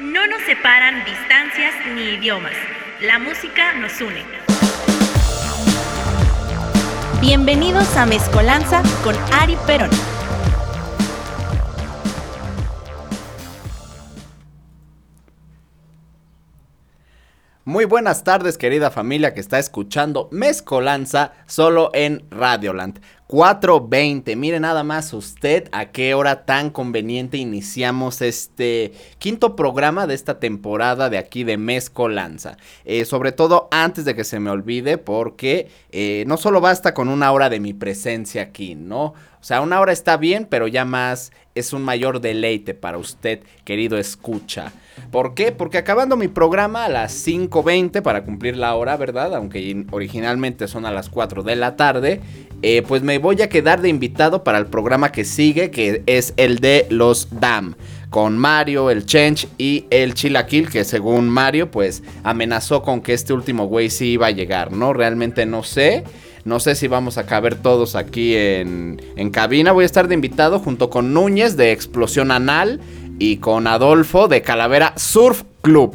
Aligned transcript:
No 0.00 0.28
nos 0.28 0.40
separan 0.42 1.04
distancias 1.04 1.74
ni 1.96 2.10
idiomas. 2.10 2.52
La 3.00 3.18
música 3.18 3.72
nos 3.74 4.00
une. 4.00 4.22
Bienvenidos 7.20 7.96
a 7.96 8.06
Mezcolanza 8.06 8.80
con 9.02 9.16
Ari 9.32 9.56
Perón. 9.66 9.90
Muy 17.64 17.84
buenas 17.84 18.22
tardes, 18.22 18.56
querida 18.56 18.92
familia 18.92 19.34
que 19.34 19.40
está 19.40 19.58
escuchando 19.58 20.28
Mezcolanza 20.30 21.32
solo 21.46 21.90
en 21.92 22.24
Radioland. 22.30 23.00
4.20, 23.28 24.36
mire 24.36 24.58
nada 24.58 24.84
más 24.84 25.12
usted 25.12 25.68
a 25.72 25.90
qué 25.90 26.14
hora 26.14 26.46
tan 26.46 26.70
conveniente 26.70 27.36
iniciamos 27.36 28.22
este 28.22 28.94
quinto 29.18 29.54
programa 29.54 30.06
de 30.06 30.14
esta 30.14 30.40
temporada 30.40 31.10
de 31.10 31.18
aquí 31.18 31.44
de 31.44 31.58
Mezcolanza. 31.58 32.56
Eh, 32.86 33.04
sobre 33.04 33.32
todo 33.32 33.68
antes 33.70 34.06
de 34.06 34.14
que 34.14 34.24
se 34.24 34.40
me 34.40 34.48
olvide 34.48 34.96
porque 34.96 35.68
eh, 35.92 36.24
no 36.26 36.38
solo 36.38 36.62
basta 36.62 36.94
con 36.94 37.10
una 37.10 37.30
hora 37.30 37.50
de 37.50 37.60
mi 37.60 37.74
presencia 37.74 38.40
aquí, 38.40 38.74
¿no? 38.74 39.12
O 39.40 39.44
sea, 39.44 39.60
una 39.60 39.78
hora 39.78 39.92
está 39.92 40.16
bien, 40.16 40.46
pero 40.48 40.66
ya 40.66 40.84
más 40.84 41.30
es 41.54 41.72
un 41.72 41.82
mayor 41.82 42.20
deleite 42.20 42.74
para 42.74 42.98
usted, 42.98 43.40
querido 43.64 43.98
escucha. 43.98 44.72
¿Por 45.10 45.34
qué? 45.34 45.52
Porque 45.52 45.78
acabando 45.78 46.16
mi 46.16 46.28
programa 46.28 46.84
a 46.84 46.88
las 46.88 47.26
5.20 47.26 48.02
para 48.02 48.24
cumplir 48.24 48.56
la 48.56 48.74
hora, 48.74 48.96
¿verdad? 48.96 49.34
Aunque 49.34 49.86
originalmente 49.90 50.66
son 50.66 50.86
a 50.86 50.92
las 50.92 51.08
4 51.08 51.42
de 51.44 51.56
la 51.56 51.76
tarde, 51.76 52.20
eh, 52.62 52.82
pues 52.86 53.02
me 53.02 53.17
voy 53.18 53.42
a 53.42 53.48
quedar 53.48 53.80
de 53.80 53.88
invitado 53.88 54.44
para 54.44 54.58
el 54.58 54.66
programa 54.66 55.12
que 55.12 55.24
sigue, 55.24 55.70
que 55.70 56.02
es 56.06 56.34
el 56.36 56.58
de 56.58 56.86
los 56.90 57.28
DAM. 57.30 57.74
Con 58.10 58.38
Mario, 58.38 58.90
el 58.90 59.04
Chench 59.04 59.46
y 59.58 59.84
el 59.90 60.14
Chilaquil, 60.14 60.70
que 60.70 60.84
según 60.84 61.28
Mario, 61.28 61.70
pues 61.70 62.02
amenazó 62.24 62.82
con 62.82 63.02
que 63.02 63.12
este 63.12 63.34
último 63.34 63.66
güey 63.66 63.90
sí 63.90 64.12
iba 64.12 64.28
a 64.28 64.30
llegar, 64.30 64.72
¿no? 64.72 64.94
Realmente 64.94 65.44
no 65.44 65.62
sé. 65.62 66.04
No 66.44 66.58
sé 66.60 66.74
si 66.74 66.88
vamos 66.88 67.18
a 67.18 67.26
caber 67.26 67.56
todos 67.56 67.94
aquí 67.94 68.34
en, 68.34 69.02
en 69.16 69.30
cabina. 69.30 69.72
Voy 69.72 69.82
a 69.82 69.86
estar 69.86 70.08
de 70.08 70.14
invitado 70.14 70.58
junto 70.58 70.88
con 70.88 71.12
Núñez 71.12 71.58
de 71.58 71.72
Explosión 71.72 72.30
Anal 72.30 72.80
y 73.18 73.38
con 73.38 73.66
Adolfo 73.66 74.28
de 74.28 74.40
Calavera 74.40 74.94
Surf 74.96 75.42
Club. 75.60 75.94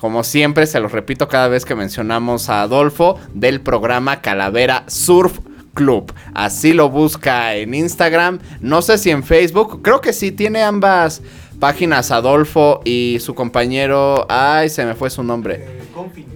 Como 0.00 0.24
siempre, 0.24 0.66
se 0.66 0.80
los 0.80 0.92
repito 0.92 1.28
cada 1.28 1.48
vez 1.48 1.64
que 1.64 1.74
mencionamos 1.74 2.48
a 2.48 2.62
Adolfo 2.62 3.18
del 3.32 3.60
programa 3.60 4.20
Calavera 4.20 4.84
Surf 4.88 5.38
Club. 5.76 6.12
Así 6.34 6.72
lo 6.72 6.90
busca 6.90 7.54
en 7.54 7.74
Instagram. 7.74 8.40
No 8.60 8.82
sé 8.82 8.98
si 8.98 9.10
en 9.10 9.22
Facebook. 9.22 9.82
Creo 9.82 10.00
que 10.00 10.12
sí, 10.12 10.32
tiene 10.32 10.62
ambas 10.62 11.22
páginas 11.60 12.10
Adolfo 12.10 12.80
y 12.84 13.18
su 13.20 13.34
compañero. 13.34 14.26
Ay, 14.28 14.70
se 14.70 14.84
me 14.84 14.94
fue 14.94 15.10
su 15.10 15.22
nombre. 15.22 15.84
Confin. 15.94 16.26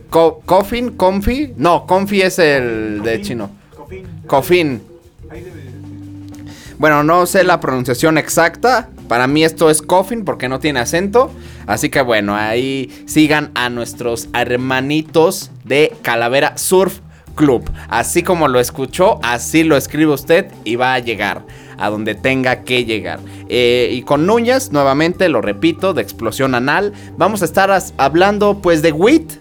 Coffin, 0.44 0.90
Confi. 0.90 1.54
No, 1.56 1.86
Confi 1.86 2.20
es 2.20 2.38
el 2.38 3.02
de 3.02 3.22
chino. 3.22 3.50
Cofin. 4.26 4.82
Bueno, 6.78 7.02
no 7.02 7.26
sé 7.26 7.44
la 7.44 7.60
pronunciación 7.60 8.18
exacta. 8.18 8.88
Para 9.08 9.26
mí 9.26 9.44
esto 9.44 9.70
es 9.70 9.82
coffin 9.82 10.24
porque 10.24 10.48
no 10.48 10.60
tiene 10.60 10.80
acento. 10.80 11.30
Así 11.66 11.90
que 11.90 12.00
bueno, 12.00 12.34
ahí 12.36 13.04
sigan 13.06 13.50
a 13.54 13.68
nuestros 13.70 14.28
hermanitos 14.34 15.50
de 15.64 15.92
Calavera 16.02 16.56
Surf 16.56 17.00
Club. 17.40 17.70
Así 17.88 18.22
como 18.22 18.48
lo 18.48 18.60
escuchó, 18.60 19.18
así 19.22 19.64
lo 19.64 19.78
escribe 19.78 20.12
usted 20.12 20.52
y 20.62 20.76
va 20.76 20.92
a 20.92 20.98
llegar 20.98 21.42
a 21.78 21.88
donde 21.88 22.14
tenga 22.14 22.64
que 22.64 22.84
llegar. 22.84 23.18
Eh, 23.48 23.88
y 23.92 24.02
con 24.02 24.26
Núñez, 24.26 24.72
nuevamente 24.72 25.30
lo 25.30 25.40
repito, 25.40 25.94
de 25.94 26.02
explosión 26.02 26.54
anal. 26.54 26.92
Vamos 27.16 27.40
a 27.40 27.46
estar 27.46 27.74
hablando 27.96 28.60
pues 28.60 28.82
de 28.82 28.92
WIT 28.92 29.32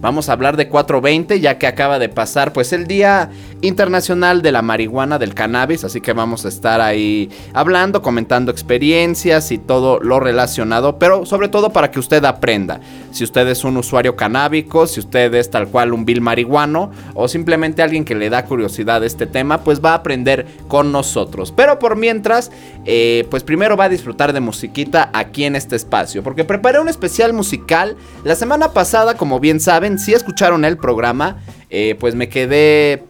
Vamos 0.00 0.28
a 0.28 0.32
hablar 0.32 0.56
de 0.56 0.68
420 0.68 1.40
ya 1.40 1.58
que 1.58 1.66
acaba 1.66 1.98
de 1.98 2.08
pasar 2.08 2.52
pues 2.52 2.72
el 2.72 2.86
Día 2.86 3.30
Internacional 3.62 4.42
de 4.42 4.52
la 4.52 4.62
Marihuana 4.62 5.18
del 5.18 5.34
Cannabis, 5.34 5.84
así 5.84 6.00
que 6.00 6.12
vamos 6.12 6.44
a 6.44 6.48
estar 6.48 6.80
ahí 6.80 7.30
hablando, 7.54 8.02
comentando 8.02 8.50
experiencias 8.52 9.50
y 9.50 9.58
todo 9.58 9.98
lo 10.00 10.20
relacionado, 10.20 10.98
pero 10.98 11.24
sobre 11.24 11.48
todo 11.48 11.70
para 11.70 11.90
que 11.90 11.98
usted 11.98 12.24
aprenda. 12.24 12.80
Si 13.12 13.24
usted 13.24 13.48
es 13.48 13.64
un 13.64 13.76
usuario 13.78 14.14
canábico, 14.14 14.86
si 14.86 15.00
usted 15.00 15.32
es 15.34 15.50
tal 15.50 15.68
cual 15.68 15.94
un 15.94 16.04
vil 16.04 16.20
marihuano 16.20 16.90
o 17.14 17.28
simplemente 17.28 17.82
alguien 17.82 18.04
que 18.04 18.14
le 18.14 18.28
da 18.28 18.44
curiosidad 18.44 19.00
de 19.00 19.06
este 19.06 19.26
tema, 19.26 19.62
pues 19.62 19.82
va 19.82 19.92
a 19.92 19.94
aprender 19.94 20.46
con 20.68 20.92
nosotros. 20.92 21.52
Pero 21.52 21.78
por 21.78 21.96
mientras, 21.96 22.50
eh, 22.84 23.26
pues 23.30 23.42
primero 23.42 23.76
va 23.76 23.84
a 23.84 23.88
disfrutar 23.88 24.32
de 24.32 24.40
musiquita 24.40 25.10
aquí 25.12 25.44
en 25.44 25.56
este 25.56 25.76
espacio, 25.76 26.22
porque 26.22 26.44
preparé 26.44 26.78
un 26.78 26.88
especial 26.88 27.32
musical 27.32 27.96
la 28.24 28.34
semana 28.34 28.72
pasada, 28.72 29.16
como 29.16 29.40
bien 29.40 29.60
saben, 29.60 29.85
si 29.98 30.12
escucharon 30.12 30.64
el 30.64 30.76
programa, 30.76 31.42
eh, 31.70 31.96
pues 31.98 32.14
me 32.14 32.28
quedé 32.28 33.04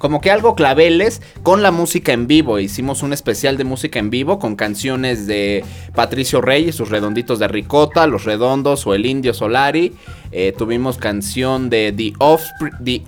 como 0.00 0.22
que 0.22 0.30
algo 0.30 0.54
claveles 0.54 1.20
con 1.42 1.62
la 1.62 1.70
música 1.70 2.12
en 2.12 2.26
vivo. 2.26 2.58
Hicimos 2.58 3.02
un 3.02 3.12
especial 3.12 3.58
de 3.58 3.64
música 3.64 3.98
en 3.98 4.08
vivo 4.08 4.38
con 4.38 4.56
canciones 4.56 5.26
de 5.26 5.62
Patricio 5.94 6.40
Rey 6.40 6.70
y 6.70 6.72
sus 6.72 6.88
redonditos 6.88 7.38
de 7.38 7.48
ricota, 7.48 8.06
Los 8.06 8.24
Redondos 8.24 8.86
o 8.86 8.94
El 8.94 9.04
Indio 9.04 9.34
Solari. 9.34 9.92
Eh, 10.32 10.54
tuvimos 10.56 10.96
canción 10.96 11.68
de 11.68 11.92
The, 11.92 12.14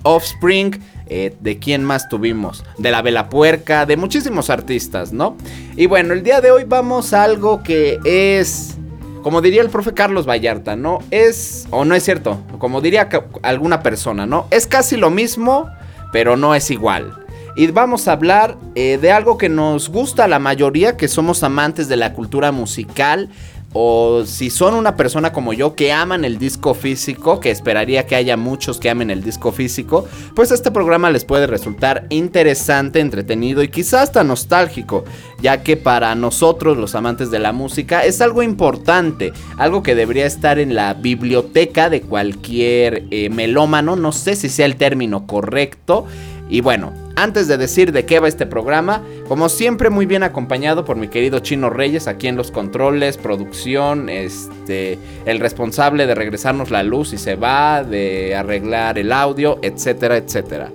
Offspring. 0.03 0.79
Eh, 1.07 1.35
¿De 1.39 1.57
quién 1.57 1.83
más 1.83 2.07
tuvimos? 2.09 2.63
De 2.77 2.91
la 2.91 3.01
Vela 3.01 3.27
Puerca, 3.27 3.87
de 3.87 3.97
muchísimos 3.97 4.51
artistas, 4.51 5.11
¿no? 5.11 5.35
Y 5.75 5.87
bueno, 5.87 6.13
el 6.13 6.21
día 6.21 6.41
de 6.41 6.51
hoy 6.51 6.63
vamos 6.63 7.13
a 7.13 7.23
algo 7.23 7.63
que 7.63 7.99
es 8.05 8.77
como 9.23 9.41
diría 9.41 9.61
el 9.61 9.69
profe 9.69 9.93
Carlos 9.93 10.27
Vallarta, 10.27 10.75
¿no? 10.75 10.99
Es, 11.09 11.67
o 11.71 11.85
no 11.85 11.95
es 11.95 12.03
cierto, 12.03 12.41
como 12.59 12.81
diría 12.81 13.09
alguna 13.41 13.81
persona, 13.81 14.25
¿no? 14.25 14.47
Es 14.51 14.67
casi 14.67 14.97
lo 14.97 15.09
mismo, 15.09 15.69
pero 16.11 16.37
no 16.37 16.53
es 16.53 16.69
igual. 16.69 17.13
Y 17.55 17.67
vamos 17.67 18.07
a 18.07 18.13
hablar 18.13 18.57
eh, 18.75 18.97
de 19.01 19.11
algo 19.11 19.37
que 19.37 19.47
nos 19.47 19.89
gusta 19.89 20.25
a 20.25 20.27
la 20.27 20.39
mayoría, 20.39 20.97
que 20.97 21.07
somos 21.07 21.43
amantes 21.43 21.87
de 21.87 21.97
la 21.97 22.13
cultura 22.13 22.51
musical, 22.51 23.29
o 23.73 24.23
si 24.25 24.49
son 24.49 24.75
una 24.75 24.95
persona 24.95 25.33
como 25.33 25.53
yo 25.53 25.75
que 25.75 25.91
aman 25.91 26.23
el 26.25 26.37
disco 26.37 26.73
físico, 26.73 27.39
que 27.39 27.51
esperaría 27.51 28.05
que 28.05 28.15
haya 28.15 28.37
muchos 28.37 28.79
que 28.79 28.89
amen 28.89 29.09
el 29.09 29.23
disco 29.23 29.51
físico, 29.51 30.07
pues 30.35 30.51
este 30.51 30.71
programa 30.71 31.09
les 31.09 31.25
puede 31.25 31.47
resultar 31.47 32.05
interesante, 32.09 32.99
entretenido 32.99 33.63
y 33.63 33.69
quizás 33.69 34.03
hasta 34.03 34.23
nostálgico, 34.23 35.03
ya 35.41 35.63
que 35.63 35.77
para 35.77 36.13
nosotros 36.15 36.77
los 36.77 36.95
amantes 36.95 37.31
de 37.31 37.39
la 37.39 37.51
música 37.51 38.05
es 38.05 38.21
algo 38.21 38.43
importante, 38.43 39.33
algo 39.57 39.81
que 39.81 39.95
debería 39.95 40.25
estar 40.25 40.59
en 40.59 40.75
la 40.75 40.93
biblioteca 40.93 41.89
de 41.89 42.01
cualquier 42.01 43.05
eh, 43.11 43.29
melómano, 43.29 43.95
no 43.95 44.11
sé 44.11 44.35
si 44.35 44.49
sea 44.49 44.65
el 44.65 44.75
término 44.75 45.25
correcto, 45.25 46.05
y 46.49 46.61
bueno, 46.61 47.02
antes 47.15 47.47
de 47.47 47.57
decir 47.57 47.91
de 47.91 48.05
qué 48.05 48.19
va 48.19 48.27
este 48.27 48.45
programa, 48.45 49.03
como 49.27 49.49
siempre 49.49 49.89
muy 49.89 50.05
bien 50.05 50.23
acompañado 50.23 50.85
por 50.85 50.97
mi 50.97 51.07
querido 51.07 51.39
Chino 51.39 51.69
Reyes 51.69 52.07
aquí 52.07 52.27
en 52.27 52.35
los 52.35 52.51
controles, 52.51 53.17
producción, 53.17 54.09
este, 54.09 54.97
el 55.25 55.39
responsable 55.39 56.07
de 56.07 56.15
regresarnos 56.15 56.71
la 56.71 56.83
luz 56.83 57.13
y 57.13 57.17
se 57.17 57.35
va, 57.35 57.83
de 57.83 58.35
arreglar 58.35 58.97
el 58.97 59.11
audio, 59.11 59.59
etcétera, 59.61 60.17
etcétera. 60.17 60.71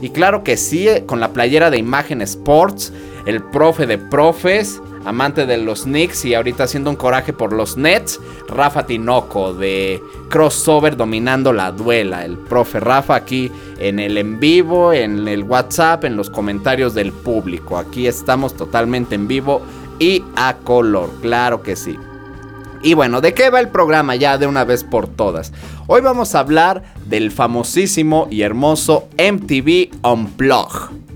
Y 0.00 0.10
claro 0.10 0.42
que 0.42 0.56
sí, 0.56 0.88
eh, 0.88 1.04
con 1.06 1.20
la 1.20 1.32
playera 1.32 1.70
de 1.70 1.78
Imagen 1.78 2.22
Sports, 2.22 2.92
el 3.26 3.42
profe 3.42 3.86
de 3.86 3.98
profes, 3.98 4.80
amante 5.04 5.46
de 5.46 5.58
los 5.58 5.84
Knicks 5.84 6.24
y 6.24 6.34
ahorita 6.34 6.64
haciendo 6.64 6.90
un 6.90 6.96
coraje 6.96 7.32
por 7.32 7.52
los 7.52 7.76
Nets, 7.76 8.20
Rafa 8.48 8.86
Tinoco 8.86 9.54
de 9.54 10.02
Crossover 10.28 10.96
dominando 10.96 11.52
la 11.52 11.72
duela. 11.72 12.24
El 12.24 12.36
profe 12.38 12.80
Rafa 12.80 13.14
aquí 13.14 13.50
en 13.78 13.98
el 13.98 14.16
en 14.18 14.38
vivo, 14.38 14.92
en 14.92 15.26
el 15.28 15.44
WhatsApp, 15.44 16.04
en 16.04 16.16
los 16.16 16.30
comentarios 16.30 16.94
del 16.94 17.12
público. 17.12 17.78
Aquí 17.78 18.06
estamos 18.06 18.54
totalmente 18.56 19.14
en 19.14 19.28
vivo 19.28 19.62
y 19.98 20.24
a 20.36 20.56
color, 20.58 21.10
claro 21.20 21.62
que 21.62 21.76
sí. 21.76 21.98
Y 22.84 22.94
bueno, 22.94 23.20
¿de 23.20 23.32
qué 23.32 23.48
va 23.48 23.60
el 23.60 23.68
programa 23.68 24.16
ya 24.16 24.38
de 24.38 24.48
una 24.48 24.64
vez 24.64 24.82
por 24.82 25.06
todas? 25.06 25.52
Hoy 25.86 26.00
vamos 26.00 26.34
a 26.34 26.40
hablar 26.40 26.82
del 27.06 27.30
famosísimo 27.30 28.26
y 28.28 28.42
hermoso 28.42 29.08
MTV 29.16 29.90
Unplugged. 30.02 31.11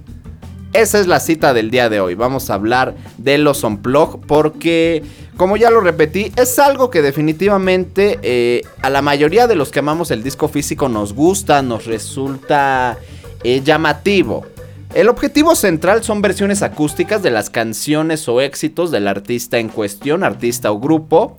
Esa 0.76 1.00
es 1.00 1.06
la 1.06 1.20
cita 1.20 1.54
del 1.54 1.70
día 1.70 1.88
de 1.88 2.00
hoy. 2.00 2.14
Vamos 2.14 2.50
a 2.50 2.54
hablar 2.54 2.96
de 3.16 3.38
los 3.38 3.64
Unplug 3.64 4.20
porque, 4.26 5.02
como 5.38 5.56
ya 5.56 5.70
lo 5.70 5.80
repetí, 5.80 6.30
es 6.36 6.58
algo 6.58 6.90
que 6.90 7.00
definitivamente 7.00 8.18
eh, 8.20 8.60
a 8.82 8.90
la 8.90 9.00
mayoría 9.00 9.46
de 9.46 9.54
los 9.54 9.70
que 9.70 9.78
amamos 9.78 10.10
el 10.10 10.22
disco 10.22 10.48
físico 10.48 10.90
nos 10.90 11.14
gusta, 11.14 11.62
nos 11.62 11.86
resulta 11.86 12.98
eh, 13.42 13.62
llamativo. 13.64 14.44
El 14.92 15.08
objetivo 15.08 15.54
central 15.54 16.04
son 16.04 16.20
versiones 16.20 16.60
acústicas 16.60 17.22
de 17.22 17.30
las 17.30 17.48
canciones 17.48 18.28
o 18.28 18.42
éxitos 18.42 18.90
del 18.90 19.08
artista 19.08 19.56
en 19.56 19.70
cuestión, 19.70 20.24
artista 20.24 20.70
o 20.72 20.78
grupo. 20.78 21.38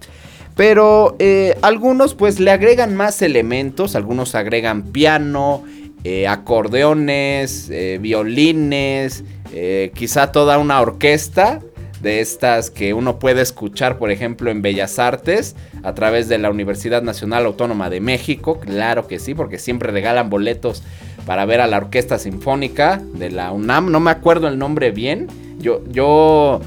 Pero 0.56 1.16
eh, 1.19 1.56
algunos 1.62 2.16
pues 2.16 2.40
le 2.40 2.50
agregan 2.50 2.95
más 2.95 3.22
elementos, 3.22 3.95
algunos 3.95 4.33
agregan 4.33 4.81
piano, 4.81 5.63
eh, 6.09 6.25
acordeones, 6.25 7.69
eh, 7.69 7.98
violines, 8.00 9.25
eh, 9.51 9.92
quizá 9.94 10.31
toda 10.31 10.57
una 10.57 10.80
orquesta 10.80 11.59
de 12.00 12.21
estas 12.21 12.71
que 12.71 12.94
uno 12.94 13.19
puede 13.19 13.42
escuchar, 13.42 13.98
por 13.98 14.09
ejemplo, 14.09 14.50
en 14.50 14.62
Bellas 14.62 15.00
Artes, 15.00 15.57
a 15.83 15.94
través 15.95 16.30
de 16.30 16.38
la 16.38 16.50
Universidad 16.50 17.01
Nacional 17.01 17.45
Autónoma 17.45 17.89
de 17.89 18.00
México, 18.00 18.57
claro 18.62 19.06
que 19.06 19.19
sí, 19.19 19.36
porque 19.36 19.59
siempre 19.59 19.92
regalan 19.92 20.30
boletos 20.30 20.81
para 21.25 21.44
ver 21.44 21.59
a 21.59 21.68
la 21.68 21.75
Orquesta 21.75 22.18
Sinfónica 22.18 23.01
de 23.15 23.30
la 23.30 23.51
UNAM, 23.51 23.92
no 23.92 24.00
me 24.00 24.12
acuerdo 24.12 24.48
el 24.48 24.57
nombre 24.57 24.92
bien, 24.92 25.27
yo, 25.59 25.83
yo, 25.89 26.62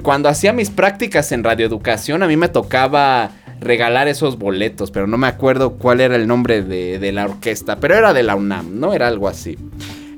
cuando 0.00 0.30
hacía 0.30 0.54
mis 0.54 0.70
prácticas 0.70 1.32
en 1.32 1.44
radioeducación, 1.44 2.22
a 2.22 2.26
mí 2.26 2.38
me 2.38 2.48
tocaba 2.48 3.30
regalar 3.60 4.08
esos 4.08 4.38
boletos, 4.38 4.90
pero 4.90 5.06
no 5.06 5.18
me 5.18 5.26
acuerdo 5.26 5.74
cuál 5.74 6.00
era 6.00 6.16
el 6.16 6.26
nombre 6.26 6.62
de, 6.62 6.98
de 6.98 7.12
la 7.12 7.24
orquesta, 7.24 7.76
pero 7.76 7.94
era 7.94 8.12
de 8.12 8.22
la 8.22 8.34
UNAM, 8.34 8.80
¿no? 8.80 8.92
Era 8.92 9.08
algo 9.08 9.28
así. 9.28 9.58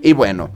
Y 0.02 0.12
bueno, 0.12 0.50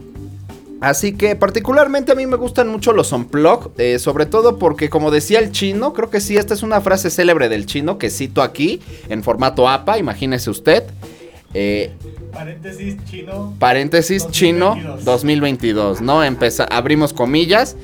Así 0.81 1.15
que 1.15 1.37
particularmente 1.37 2.13
a 2.13 2.15
mí 2.15 2.27
me 2.27 2.37
gustan 2.37 2.69
mucho 2.69 2.93
los 2.93 3.11
unplug, 3.13 3.73
eh, 3.79 3.99
sobre 3.99 4.27
todo 4.27 4.59
porque 4.59 4.91
como 4.91 5.11
decía 5.11 5.39
el 5.39 5.51
chino, 5.51 5.95
creo 5.95 6.11
que 6.11 6.21
sí, 6.21 6.37
esta 6.37 6.53
es 6.53 6.63
una 6.63 6.81
frase 6.83 7.09
célebre 7.09 7.49
del 7.49 7.65
chino 7.65 7.97
que 7.97 8.11
cito 8.11 8.43
aquí 8.43 8.81
en 9.09 9.23
formato 9.23 9.69
APA, 9.69 9.99
imagínese 9.99 10.51
usted. 10.51 10.85
Eh, 11.55 11.93
paréntesis 12.31 13.03
chino. 13.07 13.55
Paréntesis 13.59 14.25
2022. 14.25 14.33
chino 14.33 14.97
2022, 15.05 16.01
¿no? 16.03 16.21
abrimos 16.71 17.15
comillas. 17.15 17.77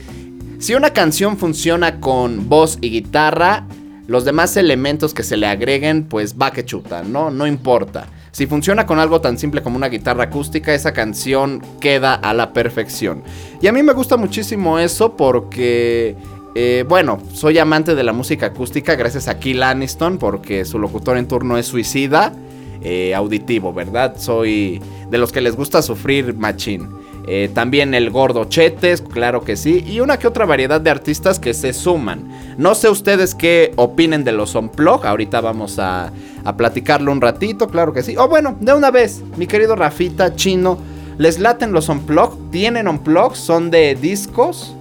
Si 0.59 0.75
una 0.75 0.91
canción 0.91 1.39
funciona 1.39 1.99
con 1.99 2.49
voz 2.51 2.77
y 2.83 2.91
guitarra, 2.91 3.67
los 4.07 4.25
demás 4.25 4.57
elementos 4.57 5.15
que 5.15 5.23
se 5.23 5.37
le 5.37 5.47
agreguen, 5.47 6.05
pues 6.05 6.37
va 6.41 6.53
que 6.53 6.65
chuta, 6.65 7.03
¿no? 7.03 7.31
No 7.31 7.47
importa. 7.47 8.07
Si 8.33 8.47
funciona 8.47 8.87
con 8.87 8.99
algo 8.99 9.21
tan 9.21 9.39
simple 9.39 9.63
como 9.63 9.77
una 9.77 9.89
guitarra 9.89 10.25
acústica, 10.25 10.75
esa 10.75 10.93
canción 10.93 11.63
queda 11.81 12.15
a 12.15 12.33
la 12.33 12.53
perfección. 12.53 13.23
Y 13.61 13.67
a 13.67 13.73
mí 13.73 13.83
me 13.83 13.93
gusta 13.93 14.17
muchísimo 14.17 14.79
eso 14.79 15.17
porque... 15.17 16.17
Eh, 16.55 16.85
bueno, 16.87 17.19
soy 17.33 17.59
amante 17.59 17.95
de 17.95 18.03
la 18.03 18.13
música 18.13 18.47
acústica 18.47 18.95
gracias 18.95 19.27
a 19.27 19.39
Kill 19.39 19.63
Aniston 19.63 20.19
porque 20.19 20.67
su 20.67 20.79
locutor 20.79 21.17
en 21.17 21.27
turno 21.27 21.57
es 21.57 21.65
suicida, 21.65 22.35
eh, 22.83 23.15
auditivo, 23.15 23.73
¿verdad? 23.73 24.17
Soy 24.19 24.83
de 25.09 25.17
los 25.17 25.33
que 25.33 25.41
les 25.41 25.57
gusta 25.57 25.81
sufrir 25.81 26.35
machín. 26.35 27.02
Eh, 27.27 27.51
también 27.55 27.95
el 27.95 28.11
gordo 28.11 28.45
Chetes, 28.45 29.01
claro 29.01 29.43
que 29.43 29.57
sí. 29.57 29.85
Y 29.87 30.01
una 30.01 30.19
que 30.19 30.27
otra 30.27 30.45
variedad 30.45 30.81
de 30.81 30.91
artistas 30.91 31.39
que 31.39 31.55
se 31.55 31.73
suman. 31.73 32.29
No 32.59 32.75
sé 32.75 32.89
ustedes 32.89 33.35
qué 33.35 33.73
opinen 33.77 34.25
de 34.25 34.33
los 34.33 34.55
Unplug. 34.55 35.07
Ahorita 35.07 35.41
vamos 35.41 35.79
a, 35.79 36.13
a 36.45 36.57
platicarlo 36.57 37.13
un 37.13 37.21
ratito, 37.21 37.69
claro 37.69 37.93
que 37.93 38.03
sí. 38.03 38.17
O 38.17 38.29
bueno, 38.29 38.57
de 38.61 38.75
una 38.75 38.91
vez, 38.91 39.23
mi 39.37 39.47
querido 39.47 39.77
Rafita, 39.77 40.35
chino. 40.35 40.79
¿Les 41.19 41.39
laten 41.39 41.73
los 41.73 41.89
Unplug? 41.89 42.51
¿Tienen 42.51 42.89
Unplug? 42.89 43.37
¿Son 43.37 43.71
de 43.71 43.95
discos? 43.95 44.75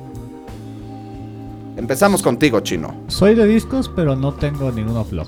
Empezamos 1.78 2.22
contigo, 2.22 2.60
chino. 2.62 2.96
Soy 3.08 3.36
de 3.36 3.46
discos, 3.46 3.92
pero 3.96 4.16
no 4.16 4.34
tengo 4.34 4.72
ningún 4.72 4.98
Unplug. 4.98 5.28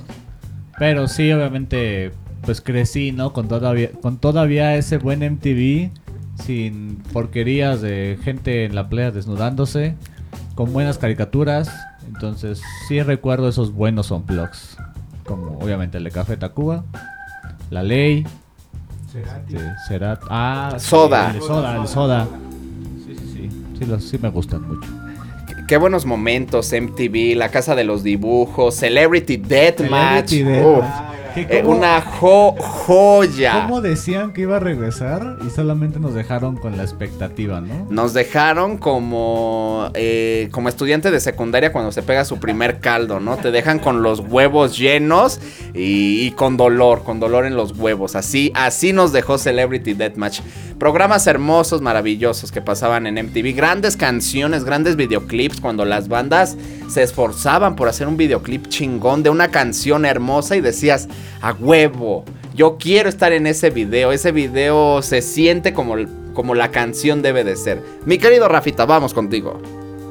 Pero 0.80 1.08
sí, 1.08 1.32
obviamente, 1.32 2.12
pues 2.42 2.62
crecí, 2.62 3.12
¿no? 3.12 3.34
Con 3.34 3.48
todavía, 3.48 3.92
con 4.02 4.18
todavía 4.18 4.76
ese 4.76 4.98
buen 4.98 5.20
MTV 5.20 5.92
sin 6.42 6.98
porquerías 7.14 7.82
de 7.82 8.18
gente 8.24 8.66
en 8.66 8.76
la 8.76 8.90
playa 8.90 9.12
desnudándose, 9.12 9.96
con 10.56 10.74
buenas 10.74 10.98
caricaturas. 10.98 11.72
Entonces 12.08 12.62
sí 12.88 13.02
recuerdo 13.02 13.48
esos 13.48 13.74
buenos 13.74 14.12
unplugs, 14.12 14.78
como 15.26 15.58
obviamente 15.60 15.98
el 15.98 16.04
de 16.04 16.12
Café 16.12 16.38
Tacuba, 16.38 16.84
La 17.70 17.82
Ley, 17.82 18.26
este, 19.16 20.00
ah, 20.30 20.76
Soda. 20.80 21.32
el 21.36 21.42
soda, 21.42 21.82
el 21.82 21.88
Soda. 21.88 22.28
Sí, 23.06 23.16
sí, 23.16 23.50
sí, 23.80 24.00
sí, 24.00 24.18
me 24.20 24.30
gustan 24.30 24.68
mucho. 24.68 24.90
Qué, 25.68 25.78
buenos 25.78 26.06
momentos, 26.06 26.74
MTV, 26.74 27.36
La 27.36 27.50
Casa 27.50 27.76
de 27.76 27.84
los 27.84 28.04
Dibujos, 28.04 28.76
Celebrity 28.76 29.38
Deathmatch. 29.38 30.32
Death 30.32 31.23
eh, 31.36 31.64
una 31.66 32.02
joya. 32.02 33.64
¿Cómo 33.64 33.82
decían 33.82 34.34
que 34.34 34.42
iba 34.42 34.58
a 34.58 34.60
regresar 34.60 35.38
y 35.46 35.50
solamente 35.50 36.00
nos 36.00 36.14
dejaron 36.14 36.58
con 36.58 36.78
la 36.78 36.84
expectativa, 36.84 37.62
no? 37.62 37.88
Nos 37.90 38.14
dejaron 38.14 38.78
como, 38.78 39.90
eh, 39.94 40.50
como 40.52 40.70
estudiante 40.70 41.12
de 41.12 41.20
secundaria 41.20 41.72
cuando 41.72 41.92
se 41.92 42.04
pega 42.04 42.26
su 42.26 42.40
primer 42.40 42.80
caldo, 42.80 43.20
¿no? 43.20 43.38
Te 43.38 43.52
dejan 43.52 43.80
con 43.80 44.04
los 44.04 44.20
huevos 44.20 44.78
llenos 44.78 45.40
y, 45.74 46.32
con 46.32 46.58
dolor, 46.58 47.04
con 47.04 47.20
dolor 47.20 47.46
en 47.46 47.56
los 47.56 47.78
huevos. 47.78 48.16
Así, 48.16 48.52
así 48.56 48.94
nos 48.94 49.12
dejó 49.12 49.38
Celebrity 49.38 49.94
Deathmatch. 49.94 50.42
Programas 50.78 51.26
hermosos, 51.28 51.82
maravillosos 51.82 52.52
que 52.52 52.62
pasaban 52.62 53.08
en 53.08 53.16
MTV. 53.16 53.56
Grandes 53.56 53.98
canciones, 53.98 54.64
grandes 54.66 54.96
videoclips 54.96 55.62
cuando 55.62 55.86
las 55.86 56.08
bandas 56.08 56.58
se 56.90 57.02
esforzaban 57.02 57.76
por 57.76 57.88
hacer 57.88 58.08
un 58.08 58.18
videoclip 58.18 58.68
chingón 58.68 59.24
de 59.24 59.30
una 59.30 59.50
canción 59.50 60.06
hermosa 60.06 60.56
y 60.56 60.62
decías, 60.62 61.08
a 61.42 61.54
huevo, 61.54 62.26
yo 62.56 62.78
quiero 62.78 63.10
estar 63.10 63.34
en 63.34 63.48
ese 63.48 63.70
video, 63.70 64.12
ese 64.12 64.32
video 64.32 65.02
se 65.02 65.22
siente 65.22 65.74
como, 65.74 65.96
como 66.34 66.56
la 66.56 66.72
canción 66.72 67.22
debe 67.22 67.44
de 67.44 67.56
ser. 67.56 67.82
Mi 68.06 68.18
querido 68.18 68.48
Rafita, 68.48 68.86
vamos 68.86 69.14
contigo. 69.14 69.60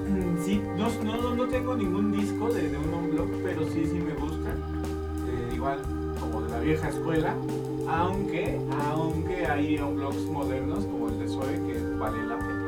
Mm, 0.09 0.45
sí, 0.45 0.61
no, 0.77 1.47
tengo 1.49 1.77
ningún 1.77 2.13
disco 2.13 2.53
de, 2.53 2.77
un 2.77 3.11
blog, 3.11 3.29
pero 3.45 3.65
sí, 3.65 3.85
sí 3.85 3.99
me 3.99 4.15
gusta. 4.15 4.51
Eh, 4.51 5.55
igual, 5.55 5.79
como 6.19 6.43
de 6.43 6.51
la 6.51 6.61
vieja 6.61 6.89
escuela, 6.89 7.35
aunque, 7.89 8.59
aunque 8.91 9.47
hay 9.47 9.77
blogs 9.77 10.25
modernos 10.27 10.85
como 10.87 11.09
el 11.09 11.19
de 11.19 11.29
Zoe 11.29 11.55
que 11.67 11.97
vale 11.99 12.27
la 12.27 12.39
pena. 12.39 12.62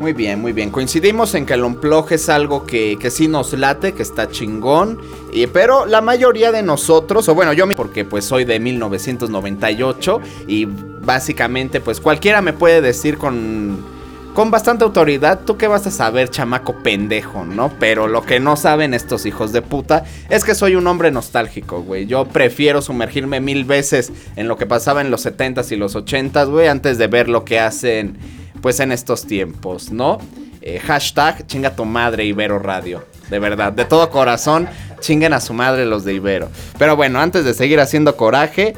Muy 0.00 0.14
bien, 0.14 0.40
muy 0.40 0.54
bien. 0.54 0.70
Coincidimos 0.70 1.34
en 1.34 1.44
que 1.44 1.52
el 1.52 1.62
unplug 1.62 2.10
es 2.12 2.30
algo 2.30 2.64
que, 2.64 2.96
que 2.98 3.10
sí 3.10 3.28
nos 3.28 3.52
late, 3.52 3.92
que 3.92 4.02
está 4.02 4.30
chingón. 4.30 4.98
Y, 5.30 5.46
pero 5.46 5.84
la 5.84 6.00
mayoría 6.00 6.52
de 6.52 6.62
nosotros, 6.62 7.28
o 7.28 7.34
bueno, 7.34 7.52
yo 7.52 7.68
porque 7.76 8.06
pues 8.06 8.24
soy 8.24 8.46
de 8.46 8.58
1998 8.60 10.20
y 10.46 10.64
básicamente 10.64 11.82
pues 11.82 12.00
cualquiera 12.00 12.40
me 12.40 12.54
puede 12.54 12.80
decir 12.80 13.18
con 13.18 14.00
con 14.32 14.50
bastante 14.50 14.84
autoridad, 14.84 15.40
tú 15.44 15.58
qué 15.58 15.66
vas 15.66 15.86
a 15.86 15.90
saber, 15.90 16.30
chamaco 16.30 16.82
pendejo, 16.82 17.44
¿no? 17.44 17.70
Pero 17.80 18.06
lo 18.06 18.22
que 18.22 18.38
no 18.38 18.56
saben 18.56 18.94
estos 18.94 19.26
hijos 19.26 19.52
de 19.52 19.60
puta 19.60 20.04
es 20.30 20.44
que 20.44 20.54
soy 20.54 20.76
un 20.76 20.86
hombre 20.86 21.10
nostálgico, 21.10 21.82
güey. 21.82 22.06
Yo 22.06 22.24
prefiero 22.26 22.80
sumergirme 22.80 23.40
mil 23.40 23.64
veces 23.64 24.12
en 24.36 24.48
lo 24.48 24.56
que 24.56 24.66
pasaba 24.66 25.00
en 25.02 25.10
los 25.10 25.26
70s 25.26 25.72
y 25.72 25.76
los 25.76 25.94
80s, 25.94 26.48
güey, 26.48 26.68
antes 26.68 26.96
de 26.96 27.08
ver 27.08 27.28
lo 27.28 27.44
que 27.44 27.58
hacen 27.58 28.16
pues 28.60 28.80
en 28.80 28.92
estos 28.92 29.26
tiempos, 29.26 29.90
¿no? 29.90 30.18
Eh, 30.62 30.78
hashtag 30.78 31.46
chinga 31.46 31.74
tu 31.74 31.84
madre 31.84 32.24
Ibero 32.24 32.58
Radio. 32.58 33.04
De 33.30 33.38
verdad, 33.38 33.72
de 33.72 33.84
todo 33.84 34.10
corazón, 34.10 34.68
chinguen 35.00 35.32
a 35.32 35.40
su 35.40 35.54
madre 35.54 35.86
los 35.86 36.04
de 36.04 36.14
Ibero. 36.14 36.48
Pero 36.78 36.96
bueno, 36.96 37.20
antes 37.20 37.44
de 37.44 37.54
seguir 37.54 37.80
haciendo 37.80 38.16
coraje, 38.16 38.74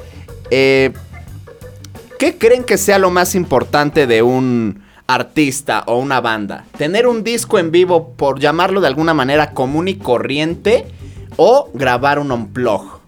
eh, 0.50 0.92
¿qué 2.18 2.36
creen 2.38 2.64
que 2.64 2.78
sea 2.78 2.98
lo 2.98 3.10
más 3.10 3.34
importante 3.34 4.06
de 4.06 4.22
un 4.22 4.82
artista 5.06 5.82
o 5.86 5.98
una 5.98 6.20
banda? 6.20 6.66
¿Tener 6.76 7.06
un 7.06 7.24
disco 7.24 7.58
en 7.58 7.70
vivo, 7.70 8.12
por 8.14 8.38
llamarlo 8.38 8.80
de 8.80 8.88
alguna 8.88 9.14
manera 9.14 9.52
común 9.52 9.88
y 9.88 9.96
corriente, 9.96 10.86
o 11.36 11.70
grabar 11.74 12.18
un 12.18 12.30
unplug? 12.30 13.00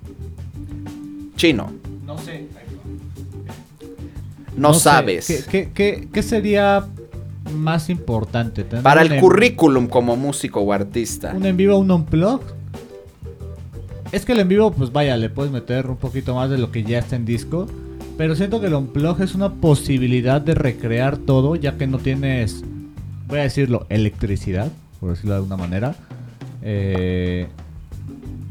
Chino. 1.36 1.83
No 4.56 4.72
sé 4.72 4.76
no, 4.76 4.80
sabes. 4.80 5.46
¿Qué, 5.50 6.22
sería 6.22 6.86
más 7.54 7.90
importante? 7.90 8.64
Para 8.64 9.02
el 9.02 9.20
currículum 9.20 9.86
como 9.86 10.16
músico 10.16 10.60
o 10.60 10.72
artista. 10.72 11.32
¿Un 11.34 11.46
en 11.46 11.56
vivo, 11.56 11.76
un 11.78 11.90
unplug? 11.90 12.40
Es 14.12 14.24
que 14.24 14.32
el 14.32 14.40
en 14.40 14.48
vivo, 14.48 14.70
pues 14.72 14.92
vaya, 14.92 15.16
le 15.16 15.28
puedes 15.28 15.52
meter 15.52 15.88
un 15.88 15.96
poquito 15.96 16.34
más 16.34 16.48
de 16.50 16.58
lo 16.58 16.70
que 16.70 16.84
ya 16.84 16.98
está 16.98 17.16
en 17.16 17.24
disco. 17.24 17.66
Pero 18.16 18.36
siento 18.36 18.60
que 18.60 18.68
el 18.68 18.74
unplug 18.74 19.20
es 19.20 19.34
una 19.34 19.54
posibilidad 19.54 20.40
de 20.40 20.54
recrear 20.54 21.16
todo, 21.16 21.56
ya 21.56 21.76
que 21.76 21.88
no 21.88 21.98
tienes, 21.98 22.62
voy 23.26 23.40
a 23.40 23.42
decirlo, 23.42 23.86
electricidad, 23.88 24.70
por 25.00 25.10
decirlo 25.10 25.32
de 25.32 25.36
alguna 25.38 25.56
manera. 25.56 25.96
Eh, 26.62 27.48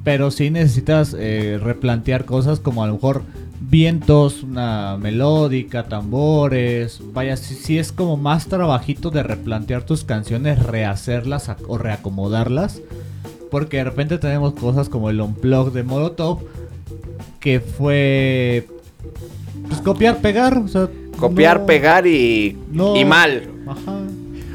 pero 0.03 0.31
sí 0.31 0.50
necesitas 0.50 1.15
eh, 1.17 1.60
replantear 1.62 2.25
cosas 2.25 2.60
como 2.60 2.83
a 2.83 2.88
lo 2.88 2.93
mejor 2.95 3.24
vientos, 3.70 4.43
una 4.43 4.98
melódica, 4.98 5.84
tambores. 5.84 7.01
Vaya, 7.13 7.38
si, 7.38 7.77
es 7.77 7.91
como 7.91 8.17
más 8.17 8.48
trabajito 8.48 9.10
de 9.10 9.24
replantear 9.24 9.86
tus 9.86 10.03
canciones, 10.03 10.63
rehacerlas 10.63 11.51
o 11.67 11.77
reacomodarlas. 11.77 12.82
Porque 13.51 13.77
de 13.77 13.84
repente 13.84 14.17
tenemos 14.17 14.53
cosas 14.53 14.89
como 14.89 15.10
el 15.10 15.22
unplug 15.22 15.72
de 15.72 15.84
Molotov, 15.84 16.39
que 17.39 17.60
fue. 17.60 18.67
Pues 19.67 19.82
copiar, 19.82 20.17
pegar. 20.17 20.58
O 20.58 20.67
sea, 20.67 20.89
copiar, 21.17 21.65
pegar 21.65 22.08
y, 22.08 22.58
y 22.96 23.05
mal. 23.05 23.50
Ajá. 23.67 24.01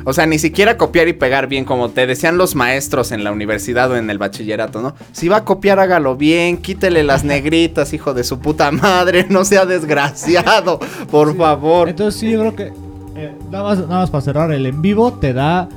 O 0.05 0.13
sea, 0.13 0.27
ni 0.27 0.39
siquiera 0.39 0.77
copiar 0.77 1.09
y 1.09 1.13
pegar 1.13 1.47
bien, 1.47 1.65
como 1.65 1.91
te 1.91 2.07
decían 2.07 2.39
los 2.39 2.55
maestros 2.55 3.13
en 3.13 3.25
la 3.25 3.33
universidad 3.33 3.91
o 3.91 3.97
en 3.97 4.11
el 4.11 4.19
bachillerato, 4.19 4.81
¿no? 4.81 4.95
Si 5.13 5.29
va 5.29 5.39
a 5.39 5.45
copiar, 5.45 5.79
hágalo 5.79 6.17
bien, 6.17 6.59
quítele 6.59 7.03
las 7.03 7.25
negritas, 7.39 7.93
hijo 7.93 8.15
de 8.15 8.25
su 8.25 8.39
puta 8.39 8.71
madre, 8.71 9.27
no 9.29 9.45
sea 9.45 9.67
desgraciado, 9.67 10.79
por 11.11 11.37
favor. 11.37 11.89
Entonces 11.89 12.21
sí, 12.21 12.31
yo 12.31 12.41
creo 12.41 12.57
que, 12.57 12.73
eh, 13.17 13.35
nada, 13.51 13.65
más, 13.65 13.79
nada 13.79 14.01
más 14.01 14.11
para 14.11 14.23
cerrar, 14.23 14.53
el 14.53 14.67
en 14.67 14.83
vivo 14.83 15.13
te 15.15 15.33
da 15.33 15.69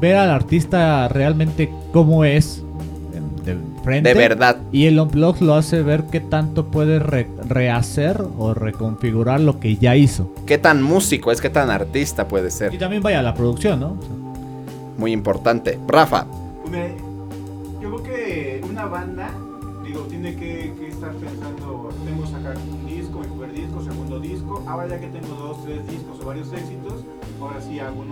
ver 0.00 0.16
al 0.16 0.30
artista 0.30 1.08
realmente 1.08 1.70
cómo 1.92 2.24
es 2.24 2.62
de 3.86 3.90
frente. 4.02 4.08
De 4.14 4.14
verdad. 4.28 4.56
Y 4.72 4.86
el 4.86 4.98
unplug 5.00 5.40
lo 5.42 5.54
hace 5.54 5.82
ver 5.82 6.04
qué 6.10 6.20
tanto 6.20 6.66
puede 6.66 6.98
re- 6.98 7.28
rehacer 7.48 8.22
o 8.38 8.52
reconfigurar 8.54 9.40
lo 9.40 9.58
que 9.60 9.76
ya 9.76 9.96
hizo. 9.96 10.30
¿Qué 10.46 10.58
tan 10.58 10.82
músico 10.82 11.30
es? 11.32 11.40
¿Qué 11.40 11.50
tan 11.50 11.70
artista 11.70 12.28
puede 12.28 12.48
Y 12.48 12.50
ser? 12.50 12.78
también 12.78 13.02
vaya 13.02 13.22
la 13.22 13.34
producción, 13.34 13.80
¿no? 13.80 13.92
O 13.98 14.02
sea, 14.02 14.10
Muy 14.98 15.12
importante. 15.12 15.78
Rafa, 15.88 16.26
yo 17.80 17.96
creo 17.96 18.02
que 18.02 18.64
una 18.68 18.86
banda, 18.86 19.30
digo, 19.84 20.00
tiene 20.02 20.34
que, 20.34 20.72
que 20.78 20.88
estar 20.88 21.12
pensando, 21.12 21.90
tengo 22.04 22.22
que 22.24 22.30
sacar 22.30 22.56
un 22.56 22.86
disco, 22.86 23.20
mi 23.20 23.26
primer 23.26 23.52
disco, 23.52 23.82
segundo 23.84 24.18
disco, 24.20 24.64
ahora 24.66 24.88
ya 24.88 24.98
que 25.00 25.06
tengo 25.08 25.34
dos, 25.34 25.64
tres 25.64 25.86
discos 25.86 26.18
o 26.22 26.26
varios 26.26 26.52
éxitos, 26.52 27.04
ahora 27.40 27.60
sí 27.60 27.78
hago 27.78 28.00
un 28.00 28.10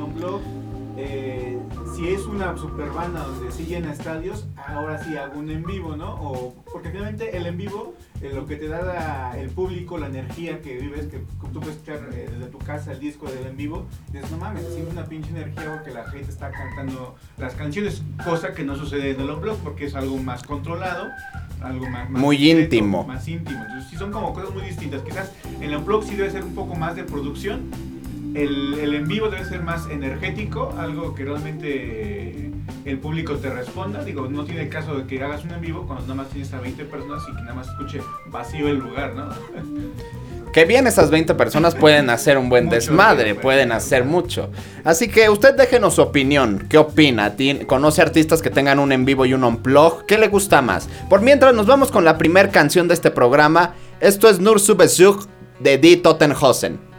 blog. 0.96 1.94
si 1.94 2.08
es 2.08 2.22
una 2.26 2.56
super 2.56 2.90
banda 2.90 3.20
donde 3.24 3.52
sí 3.52 3.64
llena 3.64 3.92
estadios, 3.92 4.46
ahora 4.56 5.02
sí 5.02 5.16
hago 5.16 5.38
un 5.38 5.50
en 5.50 5.62
vivo, 5.64 5.96
¿no? 5.96 6.14
O, 6.14 6.54
porque 6.72 6.90
finalmente 6.90 7.36
el 7.36 7.46
en 7.46 7.56
vivo, 7.56 7.94
eh, 8.20 8.32
lo 8.34 8.46
que 8.46 8.56
te 8.56 8.68
da 8.68 8.82
la- 8.82 9.38
el 9.38 9.50
público, 9.50 9.96
la 9.98 10.06
energía 10.08 10.60
que 10.60 10.76
vives, 10.76 11.06
que 11.06 11.18
tú 11.52 11.60
puedes 11.60 11.76
escuchar 11.76 12.08
eh, 12.12 12.28
desde 12.32 12.46
tu 12.50 12.58
casa 12.58 12.92
el 12.92 13.00
disco 13.00 13.26
del 13.26 13.46
en 13.46 13.56
vivo, 13.56 13.86
dices, 14.12 14.30
no 14.30 14.38
mames, 14.38 14.66
siente 14.72 14.90
una 14.90 15.04
pinche 15.04 15.30
energía 15.30 15.74
porque 15.76 15.92
la 15.92 16.04
gente 16.10 16.30
está 16.30 16.50
cantando 16.50 17.14
las 17.38 17.54
canciones, 17.54 18.02
cosa 18.24 18.52
que 18.54 18.64
no 18.64 18.74
sucede 18.76 19.12
en 19.12 19.20
el 19.20 19.34
blog 19.36 19.58
porque 19.58 19.86
es 19.86 19.94
algo 19.94 20.16
más 20.18 20.42
controlado, 20.42 21.08
algo 21.60 21.88
más, 21.88 22.10
más 22.10 22.20
Muy 22.22 22.50
íntimo. 22.50 23.04
Más 23.04 23.26
íntimo. 23.28 23.60
Entonces 23.62 23.90
sí 23.90 23.96
son 23.96 24.10
como 24.10 24.32
cosas 24.34 24.52
muy 24.52 24.64
distintas. 24.64 25.02
Quizás 25.02 25.32
en 25.60 25.72
el 25.72 25.78
blog 25.78 26.04
sí 26.04 26.14
debe 26.16 26.30
ser 26.30 26.44
un 26.44 26.54
poco 26.54 26.74
más 26.74 26.96
de 26.96 27.04
producción. 27.04 27.70
El, 28.34 28.74
el 28.80 28.94
en 28.94 29.06
vivo 29.06 29.28
debe 29.28 29.44
ser 29.44 29.62
más 29.62 29.88
energético, 29.88 30.74
algo 30.78 31.14
que 31.14 31.24
realmente 31.24 32.50
el 32.84 32.98
público 32.98 33.34
te 33.36 33.48
responda. 33.48 34.02
Digo, 34.04 34.26
no 34.28 34.44
tiene 34.44 34.68
caso 34.68 34.96
de 34.96 35.06
que 35.06 35.22
hagas 35.22 35.44
un 35.44 35.52
en 35.52 35.60
vivo 35.60 35.86
cuando 35.86 36.02
nada 36.02 36.14
más 36.16 36.28
tienes 36.30 36.52
a 36.52 36.58
20 36.60 36.84
personas 36.86 37.22
y 37.30 37.36
que 37.36 37.42
nada 37.42 37.54
más 37.54 37.68
escuche 37.68 38.00
vacío 38.26 38.68
el 38.68 38.78
lugar, 38.78 39.14
¿no? 39.14 39.28
que 40.52 40.64
bien 40.64 40.86
esas 40.86 41.10
20 41.10 41.34
personas 41.34 41.74
pueden 41.74 42.10
hacer 42.10 42.36
un 42.38 42.48
buen 42.48 42.64
Mucho, 42.66 42.74
desmadre, 42.76 43.34
pueden 43.34 43.72
hacer 43.72 44.04
mucho. 44.04 44.50
Así 44.84 45.08
que 45.08 45.28
usted 45.28 45.54
déjenos 45.56 45.94
su 45.94 46.02
opinión. 46.02 46.66
¿Qué 46.68 46.78
opina? 46.78 47.36
¿Tien- 47.36 47.66
¿Conoce 47.66 48.02
artistas 48.02 48.42
que 48.42 48.50
tengan 48.50 48.78
un 48.78 48.92
en 48.92 49.04
vivo 49.04 49.26
y 49.26 49.34
un 49.34 49.42
unplug? 49.44 50.06
¿Qué 50.06 50.18
le 50.18 50.28
gusta 50.28 50.60
más? 50.62 50.88
Por 51.08 51.22
mientras 51.22 51.54
nos 51.54 51.66
vamos 51.66 51.90
con 51.90 52.04
la 52.04 52.18
primera 52.18 52.50
canción 52.50 52.86
de 52.88 52.94
este 52.94 53.10
programa. 53.10 53.74
Esto 54.00 54.28
es 54.28 54.38
Nur 54.40 54.60
zu 54.60 54.76
Besuch 54.76 55.24
de 55.60 55.78
Die 55.78 55.96
Tottenhausen. 55.98 56.93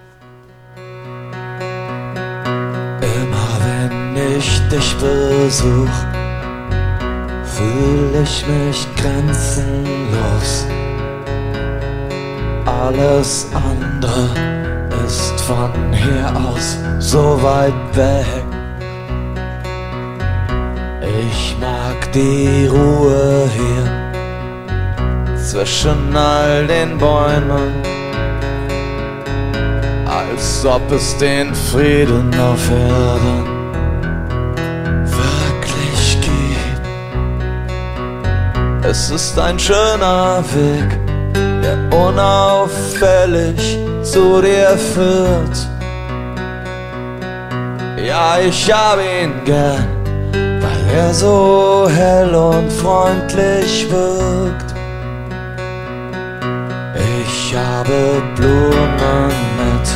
Dich 4.75 4.95
besuch, 4.97 5.95
fühl 7.43 8.23
ich 8.23 8.45
mich 8.47 8.87
grenzenlos. 8.97 10.65
Alles 12.65 13.47
andere 13.53 14.29
ist 15.05 15.39
von 15.41 15.71
hier 15.93 16.33
aus 16.35 16.77
so 16.99 17.41
weit 17.41 17.73
weg. 17.93 18.45
Ich 21.21 21.55
mag 21.59 22.11
die 22.11 22.67
Ruhe 22.67 23.49
hier 23.55 23.85
zwischen 25.37 26.15
all 26.15 26.67
den 26.67 26.97
Bäumen 26.97 27.71
als 30.05 30.65
ob 30.65 30.91
es 30.91 31.17
den 31.17 31.53
Frieden 31.53 32.33
auf 32.39 32.69
Erden 32.71 33.54
Es 38.87 39.09
ist 39.09 39.39
ein 39.39 39.57
schöner 39.57 40.43
Weg, 40.53 40.99
der 41.33 41.97
unauffällig 41.97 43.79
zu 44.03 44.39
dir 44.43 44.77
führt. 44.77 45.57
Ja, 48.05 48.37
ich 48.37 48.71
hab 48.71 48.99
ihn 48.99 49.33
gern, 49.43 49.87
weil 50.61 50.95
er 50.95 51.11
so 51.13 51.89
hell 51.89 52.35
und 52.35 52.71
freundlich 52.71 53.87
wirkt. 53.89 54.75
Ich 57.23 57.55
habe 57.55 58.21
Blumen 58.35 59.33
mit, 59.57 59.87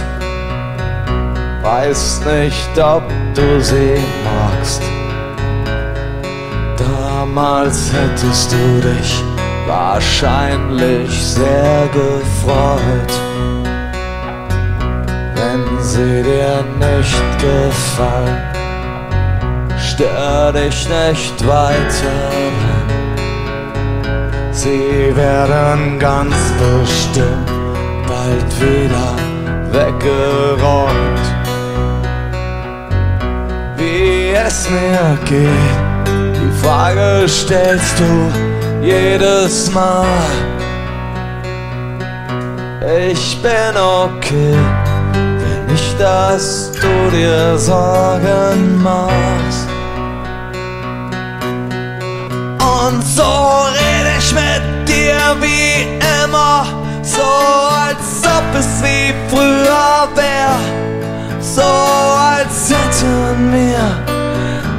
weiß 1.63 2.21
nicht, 2.25 2.79
ob 2.79 3.03
du 3.35 3.61
sie 3.61 4.03
Damals 7.39 7.93
hättest 7.93 8.51
du 8.51 8.81
dich 8.81 9.23
wahrscheinlich 9.65 11.09
sehr 11.09 11.87
gefreut, 11.93 13.13
wenn 15.35 15.81
sie 15.81 16.21
dir 16.21 16.65
nicht 16.77 17.39
gefallen. 17.39 18.37
Stör 19.77 20.51
dich 20.51 20.85
nicht 20.89 21.47
weiter. 21.47 22.19
Sie 24.51 25.15
werden 25.15 25.97
ganz 25.97 26.35
bestimmt 26.59 27.47
bald 28.05 28.51
wieder 28.59 29.15
weggeräumt. 29.71 31.25
Wie 33.77 34.31
es 34.33 34.69
mir 34.69 35.17
geht, 35.23 35.88
Frage 36.61 37.27
stellst 37.27 37.99
du 37.99 38.31
jedes 38.81 39.71
Mal. 39.71 40.05
Ich 43.09 43.41
bin 43.41 43.77
okay, 43.77 44.57
will 45.13 45.63
nicht, 45.67 45.99
dass 45.99 46.71
du 46.71 47.15
dir 47.15 47.57
Sorgen 47.57 48.81
machst. 48.81 49.67
Und 52.59 53.03
so 53.03 53.23
rede 53.79 54.11
ich 54.17 54.33
mit 54.33 54.87
dir 54.87 55.19
wie 55.39 55.97
immer, 56.23 56.65
so 57.03 57.21
als 57.21 58.21
ob 58.25 58.59
es 58.59 58.83
wie 58.83 59.13
früher 59.29 60.07
wär, 60.15 60.57
so 61.39 61.61
als 61.61 62.69
hätten 62.69 63.53
wir 63.53 64.09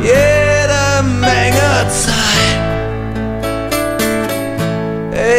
Menge 0.01 0.50
Zeit. 1.89 2.71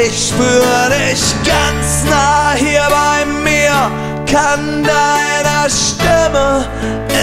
Ich 0.04 0.30
spür 0.30 0.90
dich 0.90 1.24
ganz 1.46 2.04
nah 2.10 2.54
hier 2.56 2.88
bei 2.90 3.26
mir, 3.44 3.92
kann 4.26 4.84
deiner 4.84 5.70
Stimme 5.70 6.66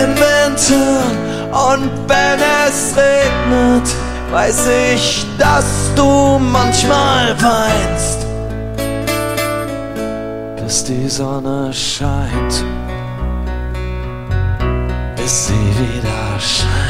im 0.01 0.15
Wind 0.17 0.61
hören. 0.71 1.29
Und 1.51 1.91
wenn 2.09 2.41
es 2.67 2.95
regnet, 2.97 3.89
weiß 4.31 4.69
ich, 4.95 5.27
dass 5.39 5.65
du 5.97 6.39
manchmal 6.39 7.35
weinst, 7.41 8.27
bis 10.57 10.85
die 10.85 11.09
Sonne 11.09 11.73
scheint, 11.73 12.65
bis 15.17 15.47
sie 15.47 15.55
wieder 15.55 16.39
scheint. 16.39 16.88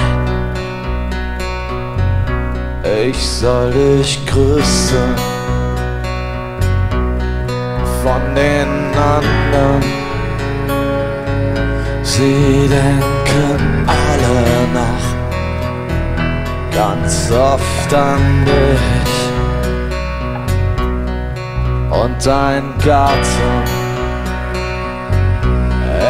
Ich 2.97 3.29
soll 3.29 3.71
dich 3.71 4.25
grüßen 4.27 5.15
von 8.03 8.35
den 8.35 8.69
anderen. 8.97 9.83
Sie 12.03 12.69
denken 12.69 13.87
alle 13.87 14.67
noch 14.73 15.19
ganz 16.75 17.31
oft 17.31 17.95
an 17.95 18.47
dich 18.47 19.15
und 21.91 22.27
dein 22.27 22.73
Garten. 22.85 23.63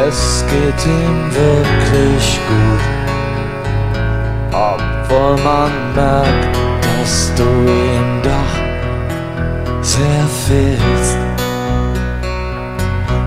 Es 0.07 0.45
geht 0.49 0.85
ihm 0.85 1.31
wirklich 1.33 2.39
gut, 2.47 2.83
obwohl 4.51 5.35
man 5.43 5.71
merkt, 5.95 6.68
dass 7.09 7.33
du 7.35 7.43
ihm 7.43 8.21
doch 8.21 8.53
sehr 9.81 10.25
fehlst. 10.45 11.17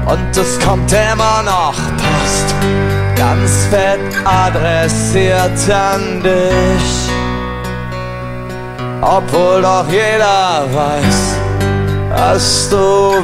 Und 0.06 0.36
es 0.36 0.60
kommt 0.60 0.92
immer 0.92 1.42
noch 1.42 1.74
Post, 2.02 2.54
ganz 3.16 3.66
fett 3.70 3.98
adressiert 4.24 5.70
an 5.70 6.22
dich. 6.22 7.10
Obwohl 9.00 9.62
doch 9.62 9.88
jeder 9.88 10.64
weiß, 10.72 11.36
dass 12.10 12.68
du 12.70 12.76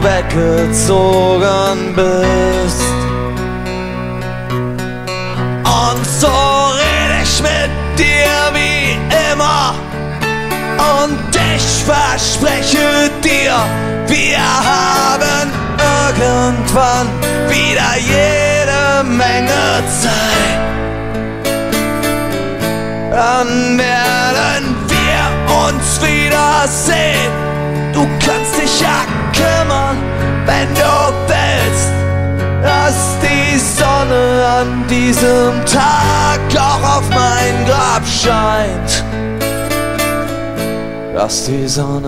weggezogen 0.02 1.94
bist. 1.94 2.77
Und 10.78 11.18
ich 11.56 11.84
verspreche 11.84 13.10
dir, 13.22 13.56
wir 14.06 14.38
haben 14.38 15.50
irgendwann 16.18 17.08
wieder 17.48 17.96
jede 17.98 19.04
Menge 19.04 19.82
Zeit. 20.00 20.68
Dann 23.10 23.78
werden 23.78 24.76
wir 24.86 25.66
uns 25.66 26.00
wiedersehen. 26.00 27.32
Du 27.92 28.06
kannst 28.24 28.56
dich 28.60 28.80
ja 28.80 29.04
kümmern, 29.32 29.96
wenn 30.46 30.72
du 30.74 31.12
willst, 31.26 31.88
dass 32.62 33.16
die 33.20 33.58
Sonne 33.58 34.46
an 34.46 34.86
diesem 34.88 35.64
Tag 35.66 36.40
auch 36.56 36.98
auf 36.98 37.08
mein 37.10 37.66
Grab 37.66 38.02
scheint. 38.06 39.07
Dust 41.18 41.48
is 41.48 41.78
on. 41.80 42.04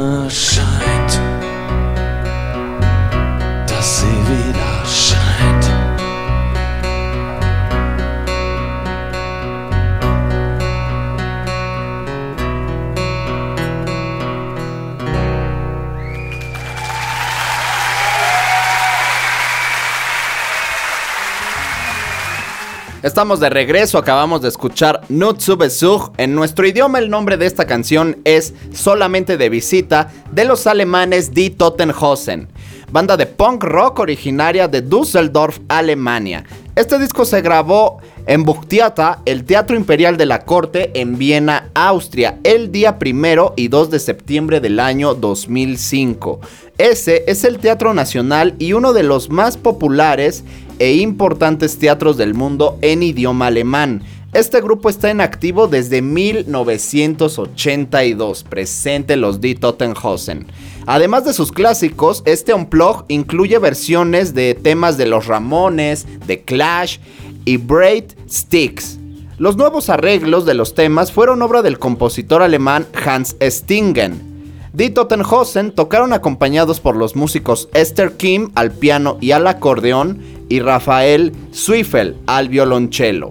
Estamos 23.10 23.40
de 23.40 23.50
regreso, 23.50 23.98
acabamos 23.98 24.40
de 24.40 24.46
escuchar 24.46 25.00
Not 25.08 25.40
zu 25.40 25.56
Besuch. 25.56 26.12
En 26.16 26.32
nuestro 26.36 26.64
idioma 26.64 27.00
el 27.00 27.10
nombre 27.10 27.36
de 27.36 27.44
esta 27.44 27.66
canción 27.66 28.18
es 28.22 28.54
Solamente 28.72 29.36
de 29.36 29.48
visita 29.48 30.12
de 30.30 30.44
los 30.44 30.68
alemanes 30.68 31.34
Die 31.34 31.50
Tottenhausen, 31.50 32.46
banda 32.92 33.16
de 33.16 33.26
punk 33.26 33.64
rock 33.64 33.98
originaria 33.98 34.68
de 34.68 34.82
Düsseldorf, 34.82 35.58
Alemania. 35.66 36.44
Este 36.76 37.00
disco 37.00 37.24
se 37.24 37.42
grabó 37.42 37.98
en 38.26 38.44
Buchtheater, 38.44 39.16
el 39.24 39.44
Teatro 39.44 39.76
Imperial 39.76 40.16
de 40.16 40.26
la 40.26 40.44
Corte 40.44 40.92
en 40.94 41.18
Viena, 41.18 41.68
Austria, 41.74 42.38
el 42.44 42.70
día 42.70 43.00
primero 43.00 43.54
y 43.56 43.66
2 43.66 43.90
de 43.90 43.98
septiembre 43.98 44.60
del 44.60 44.78
año 44.78 45.14
2005. 45.14 46.38
Ese 46.78 47.24
es 47.26 47.42
el 47.42 47.58
Teatro 47.58 47.92
Nacional 47.92 48.54
y 48.60 48.72
uno 48.72 48.92
de 48.92 49.02
los 49.02 49.30
más 49.30 49.56
populares 49.56 50.44
e 50.80 50.94
importantes 50.94 51.78
teatros 51.78 52.16
del 52.16 52.34
mundo 52.34 52.76
en 52.82 53.04
idioma 53.04 53.46
alemán. 53.46 54.02
Este 54.32 54.60
grupo 54.60 54.88
está 54.88 55.10
en 55.10 55.20
activo 55.20 55.68
desde 55.68 56.02
1982, 56.02 58.42
presente 58.44 59.16
los 59.16 59.40
Die 59.40 59.56
Tottenhausen. 59.56 60.46
Además 60.86 61.24
de 61.24 61.32
sus 61.32 61.50
clásicos, 61.52 62.22
este 62.24 62.54
Unplug 62.54 63.04
incluye 63.08 63.58
versiones 63.58 64.34
de 64.34 64.54
temas 64.54 64.96
de 64.96 65.06
los 65.06 65.26
Ramones, 65.26 66.06
de 66.26 66.42
Clash 66.42 66.98
y 67.44 67.56
Braid 67.56 68.04
Sticks. 68.28 68.98
Los 69.38 69.56
nuevos 69.56 69.90
arreglos 69.90 70.46
de 70.46 70.54
los 70.54 70.74
temas 70.74 71.12
fueron 71.12 71.42
obra 71.42 71.62
del 71.62 71.78
compositor 71.78 72.42
alemán 72.42 72.86
Hans 73.04 73.36
Stingen. 73.42 74.29
Die 74.72 74.90
Tottenhausen 74.90 75.72
tocaron 75.72 76.12
acompañados 76.12 76.78
por 76.78 76.94
los 76.94 77.16
músicos 77.16 77.68
Esther 77.74 78.12
Kim 78.12 78.50
al 78.54 78.70
piano 78.70 79.18
y 79.20 79.32
al 79.32 79.48
acordeón 79.48 80.20
y 80.48 80.60
Rafael 80.60 81.32
Zwiefel 81.52 82.16
al 82.26 82.48
violonchelo. 82.48 83.30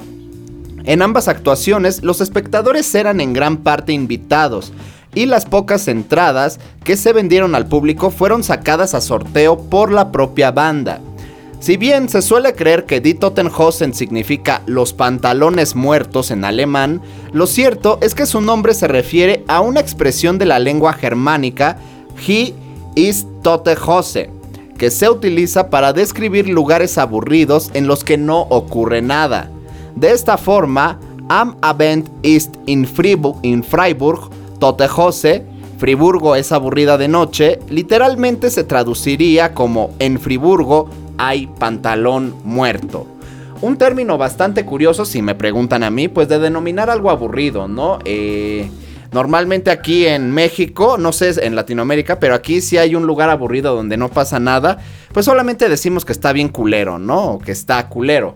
En 0.83 1.01
ambas 1.01 1.29
actuaciones, 1.29 2.03
los 2.03 2.19
espectadores 2.19 2.93
eran 2.93 3.21
en 3.21 3.31
gran 3.31 3.57
parte 3.57 3.93
invitados 3.93 4.73
y 5.15 5.27
las 5.27 5.45
pocas 5.45 5.87
entradas 5.87 6.59
que 6.83 6.97
se 6.97 7.13
vendieron 7.13 7.55
al 7.55 7.67
público 7.67 8.11
fueron 8.11 8.43
sacadas 8.43 8.93
a 8.93 8.99
sorteo 8.99 9.69
por 9.69 9.91
la 9.91 10.11
propia 10.11 10.51
banda. 10.51 10.99
Si 11.59 11.75
bien 11.75 12.07
se 12.07 12.21
suele 12.21 12.53
creer 12.53 12.85
que 12.85 13.01
Die 13.01 13.15
Tottenhausen 13.15 13.93
significa 13.93 14.61
los 14.65 14.93
pantalones 14.93 15.75
muertos 15.75 16.31
en 16.31 16.45
alemán, 16.45 17.01
lo 17.33 17.47
cierto 17.47 17.99
es 18.01 18.15
que 18.15 18.25
su 18.25 18.39
nombre 18.39 18.73
se 18.73 18.87
refiere 18.87 19.43
a 19.49 19.59
una 19.59 19.81
expresión 19.81 20.37
de 20.37 20.45
la 20.45 20.57
lengua 20.57 20.93
germánica 20.93 21.77
He 22.25 22.53
ist 22.95 23.27
tote 23.43 23.75
Hose, 23.75 24.29
que 24.77 24.89
se 24.89 25.09
utiliza 25.09 25.69
para 25.69 25.91
describir 25.91 26.47
lugares 26.47 26.97
aburridos 26.97 27.71
en 27.73 27.87
los 27.87 28.05
que 28.05 28.17
no 28.17 28.43
ocurre 28.43 29.01
nada. 29.01 29.51
De 29.97 30.11
esta 30.11 30.37
forma, 30.37 30.97
Am 31.27 31.57
Abend 31.61 32.09
ist 32.23 32.55
in 32.67 32.87
Friburg, 32.87 33.35
in 33.43 33.63
Freiburg 33.65 34.29
Friburgo 35.77 36.35
es 36.35 36.51
aburrida 36.51 36.97
de 36.97 37.07
noche, 37.07 37.59
literalmente 37.69 38.49
se 38.49 38.63
traduciría 38.63 39.53
como 39.53 39.91
en 39.99 40.19
Friburgo 40.19 40.89
hay 41.19 41.47
pantalón 41.47 42.33
muerto. 42.43 43.05
Un 43.61 43.77
término 43.77 44.17
bastante 44.17 44.65
curioso, 44.65 45.03
si 45.03 45.21
me 45.21 45.35
preguntan 45.35 45.83
a 45.83 45.91
mí, 45.91 46.07
pues 46.07 46.29
de 46.29 46.39
denominar 46.39 46.89
algo 46.89 47.11
aburrido, 47.11 47.67
¿no? 47.67 47.99
Eh, 48.05 48.71
normalmente 49.11 49.69
aquí 49.69 50.07
en 50.07 50.31
México, 50.31 50.97
no 50.97 51.11
sé 51.11 51.45
en 51.45 51.57
Latinoamérica, 51.57 52.19
pero 52.19 52.35
aquí 52.35 52.61
si 52.61 52.77
hay 52.77 52.95
un 52.95 53.05
lugar 53.05 53.29
aburrido 53.29 53.75
donde 53.75 53.97
no 53.97 54.07
pasa 54.07 54.39
nada, 54.39 54.79
pues 55.11 55.25
solamente 55.25 55.67
decimos 55.67 56.05
que 56.05 56.13
está 56.13 56.31
bien 56.31 56.47
culero, 56.47 56.99
¿no? 56.99 57.33
O 57.33 57.39
que 57.39 57.51
está 57.51 57.89
culero. 57.89 58.35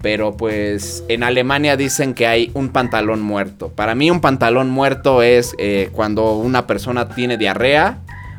Pero 0.00 0.34
pues 0.34 1.04
en 1.08 1.22
Alemania 1.22 1.76
dicen 1.76 2.14
que 2.14 2.26
hay 2.26 2.50
un 2.54 2.70
pantalón 2.70 3.20
muerto. 3.20 3.68
Para 3.68 3.94
mí 3.94 4.10
un 4.10 4.22
pantalón 4.22 4.70
muerto 4.70 5.22
es 5.22 5.54
eh, 5.58 5.90
cuando 5.92 6.32
una 6.38 6.66
persona 6.66 7.10
tiene 7.10 7.36
diarrea 7.36 7.98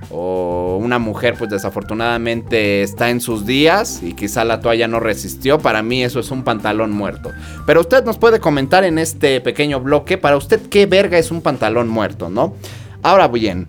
o 0.09 0.77
una 0.81 0.99
mujer 0.99 1.35
pues 1.37 1.49
desafortunadamente 1.49 2.83
está 2.83 3.09
en 3.09 3.21
sus 3.21 3.45
días 3.45 4.01
y 4.03 4.13
quizá 4.13 4.43
la 4.43 4.59
toalla 4.59 4.87
no 4.87 4.99
resistió, 4.99 5.59
para 5.59 5.83
mí 5.83 6.03
eso 6.03 6.19
es 6.19 6.31
un 6.31 6.43
pantalón 6.43 6.91
muerto. 6.91 7.31
Pero 7.65 7.81
usted 7.81 8.03
nos 8.03 8.17
puede 8.17 8.39
comentar 8.39 8.83
en 8.83 8.97
este 8.97 9.41
pequeño 9.41 9.79
bloque, 9.79 10.17
para 10.17 10.37
usted 10.37 10.61
qué 10.69 10.85
verga 10.85 11.17
es 11.17 11.31
un 11.31 11.41
pantalón 11.41 11.87
muerto, 11.87 12.29
¿no? 12.29 12.55
Ahora 13.01 13.27
bien, 13.27 13.67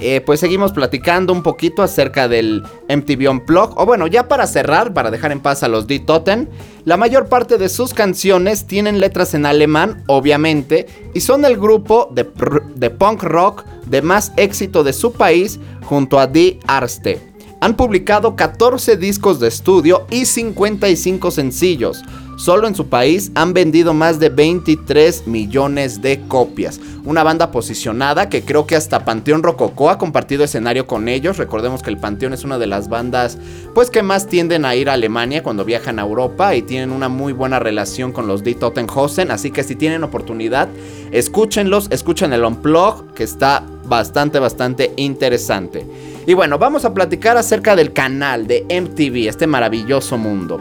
eh, 0.00 0.22
pues 0.22 0.40
seguimos 0.40 0.72
platicando 0.72 1.32
un 1.32 1.42
poquito 1.42 1.82
acerca 1.82 2.26
del 2.26 2.62
MTV 2.88 3.30
Unplugged. 3.30 3.74
O 3.76 3.84
bueno, 3.84 4.06
ya 4.06 4.28
para 4.28 4.46
cerrar, 4.46 4.94
para 4.94 5.10
dejar 5.10 5.30
en 5.30 5.40
paz 5.40 5.62
a 5.62 5.68
los 5.68 5.86
Die 5.86 6.00
Toten, 6.00 6.48
la 6.84 6.96
mayor 6.96 7.28
parte 7.28 7.58
de 7.58 7.68
sus 7.68 7.92
canciones 7.92 8.66
tienen 8.66 8.98
letras 8.98 9.34
en 9.34 9.44
alemán, 9.44 10.02
obviamente, 10.06 10.86
y 11.12 11.20
son 11.20 11.44
el 11.44 11.58
grupo 11.58 12.08
de, 12.12 12.26
de 12.74 12.90
punk 12.90 13.22
rock 13.22 13.64
de 13.90 14.02
más 14.02 14.32
éxito 14.36 14.84
de 14.84 14.92
su 14.92 15.12
país 15.12 15.58
junto 15.84 16.18
a 16.18 16.26
Die 16.26 16.58
Arste. 16.66 17.30
Han 17.60 17.76
publicado 17.76 18.36
14 18.36 18.96
discos 18.96 19.38
de 19.38 19.48
estudio 19.48 20.06
y 20.10 20.24
55 20.24 21.30
sencillos. 21.30 22.02
Solo 22.40 22.66
en 22.66 22.74
su 22.74 22.86
país 22.86 23.30
han 23.34 23.52
vendido 23.52 23.92
más 23.92 24.18
de 24.18 24.30
23 24.30 25.26
millones 25.26 26.00
de 26.00 26.22
copias. 26.26 26.80
Una 27.04 27.22
banda 27.22 27.50
posicionada 27.50 28.30
que 28.30 28.42
creo 28.46 28.66
que 28.66 28.76
hasta 28.76 29.04
Panteón 29.04 29.42
Rococó 29.42 29.90
ha 29.90 29.98
compartido 29.98 30.42
escenario 30.42 30.86
con 30.86 31.08
ellos. 31.08 31.36
Recordemos 31.36 31.82
que 31.82 31.90
el 31.90 31.98
Panteón 31.98 32.32
es 32.32 32.42
una 32.42 32.58
de 32.58 32.66
las 32.66 32.88
bandas 32.88 33.36
pues 33.74 33.90
que 33.90 34.02
más 34.02 34.26
tienden 34.26 34.64
a 34.64 34.74
ir 34.74 34.88
a 34.88 34.94
Alemania 34.94 35.42
cuando 35.42 35.66
viajan 35.66 35.98
a 35.98 36.02
Europa 36.02 36.54
y 36.54 36.62
tienen 36.62 36.92
una 36.92 37.10
muy 37.10 37.34
buena 37.34 37.58
relación 37.58 38.10
con 38.10 38.26
los 38.26 38.42
Die 38.42 38.54
Tottenhausen. 38.54 39.30
Así 39.30 39.50
que 39.50 39.62
si 39.62 39.76
tienen 39.76 40.02
oportunidad, 40.02 40.70
escúchenlos, 41.12 41.88
escuchen 41.90 42.32
el 42.32 42.46
Unplug 42.46 43.12
que 43.12 43.24
está 43.24 43.66
bastante, 43.90 44.38
bastante 44.38 44.94
interesante. 44.96 45.84
Y 46.26 46.32
bueno, 46.32 46.58
vamos 46.58 46.86
a 46.86 46.94
platicar 46.94 47.36
acerca 47.36 47.76
del 47.76 47.92
canal 47.92 48.46
de 48.46 48.62
MTV, 48.62 49.28
este 49.28 49.46
maravilloso 49.46 50.16
mundo 50.16 50.60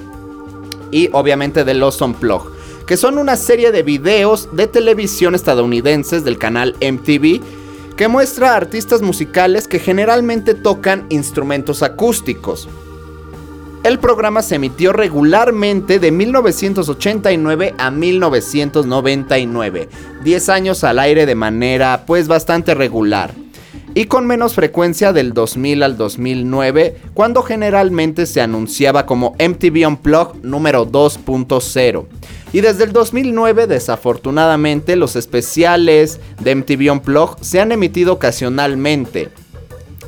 y 0.91 1.09
obviamente 1.13 1.63
de 1.63 1.75
los 1.75 2.01
Unplugged, 2.01 2.49
que 2.87 2.97
son 2.97 3.19
una 3.19 3.35
serie 3.35 3.71
de 3.71 3.83
videos 3.83 4.49
de 4.55 4.65
televisión 4.67 5.35
estadounidenses 5.35 6.23
del 6.23 6.39
canal 6.39 6.75
MTV 6.81 7.39
que 7.95 8.07
muestra 8.07 8.55
artistas 8.55 9.03
musicales 9.03 9.67
que 9.67 9.77
generalmente 9.77 10.55
tocan 10.55 11.05
instrumentos 11.09 11.83
acústicos. 11.83 12.67
El 13.83 13.99
programa 13.99 14.41
se 14.41 14.55
emitió 14.55 14.91
regularmente 14.91 15.99
de 15.99 16.11
1989 16.11 17.75
a 17.77 17.91
1999, 17.91 19.89
10 20.23 20.49
años 20.49 20.83
al 20.83 20.99
aire 20.99 21.25
de 21.25 21.35
manera 21.35 22.03
pues 22.05 22.27
bastante 22.27 22.75
regular 22.75 23.33
y 23.95 24.05
con 24.05 24.27
menos 24.27 24.53
frecuencia 24.53 25.13
del 25.13 25.33
2000 25.33 25.83
al 25.83 25.97
2009, 25.97 26.97
cuando 27.13 27.41
generalmente 27.41 28.25
se 28.25 28.41
anunciaba 28.41 29.05
como 29.05 29.35
MTV 29.39 29.87
Unplugged 29.87 30.41
número 30.43 30.87
2.0. 30.87 32.05
Y 32.53 32.61
desde 32.61 32.83
el 32.83 32.93
2009, 32.93 33.67
desafortunadamente, 33.67 34.95
los 34.95 35.15
especiales 35.15 36.19
de 36.39 36.55
MTV 36.55 36.91
Unplugged 36.91 37.41
se 37.41 37.59
han 37.59 37.71
emitido 37.71 38.13
ocasionalmente. 38.13 39.29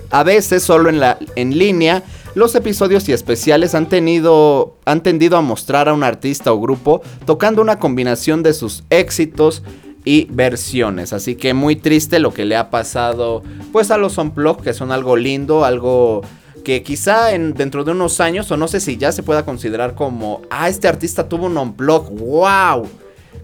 A 0.10 0.24
veces 0.24 0.64
solo 0.64 0.90
en, 0.90 1.00
la, 1.00 1.18
en 1.36 1.58
línea, 1.58 2.04
los 2.36 2.56
episodios 2.56 3.08
y 3.10 3.14
especiales 3.14 3.76
han, 3.76 3.90
tenido, 3.90 4.78
han 4.86 5.04
tendido 5.04 5.38
a 5.38 5.42
mostrar 5.42 5.90
a 5.90 5.94
un 5.94 6.04
artista 6.04 6.54
o 6.54 6.60
grupo 6.60 7.02
tocando 7.26 7.62
una 7.62 7.80
combinación 7.80 8.44
de 8.44 8.54
sus 8.54 8.84
éxitos 8.90 9.64
y 10.06 10.28
versiones. 10.32 11.14
Así 11.14 11.36
que 11.36 11.54
muy 11.54 11.76
triste 11.76 12.20
lo 12.20 12.34
que 12.34 12.46
le 12.46 12.56
ha 12.56 12.70
pasado 12.70 13.44
pues 13.72 13.92
a 13.92 13.98
los 13.98 14.18
Unplugged, 14.18 14.64
que 14.64 14.74
son 14.74 14.92
algo 14.92 15.16
lindo, 15.16 15.66
algo 15.66 16.22
que 16.64 16.84
quizá 16.84 17.34
en, 17.34 17.54
dentro 17.54 17.84
de 17.84 17.92
unos 17.92 18.20
años, 18.20 18.50
o 18.52 18.58
no 18.58 18.68
sé 18.68 18.80
si 18.80 18.98
ya 18.98 19.12
se 19.12 19.24
pueda 19.24 19.44
considerar 19.44 19.96
como, 19.96 20.42
ah, 20.50 20.70
este 20.70 20.88
artista 20.88 21.28
tuvo 21.28 21.48
un 21.48 21.58
Unplugged, 21.58 22.18
wow. 22.18 22.88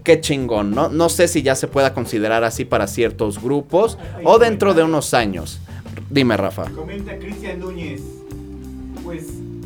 Qué 0.04 0.20
chingón, 0.20 0.70
¿no? 0.70 0.88
No 0.88 1.08
sé 1.08 1.28
si 1.28 1.42
ya 1.42 1.54
se 1.54 1.66
pueda 1.66 1.92
considerar 1.92 2.44
así 2.44 2.64
para 2.64 2.86
ciertos 2.86 3.42
grupos 3.42 3.98
o 4.24 4.38
dentro 4.38 4.72
de 4.72 4.82
unos 4.82 5.12
años. 5.12 5.60
Dime, 6.08 6.36
Rafa. 6.36 6.70
Comenta 6.70 7.18
Cristian 7.18 7.58
Núñez. 7.58 8.00
Pues 9.08 9.24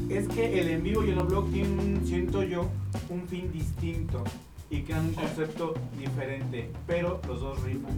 es 0.09 0.29
que 0.29 0.61
el 0.61 0.69
en 0.69 0.85
vivo 0.85 1.05
y 1.05 1.11
el 1.11 1.17
blog 1.17 1.51
tienen, 1.51 2.01
siento 2.07 2.45
yo, 2.45 2.71
un 3.09 3.27
fin 3.27 3.51
distinto 3.53 4.23
y 4.71 4.83
crean 4.83 5.07
un 5.07 5.15
concepto 5.15 5.75
diferente, 5.99 6.71
pero 6.87 7.21
los 7.27 7.41
dos 7.41 7.61
rifan. 7.65 7.91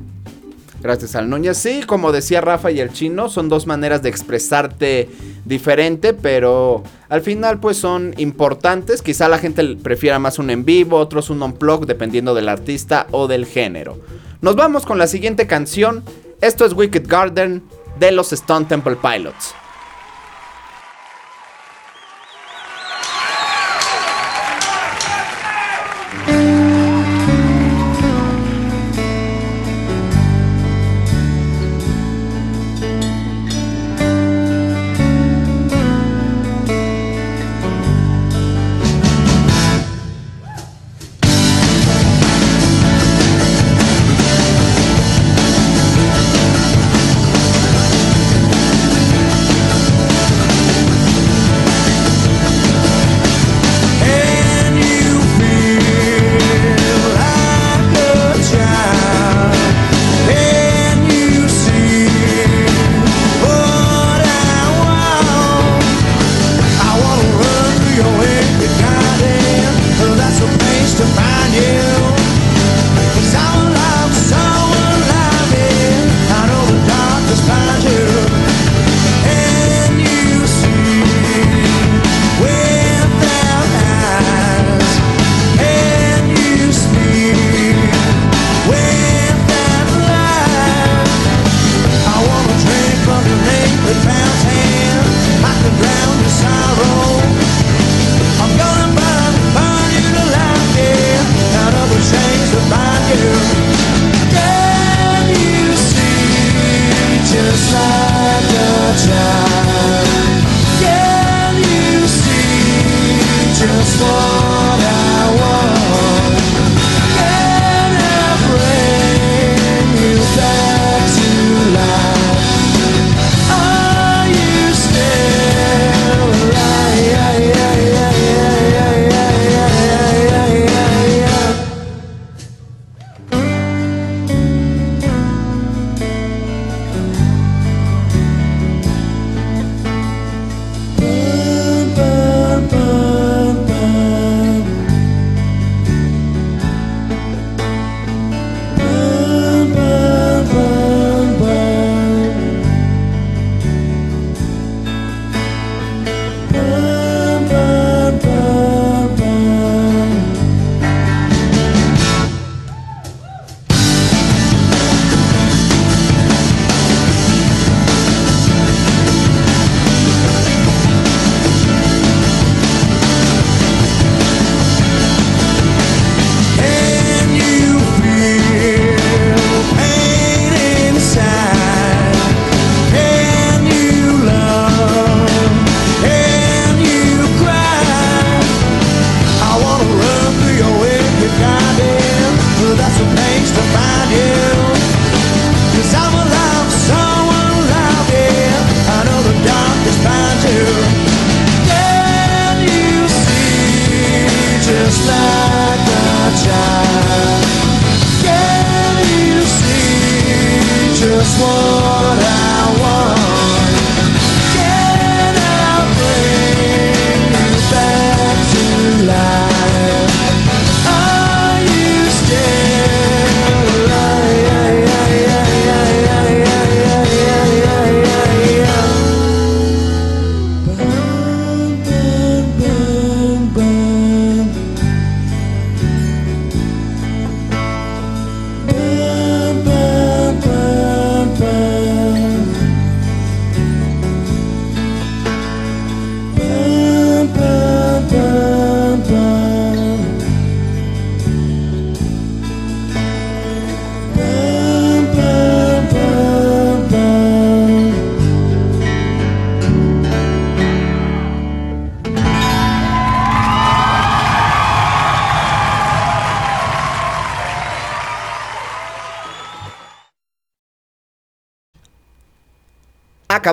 Gracias 0.80 1.14
al 1.16 1.28
Núñez. 1.28 1.58
Sí, 1.58 1.82
como 1.86 2.12
decía 2.12 2.40
Rafa 2.40 2.70
y 2.70 2.80
el 2.80 2.94
chino, 2.94 3.28
son 3.28 3.50
dos 3.50 3.66
maneras 3.66 4.00
de 4.00 4.08
expresarte 4.08 5.10
diferente, 5.44 6.14
pero 6.14 6.82
al 7.10 7.20
final 7.20 7.60
pues 7.60 7.76
son 7.76 8.14
importantes. 8.16 9.02
Quizá 9.02 9.28
la 9.28 9.36
gente 9.36 9.76
prefiera 9.76 10.18
más 10.18 10.38
un 10.38 10.48
en 10.48 10.64
vivo, 10.64 10.96
otros 10.96 11.28
un 11.28 11.42
on-plug, 11.42 11.84
dependiendo 11.84 12.34
del 12.34 12.48
artista 12.48 13.06
o 13.10 13.28
del 13.28 13.44
género. 13.44 13.98
Nos 14.40 14.56
vamos 14.56 14.86
con 14.86 14.96
la 14.96 15.06
siguiente 15.06 15.46
canción. 15.46 16.04
Esto 16.40 16.64
es 16.64 16.72
Wicked 16.72 17.06
Garden 17.06 17.62
de 18.00 18.12
los 18.12 18.32
Stone 18.32 18.64
Temple 18.64 18.96
Pilots. 18.96 19.54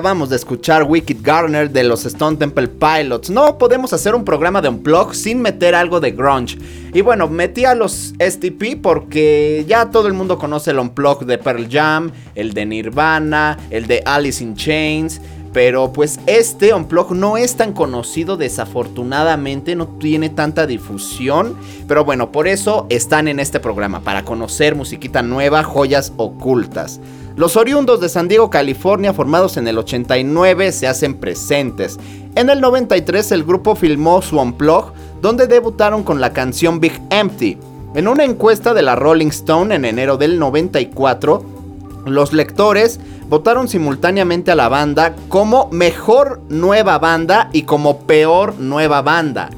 Acabamos 0.02 0.30
de 0.30 0.34
escuchar 0.34 0.82
Wicked 0.82 1.18
Garner 1.22 1.70
de 1.70 1.84
los 1.84 2.04
Stone 2.04 2.36
Temple 2.36 2.66
Pilots. 2.66 3.30
No 3.30 3.56
podemos 3.56 3.92
hacer 3.92 4.16
un 4.16 4.24
programa 4.24 4.60
de 4.60 4.68
Unplug 4.68 5.14
sin 5.14 5.40
meter 5.40 5.76
algo 5.76 6.00
de 6.00 6.10
grunge. 6.10 6.58
Y 6.92 7.02
bueno, 7.02 7.28
metí 7.28 7.64
a 7.64 7.76
los 7.76 8.12
STP 8.18 8.82
porque 8.82 9.64
ya 9.68 9.90
todo 9.92 10.08
el 10.08 10.12
mundo 10.14 10.38
conoce 10.38 10.72
el 10.72 10.80
Unplug 10.80 11.24
de 11.24 11.38
Pearl 11.38 11.68
Jam, 11.70 12.10
el 12.34 12.52
de 12.52 12.66
Nirvana, 12.66 13.56
el 13.70 13.86
de 13.86 14.02
Alice 14.04 14.42
in 14.42 14.56
Chains. 14.56 15.20
Pero 15.52 15.92
pues 15.92 16.18
este 16.26 16.72
Unplug 16.72 17.12
no 17.12 17.36
es 17.36 17.56
tan 17.56 17.72
conocido 17.72 18.36
desafortunadamente, 18.36 19.76
no 19.76 19.86
tiene 19.86 20.30
tanta 20.30 20.66
difusión. 20.66 21.56
Pero 21.86 22.04
bueno, 22.04 22.32
por 22.32 22.48
eso 22.48 22.86
están 22.88 23.28
en 23.28 23.38
este 23.38 23.60
programa, 23.60 24.00
para 24.00 24.24
conocer 24.24 24.74
musiquita 24.74 25.22
nueva, 25.22 25.62
joyas 25.62 26.12
ocultas. 26.16 27.00
Los 27.36 27.56
oriundos 27.56 28.00
de 28.00 28.10
San 28.10 28.28
Diego, 28.28 28.50
California, 28.50 29.14
formados 29.14 29.56
en 29.56 29.66
el 29.66 29.78
89, 29.78 30.72
se 30.72 30.86
hacen 30.86 31.14
presentes. 31.14 31.98
En 32.34 32.50
el 32.50 32.60
93 32.60 33.32
el 33.32 33.44
grupo 33.44 33.74
filmó 33.74 34.20
su 34.22 34.38
Unplug, 34.38 34.92
donde 35.20 35.46
debutaron 35.46 36.02
con 36.02 36.20
la 36.20 36.32
canción 36.32 36.80
Big 36.80 37.00
Empty. 37.10 37.58
En 37.94 38.08
una 38.08 38.24
encuesta 38.24 38.72
de 38.74 38.82
la 38.82 38.96
Rolling 38.96 39.28
Stone 39.28 39.74
en 39.74 39.84
enero 39.84 40.16
del 40.16 40.38
94, 40.38 41.61
los 42.04 42.32
lectores 42.32 43.00
votaron 43.28 43.68
simultáneamente 43.68 44.50
a 44.50 44.56
la 44.56 44.68
banda 44.68 45.14
como 45.28 45.68
mejor 45.70 46.40
nueva 46.48 46.98
banda 46.98 47.48
y 47.52 47.62
como 47.62 48.00
peor 48.00 48.54
nueva 48.58 49.02
banda. 49.02 49.50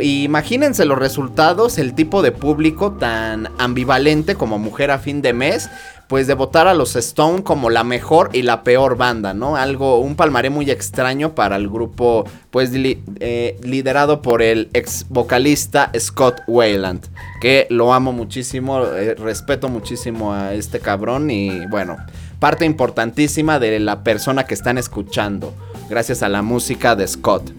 Imagínense 0.00 0.86
los 0.86 0.98
resultados, 0.98 1.76
el 1.76 1.94
tipo 1.94 2.22
de 2.22 2.32
público 2.32 2.92
tan 2.92 3.50
ambivalente 3.58 4.36
como 4.36 4.58
mujer 4.58 4.90
a 4.90 4.98
fin 4.98 5.20
de 5.20 5.34
mes, 5.34 5.68
pues 6.08 6.26
de 6.26 6.34
votar 6.34 6.68
a 6.68 6.74
los 6.74 6.96
Stone 6.96 7.42
como 7.42 7.70
la 7.70 7.84
mejor 7.84 8.30
y 8.32 8.42
la 8.42 8.62
peor 8.62 8.96
banda, 8.96 9.34
¿no? 9.34 9.56
Algo, 9.56 9.98
un 9.98 10.14
palmaré 10.14 10.50
muy 10.50 10.70
extraño 10.70 11.34
para 11.34 11.56
el 11.56 11.68
grupo, 11.68 12.24
pues 12.50 12.70
eh, 12.74 13.58
liderado 13.62 14.22
por 14.22 14.42
el 14.42 14.68
ex 14.74 15.06
vocalista 15.08 15.90
Scott 15.98 16.42
Wayland, 16.46 17.06
que 17.40 17.66
lo 17.70 17.92
amo 17.92 18.12
muchísimo, 18.12 18.84
eh, 18.84 19.14
respeto 19.14 19.68
muchísimo 19.68 20.32
a 20.32 20.54
este 20.54 20.80
cabrón 20.80 21.30
y 21.30 21.66
bueno, 21.66 21.96
parte 22.38 22.64
importantísima 22.64 23.58
de 23.58 23.80
la 23.80 24.04
persona 24.04 24.44
que 24.44 24.54
están 24.54 24.78
escuchando, 24.78 25.54
gracias 25.88 26.22
a 26.22 26.28
la 26.28 26.42
música 26.42 26.94
de 26.94 27.06
Scott. 27.06 27.52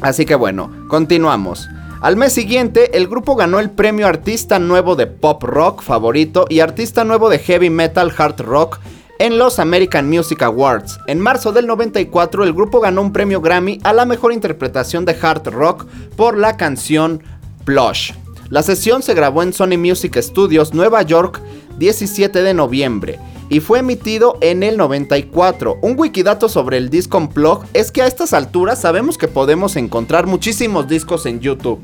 Así 0.00 0.24
que 0.24 0.36
bueno, 0.36 0.86
continuamos. 0.88 1.68
Al 2.00 2.16
mes 2.16 2.32
siguiente, 2.32 2.96
el 2.96 3.08
grupo 3.08 3.34
ganó 3.34 3.58
el 3.58 3.70
premio 3.70 4.06
Artista 4.06 4.60
Nuevo 4.60 4.94
de 4.94 5.08
Pop 5.08 5.42
Rock 5.42 5.82
favorito 5.82 6.46
y 6.48 6.60
Artista 6.60 7.02
Nuevo 7.02 7.28
de 7.28 7.40
Heavy 7.40 7.70
Metal 7.70 8.12
Hard 8.16 8.40
Rock 8.40 8.78
en 9.18 9.36
los 9.36 9.58
American 9.58 10.08
Music 10.08 10.42
Awards. 10.42 11.00
En 11.08 11.18
marzo 11.18 11.50
del 11.50 11.66
94, 11.66 12.44
el 12.44 12.52
grupo 12.52 12.78
ganó 12.78 13.02
un 13.02 13.12
premio 13.12 13.40
Grammy 13.40 13.80
a 13.82 13.92
la 13.92 14.04
mejor 14.04 14.32
interpretación 14.32 15.04
de 15.04 15.16
hard 15.20 15.48
rock 15.48 15.86
por 16.14 16.38
la 16.38 16.56
canción 16.56 17.20
Plush. 17.64 18.12
La 18.48 18.62
sesión 18.62 19.02
se 19.02 19.14
grabó 19.14 19.42
en 19.42 19.52
Sony 19.52 19.76
Music 19.76 20.18
Studios, 20.20 20.74
Nueva 20.74 21.02
York, 21.02 21.42
17 21.78 22.42
de 22.42 22.54
noviembre 22.54 23.18
y 23.48 23.60
fue 23.60 23.80
emitido 23.80 24.38
en 24.40 24.62
el 24.62 24.76
94. 24.76 25.78
Un 25.80 25.98
wikidato 25.98 26.48
sobre 26.48 26.76
el 26.76 26.90
disco 26.90 27.18
Unplugged 27.18 27.68
es 27.72 27.90
que 27.90 28.02
a 28.02 28.06
estas 28.06 28.32
alturas 28.32 28.80
sabemos 28.80 29.16
que 29.16 29.28
podemos 29.28 29.76
encontrar 29.76 30.26
muchísimos 30.26 30.88
discos 30.88 31.26
en 31.26 31.40
YouTube. 31.40 31.80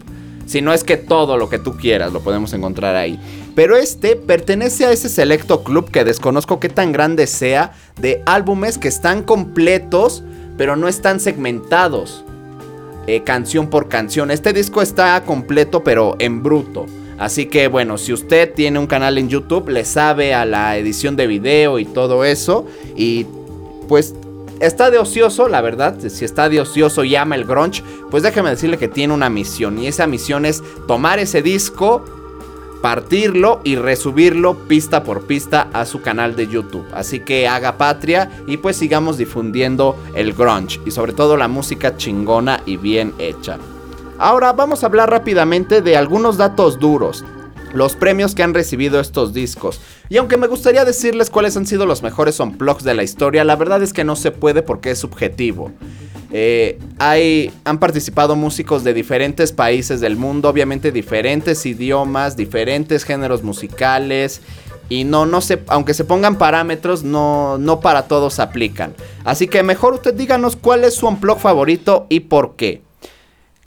Si 0.46 0.60
no 0.60 0.74
es 0.74 0.84
que 0.84 0.98
todo 0.98 1.38
lo 1.38 1.48
que 1.48 1.58
tú 1.58 1.76
quieras 1.76 2.12
lo 2.12 2.20
podemos 2.20 2.52
encontrar 2.52 2.96
ahí. 2.96 3.18
Pero 3.54 3.76
este 3.76 4.16
pertenece 4.16 4.84
a 4.84 4.92
ese 4.92 5.08
selecto 5.08 5.64
club 5.64 5.90
que 5.90 6.04
desconozco 6.04 6.60
qué 6.60 6.68
tan 6.68 6.92
grande 6.92 7.26
sea 7.26 7.72
de 7.98 8.22
álbumes 8.26 8.78
que 8.78 8.88
están 8.88 9.22
completos 9.22 10.22
pero 10.56 10.76
no 10.76 10.86
están 10.86 11.18
segmentados. 11.18 12.24
Eh, 13.06 13.22
canción 13.22 13.68
por 13.68 13.88
canción. 13.88 14.30
Este 14.30 14.52
disco 14.52 14.82
está 14.82 15.22
completo 15.24 15.82
pero 15.82 16.16
en 16.18 16.42
bruto. 16.42 16.86
Así 17.18 17.46
que 17.46 17.68
bueno, 17.68 17.98
si 17.98 18.12
usted 18.12 18.52
tiene 18.54 18.78
un 18.78 18.86
canal 18.86 19.18
en 19.18 19.28
YouTube, 19.28 19.68
le 19.68 19.84
sabe 19.84 20.34
a 20.34 20.44
la 20.44 20.76
edición 20.76 21.16
de 21.16 21.26
video 21.26 21.78
y 21.78 21.84
todo 21.84 22.24
eso. 22.24 22.66
Y 22.96 23.26
pues 23.88 24.14
está 24.60 24.90
de 24.90 24.98
ocioso, 24.98 25.48
la 25.48 25.60
verdad. 25.60 25.96
Si 26.08 26.24
está 26.24 26.48
de 26.48 26.60
ocioso 26.60 27.04
y 27.04 27.16
ama 27.16 27.36
el 27.36 27.44
grunge, 27.44 27.82
pues 28.10 28.22
déjeme 28.22 28.50
decirle 28.50 28.78
que 28.78 28.88
tiene 28.88 29.14
una 29.14 29.30
misión. 29.30 29.78
Y 29.78 29.86
esa 29.86 30.06
misión 30.06 30.44
es 30.44 30.62
tomar 30.86 31.18
ese 31.18 31.42
disco, 31.42 32.04
partirlo 32.82 33.60
y 33.64 33.76
resubirlo 33.76 34.54
pista 34.66 35.04
por 35.04 35.26
pista 35.26 35.68
a 35.72 35.86
su 35.86 36.02
canal 36.02 36.36
de 36.36 36.48
YouTube. 36.48 36.86
Así 36.92 37.20
que 37.20 37.48
haga 37.48 37.78
patria 37.78 38.30
y 38.46 38.56
pues 38.56 38.76
sigamos 38.76 39.18
difundiendo 39.18 39.96
el 40.14 40.32
grunge. 40.32 40.80
Y 40.84 40.90
sobre 40.90 41.12
todo 41.12 41.36
la 41.36 41.48
música 41.48 41.96
chingona 41.96 42.60
y 42.66 42.76
bien 42.76 43.14
hecha. 43.18 43.58
Ahora 44.18 44.52
vamos 44.52 44.82
a 44.82 44.86
hablar 44.86 45.10
rápidamente 45.10 45.82
de 45.82 45.96
algunos 45.96 46.36
datos 46.36 46.78
duros. 46.78 47.24
Los 47.72 47.96
premios 47.96 48.36
que 48.36 48.44
han 48.44 48.54
recibido 48.54 49.00
estos 49.00 49.34
discos. 49.34 49.80
Y 50.08 50.18
aunque 50.18 50.36
me 50.36 50.46
gustaría 50.46 50.84
decirles 50.84 51.30
cuáles 51.30 51.56
han 51.56 51.66
sido 51.66 51.84
los 51.84 52.04
mejores 52.04 52.38
unplugs 52.38 52.84
de 52.84 52.94
la 52.94 53.02
historia, 53.02 53.42
la 53.42 53.56
verdad 53.56 53.82
es 53.82 53.92
que 53.92 54.04
no 54.04 54.14
se 54.14 54.30
puede 54.30 54.62
porque 54.62 54.92
es 54.92 55.00
subjetivo. 55.00 55.72
Eh, 56.30 56.78
hay, 57.00 57.50
han 57.64 57.78
participado 57.78 58.36
músicos 58.36 58.84
de 58.84 58.94
diferentes 58.94 59.50
países 59.50 60.00
del 60.00 60.16
mundo, 60.16 60.48
obviamente 60.48 60.92
diferentes 60.92 61.66
idiomas, 61.66 62.36
diferentes 62.36 63.02
géneros 63.02 63.42
musicales. 63.42 64.42
Y 64.88 65.02
no, 65.02 65.26
no 65.26 65.40
se, 65.40 65.60
aunque 65.66 65.94
se 65.94 66.04
pongan 66.04 66.38
parámetros, 66.38 67.02
no, 67.02 67.58
no 67.58 67.80
para 67.80 68.06
todos 68.06 68.38
aplican. 68.38 68.94
Así 69.24 69.48
que 69.48 69.64
mejor 69.64 69.94
usted 69.94 70.14
díganos 70.14 70.54
cuál 70.54 70.84
es 70.84 70.94
su 70.94 71.08
unplug 71.08 71.40
favorito 71.40 72.06
y 72.08 72.20
por 72.20 72.54
qué. 72.54 72.83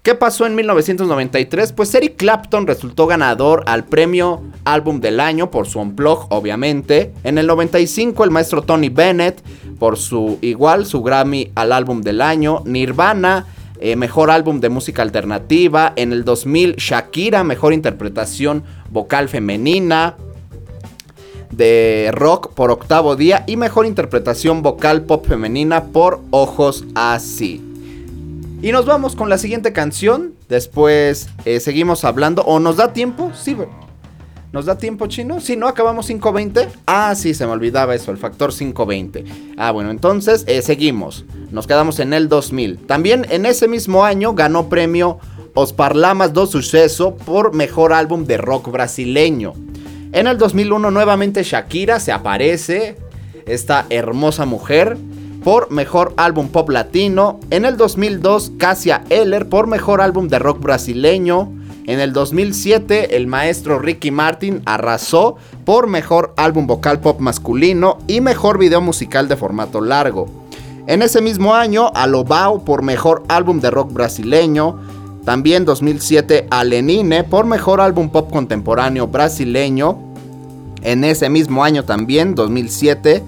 ¿Qué 0.02 0.16
pasó 0.16 0.46
en 0.46 0.56
1993? 0.56 1.74
Pues 1.74 1.94
Eric 1.94 2.16
Clapton 2.16 2.66
resultó 2.66 3.08
ganador 3.08 3.64
al 3.66 3.84
premio 3.84 4.42
Álbum 4.64 5.02
del 5.02 5.20
Año 5.20 5.52
por 5.52 5.68
su 5.68 5.80
Unplug, 5.80 6.28
obviamente. 6.30 7.14
En 7.24 7.38
el 7.38 7.48
95 7.48 8.24
el 8.24 8.32
maestro 8.32 8.62
Tony 8.62 8.90
Bennett 8.90 9.42
por 9.78 9.98
su 9.98 10.40
igual, 10.42 10.86
su 10.86 11.04
Grammy 11.04 11.52
al 11.56 11.74
Álbum 11.74 12.02
del 12.02 12.22
Año. 12.22 12.62
Nirvana, 12.66 13.48
eh, 13.80 13.96
mejor 13.96 14.32
álbum 14.32 14.60
de 14.60 14.70
música 14.70 15.02
alternativa. 15.02 15.92
En 15.98 16.14
el 16.14 16.24
2000 16.24 16.76
Shakira, 16.78 17.44
mejor 17.44 17.74
interpretación 17.74 18.64
vocal 18.90 19.28
femenina 19.28 20.16
de 21.52 22.12
rock 22.14 22.54
por 22.54 22.72
octavo 22.72 23.16
día 23.16 23.44
y 23.48 23.58
mejor 23.58 23.86
interpretación 23.86 24.62
vocal 24.62 25.04
pop 25.04 25.26
femenina 25.26 25.86
por 25.86 26.22
Ojos 26.32 26.86
Así. 26.96 27.67
Y 28.62 28.72
nos 28.72 28.86
vamos 28.88 29.15
con 29.15 29.30
la 29.30 29.38
siguiente 29.38 29.72
canción. 29.72 30.34
Después 30.50 31.30
eh, 31.46 31.60
seguimos 31.60 32.04
hablando. 32.04 32.41
¿O 32.43 32.60
nos 32.60 32.78
da 32.78 32.91
tiempo? 32.91 33.32
Sí, 33.36 33.56
¿Nos 34.52 34.65
da 34.65 34.78
tiempo, 34.78 35.08
chino? 35.08 35.39
Si 35.41 35.56
no, 35.56 35.67
acabamos 35.67 36.10
5.20. 36.10 36.67
Ah, 36.88 37.13
sí, 37.15 37.34
se 37.34 37.46
me 37.46 37.52
olvidaba 37.52 37.93
eso, 37.93 38.12
el 38.12 38.17
factor 38.17 38.52
5.20. 38.52 39.26
Ah, 39.58 39.72
bueno, 39.72 39.91
entonces 39.91 40.43
eh, 40.48 40.62
seguimos. 40.62 41.26
Nos 41.52 41.67
quedamos 41.67 42.00
en 42.00 42.13
el 42.13 42.30
2000. 42.30 42.78
También 42.88 43.28
en 43.30 43.46
ese 43.46 43.67
mismo 43.67 44.06
año 44.06 44.34
ganó 44.34 44.70
premio 44.70 45.20
Os 45.54 45.74
Parlamas 45.74 46.34
do 46.34 46.48
Suceso 46.48 47.15
por 47.15 47.54
mejor 47.54 47.93
álbum 47.93 48.26
de 48.26 48.38
rock 48.38 48.72
brasileño. 48.72 49.54
En 50.13 50.26
el 50.26 50.38
2001 50.38 50.89
nuevamente 50.91 51.43
Shakira 51.43 52.00
se 52.00 52.12
aparece, 52.12 52.96
esta 53.46 53.86
hermosa 53.89 54.46
mujer 54.46 54.98
por 55.43 55.71
Mejor 55.71 56.13
Álbum 56.17 56.50
Pop 56.50 56.69
Latino. 56.69 57.39
En 57.50 57.65
el 57.65 57.78
2002, 57.78 58.54
Cassia 58.58 59.04
Eller 59.10 59.47
por 59.50 59.67
Mejor 59.67 60.02
Álbum 60.02 60.28
de 60.28 60.39
Rock 60.39 60.62
Brasileño. 60.62 61.52
En 61.86 62.00
el 62.02 62.12
2007, 62.12 63.15
el 63.15 63.28
maestro 63.28 63.80
Ricky 63.80 64.12
Martin 64.12 64.62
arrasó 64.65 65.38
por 65.63 65.88
Mejor 65.88 66.34
Álbum 66.36 66.67
Vocal 66.67 67.00
Pop 67.00 67.19
Masculino 67.21 68.00
y 68.08 68.19
Mejor 68.19 68.58
Video 68.58 68.82
Musical 68.82 69.28
de 69.30 69.38
formato 69.38 69.80
largo. 69.80 70.28
En 70.86 71.02
ese 71.02 71.21
mismo 71.21 71.54
año, 71.54 71.91
Alobao 71.95 72.65
por 72.65 72.82
Mejor 72.82 73.23
Álbum 73.30 73.62
de 73.62 73.71
Rock 73.71 73.93
Brasileño. 73.93 74.80
También 75.23 75.65
2007, 75.65 76.47
Alenine 76.50 77.23
por 77.23 77.45
Mejor 77.45 77.82
Álbum 77.82 78.10
Pop 78.10 78.32
Contemporáneo 78.32 79.08
Brasileño. 79.08 79.97
En 80.82 81.04
ese 81.04 81.30
mismo 81.30 81.63
año 81.63 81.84
también, 81.84 82.36
2007, 82.36 83.23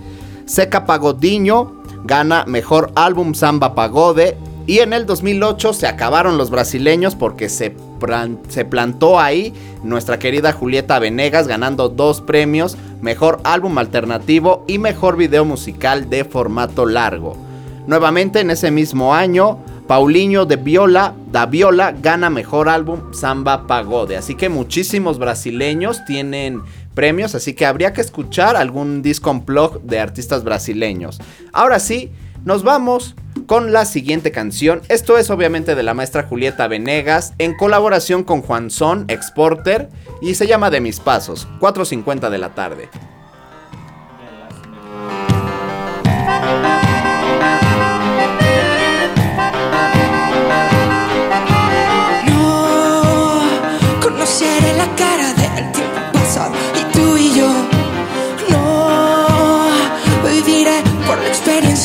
Seca 0.46 0.86
Pagodinho 0.86 1.79
gana 2.04 2.46
Mejor 2.46 2.92
Álbum 2.96 3.34
Samba 3.34 3.76
Pagode. 3.76 4.38
Y 4.66 4.80
en 4.80 4.94
el 4.94 5.06
2008 5.06 5.74
se 5.74 5.88
acabaron 5.88 6.38
los 6.38 6.52
brasileños 6.52 7.16
porque 7.16 7.50
se, 7.50 7.76
se 8.50 8.66
plantó 8.66 9.20
ahí 9.20 9.54
nuestra 9.84 10.20
querida 10.20 10.54
Julieta 10.54 11.00
Venegas 11.00 11.48
ganando 11.48 11.90
dos 11.90 12.22
premios, 12.22 12.78
Mejor 13.02 13.40
Álbum 13.44 13.78
Alternativo 13.78 14.64
y 14.68 14.78
Mejor 14.78 15.18
Video 15.18 15.44
Musical 15.44 16.10
de 16.10 16.24
formato 16.24 16.86
largo. 16.86 17.36
Nuevamente 17.88 18.42
en 18.42 18.52
ese 18.52 18.70
mismo 18.70 19.16
año, 19.16 19.58
Paulinho 19.88 20.46
de 20.46 20.58
Viola, 20.58 21.16
da 21.32 21.48
Viola 21.48 21.92
gana 21.92 22.30
Mejor 22.30 22.70
Álbum 22.70 23.12
Samba 23.12 23.66
Pagode. 23.66 24.18
Así 24.18 24.36
que 24.36 24.48
muchísimos 24.48 25.18
brasileños 25.18 26.06
tienen 26.06 26.62
premios, 27.00 27.34
así 27.34 27.54
que 27.54 27.66
habría 27.66 27.94
que 27.94 28.02
escuchar 28.02 28.58
algún 28.58 29.02
disco 29.02 29.34
blog 29.34 29.82
de 29.84 30.02
artistas 30.02 30.44
brasileños. 30.44 31.18
Ahora 31.54 31.80
sí, 31.80 32.12
nos 32.44 32.64
vamos 32.64 33.16
con 33.46 33.72
la 33.72 33.86
siguiente 33.86 34.34
canción. 34.34 34.82
Esto 34.90 35.18
es 35.18 35.30
obviamente 35.30 35.76
de 35.76 35.84
la 35.84 35.94
maestra 35.94 36.24
Julieta 36.24 36.68
Venegas 36.68 37.34
en 37.38 37.56
colaboración 37.56 38.26
con 38.26 38.42
Juan 38.42 38.70
Son, 38.70 39.06
Exporter, 39.08 39.88
y 40.22 40.36
se 40.36 40.46
llama 40.46 40.70
De 40.72 40.82
mis 40.82 41.00
pasos, 41.00 41.48
4.50 41.62 42.30
de 42.30 42.38
la 42.38 42.54
tarde. 42.54 42.90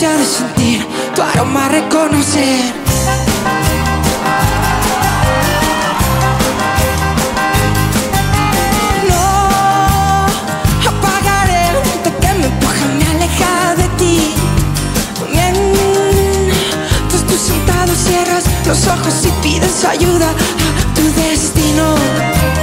Experiencia 0.05 0.17
de 0.17 0.25
sentir 0.25 0.87
tu 1.15 1.23
aroma, 1.23 1.69
reconocer. 1.69 2.75
No 9.09 10.27
apagaré 10.89 11.69
el 11.69 11.83
viento 11.83 12.11
que 12.21 12.35
me 12.35 12.47
empuja, 12.47 12.87
me 12.99 13.07
aleja 13.07 13.75
de 13.77 13.89
ti. 13.99 14.35
Mientras 15.33 17.23
tú 17.27 17.37
sentado 17.37 17.95
cierras 17.95 18.45
los 18.67 18.87
ojos 18.87 19.27
y 19.27 19.31
pides 19.43 19.85
ayuda 19.85 20.29
a 20.31 20.95
tu 20.95 21.03
destino. 21.21 22.54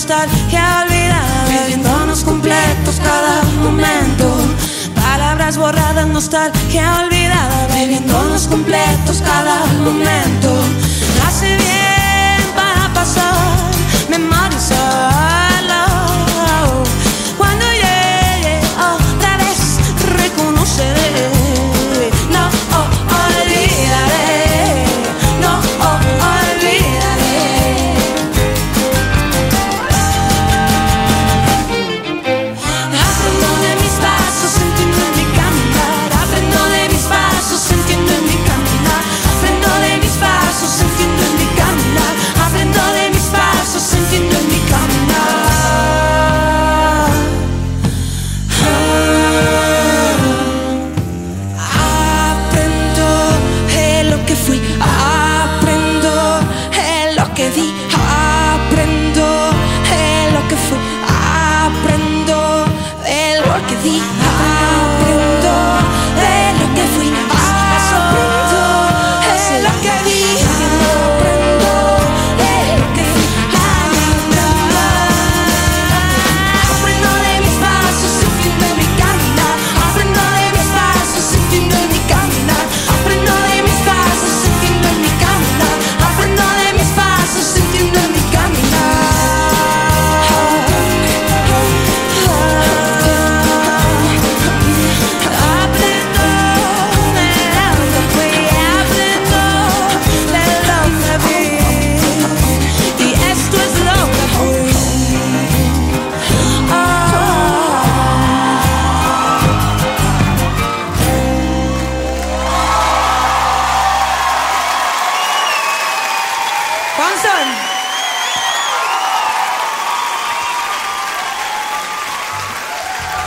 Nostalgia 0.00 0.82
olvidada, 0.82 1.44
viviéndonos 1.46 2.24
completos 2.24 2.98
cada 3.04 3.42
momento. 3.62 4.34
Palabras 4.94 5.58
borradas, 5.58 6.06
nostalgia 6.06 7.02
olvidada, 7.04 7.66
viviéndonos 7.74 8.46
completos 8.46 9.20
cada 9.22 9.66
momento. 9.84 10.48
Hace 11.26 11.54
bien 11.54 12.54
para 12.56 12.88
pasar, 12.94 13.34
memorizarlo. 14.08 15.19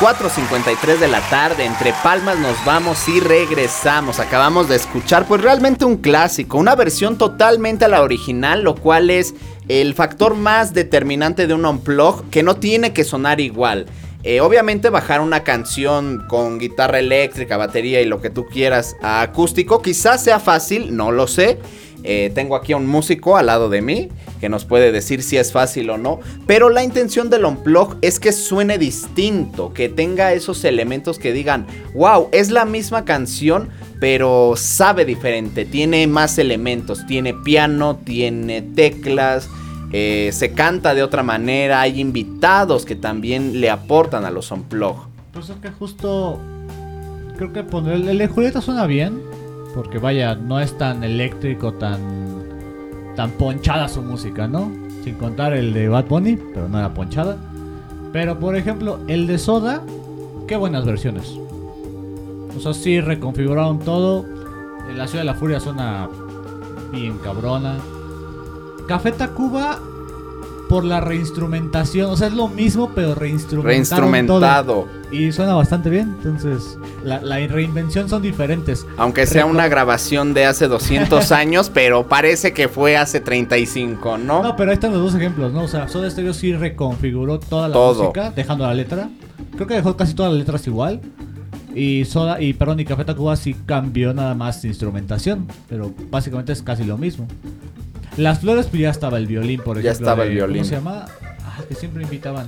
4.53 0.03 0.97
de 0.97 1.07
la 1.07 1.21
tarde, 1.29 1.63
entre 1.63 1.93
palmas 2.03 2.37
nos 2.37 2.57
vamos 2.65 3.07
y 3.07 3.21
regresamos. 3.21 4.19
Acabamos 4.19 4.67
de 4.67 4.75
escuchar 4.75 5.25
pues 5.29 5.39
realmente 5.39 5.85
un 5.85 5.95
clásico, 5.95 6.57
una 6.57 6.75
versión 6.75 7.17
totalmente 7.17 7.85
a 7.85 7.87
la 7.87 8.01
original, 8.01 8.63
lo 8.63 8.75
cual 8.75 9.09
es 9.09 9.33
el 9.69 9.93
factor 9.93 10.35
más 10.35 10.73
determinante 10.73 11.47
de 11.47 11.53
un 11.53 11.65
unplug 11.65 12.29
que 12.29 12.43
no 12.43 12.57
tiene 12.57 12.91
que 12.91 13.05
sonar 13.05 13.39
igual. 13.39 13.85
Eh, 14.23 14.39
obviamente 14.39 14.89
bajar 14.89 15.19
una 15.19 15.43
canción 15.43 16.25
con 16.29 16.57
guitarra 16.57 16.99
eléctrica, 16.99 17.57
batería 17.57 18.01
y 18.01 18.05
lo 18.05 18.21
que 18.21 18.29
tú 18.29 18.45
quieras 18.45 18.95
a 19.01 19.21
acústico 19.21 19.81
quizás 19.81 20.23
sea 20.23 20.39
fácil, 20.39 20.95
no 20.95 21.11
lo 21.11 21.27
sé. 21.27 21.59
Eh, 22.05 22.31
tengo 22.35 22.55
aquí 22.55 22.73
a 22.73 22.77
un 22.77 22.85
músico 22.85 23.37
al 23.37 23.45
lado 23.45 23.69
de 23.69 23.81
mí 23.81 24.09
que 24.41 24.49
nos 24.49 24.65
puede 24.65 24.91
decir 24.91 25.23
si 25.23 25.37
es 25.37 25.53
fácil 25.53 25.89
o 25.89 25.97
no. 25.97 26.19
Pero 26.47 26.69
la 26.69 26.83
intención 26.83 27.29
del 27.29 27.45
unplug 27.45 27.97
es 28.01 28.19
que 28.19 28.33
suene 28.33 28.77
distinto, 28.77 29.73
que 29.73 29.87
tenga 29.87 30.33
esos 30.33 30.65
elementos 30.65 31.17
que 31.17 31.31
digan, 31.31 31.65
wow, 31.93 32.27
es 32.33 32.51
la 32.51 32.65
misma 32.65 33.05
canción, 33.05 33.69
pero 34.01 34.55
sabe 34.57 35.05
diferente, 35.05 35.63
tiene 35.63 36.07
más 36.07 36.37
elementos, 36.37 37.05
tiene 37.07 37.33
piano, 37.33 37.97
tiene 38.03 38.61
teclas. 38.61 39.49
Eh, 39.93 40.31
se 40.33 40.53
canta 40.53 40.95
de 40.95 41.03
otra 41.03 41.21
manera, 41.23 41.81
hay 41.81 42.01
invitados 42.01 42.83
que 42.83 42.95
también 42.95 43.61
le 43.61 43.69
aportan 43.69 44.25
a 44.25 44.31
los 44.31 44.51
unplug. 44.51 44.95
Pues 45.31 45.49
es 45.49 45.55
que 45.57 45.69
justo 45.69 46.41
creo 47.37 47.53
que 47.53 47.63
poner 47.63 48.09
el 48.09 48.17
de 48.17 48.27
Julieta 48.27 48.59
suena 48.59 48.87
bien, 48.87 49.21
porque 49.75 49.99
vaya, 49.99 50.35
no 50.35 50.59
es 50.59 50.77
tan 50.77 51.03
eléctrico, 51.03 51.73
tan 51.73 52.43
tan 53.15 53.31
ponchada 53.31 53.87
su 53.87 54.01
música, 54.01 54.47
¿no? 54.47 54.71
Sin 55.03 55.15
contar 55.15 55.53
el 55.53 55.73
de 55.73 55.87
Bad 55.87 56.05
Bunny, 56.05 56.37
pero 56.53 56.67
no 56.67 56.79
era 56.79 56.93
ponchada. 56.93 57.37
Pero 58.11 58.39
por 58.39 58.55
ejemplo, 58.55 58.99
el 59.07 59.27
de 59.27 59.37
Soda, 59.37 59.83
qué 60.47 60.55
buenas 60.55 60.85
versiones. 60.85 61.37
O 62.55 62.59
sea, 62.59 62.73
sí 62.73 63.01
reconfiguraron 63.01 63.79
todo. 63.79 64.25
La 64.95 65.07
Ciudad 65.07 65.21
de 65.21 65.25
la 65.25 65.35
Furia 65.35 65.59
suena 65.59 66.09
bien 66.91 67.17
cabrona. 67.19 67.77
Café 68.87 69.11
Tacuba 69.11 69.79
por 70.69 70.83
la 70.85 71.01
reinstrumentación, 71.01 72.09
o 72.09 72.17
sea, 72.17 72.27
es 72.27 72.33
lo 72.33 72.47
mismo 72.47 72.89
pero 72.95 73.13
reinstrumentaron 73.13 74.25
todo. 74.25 74.39
Reinstrumentado. 74.39 74.87
Y 75.11 75.31
suena 75.31 75.53
bastante 75.53 75.89
bien, 75.91 76.15
entonces 76.17 76.79
la, 77.03 77.21
la 77.21 77.35
reinvención 77.45 78.09
son 78.09 78.23
diferentes. 78.23 78.85
Aunque 78.97 79.27
sea 79.27 79.45
una 79.45 79.67
grabación 79.69 80.33
de 80.33 80.45
hace 80.45 80.67
200 80.67 81.31
años, 81.31 81.69
pero 81.71 82.07
parece 82.07 82.53
que 82.53 82.69
fue 82.69 82.97
hace 82.97 83.19
35, 83.19 84.17
¿no? 84.17 84.41
No, 84.41 84.55
pero 84.55 84.71
ahí 84.71 84.75
están 84.75 84.93
los 84.93 85.01
dos 85.01 85.15
ejemplos, 85.15 85.53
¿no? 85.53 85.63
O 85.63 85.67
sea, 85.67 85.87
Soda 85.87 86.09
Stereo 86.09 86.33
sí 86.33 86.53
reconfiguró 86.55 87.39
toda 87.39 87.67
la 87.67 87.73
Todo. 87.73 88.03
música, 88.05 88.31
dejando 88.31 88.65
la 88.65 88.73
letra. 88.73 89.09
creo 89.55 89.67
que 89.67 89.75
dejó 89.75 89.95
casi 89.95 90.15
todas 90.15 90.31
las 90.31 90.39
letras 90.39 90.65
igual. 90.65 91.01
Y 91.75 92.05
Soda, 92.05 92.41
y 92.41 92.53
perdón, 92.53 92.79
y 92.79 92.85
Café 92.85 93.05
Tacuba 93.05 93.35
sí 93.35 93.55
cambió 93.65 94.13
nada 94.13 94.33
más 94.33 94.63
instrumentación, 94.65 95.47
pero 95.69 95.91
básicamente 96.09 96.51
es 96.53 96.63
casi 96.63 96.83
lo 96.83 96.97
mismo. 96.97 97.27
Las 98.17 98.39
flores, 98.39 98.67
pues 98.67 98.81
ya 98.81 98.89
estaba 98.89 99.17
el 99.17 99.27
violín, 99.27 99.59
por 99.61 99.77
ejemplo. 99.77 99.83
Ya 99.83 99.91
estaba 99.91 100.23
el 100.23 100.31
violín. 100.31 100.57
¿Cómo 100.63 100.69
se 100.69 100.75
llama? 100.75 101.05
Ah, 101.45 101.61
que 101.67 101.75
siempre 101.75 102.03
invitaban. 102.03 102.47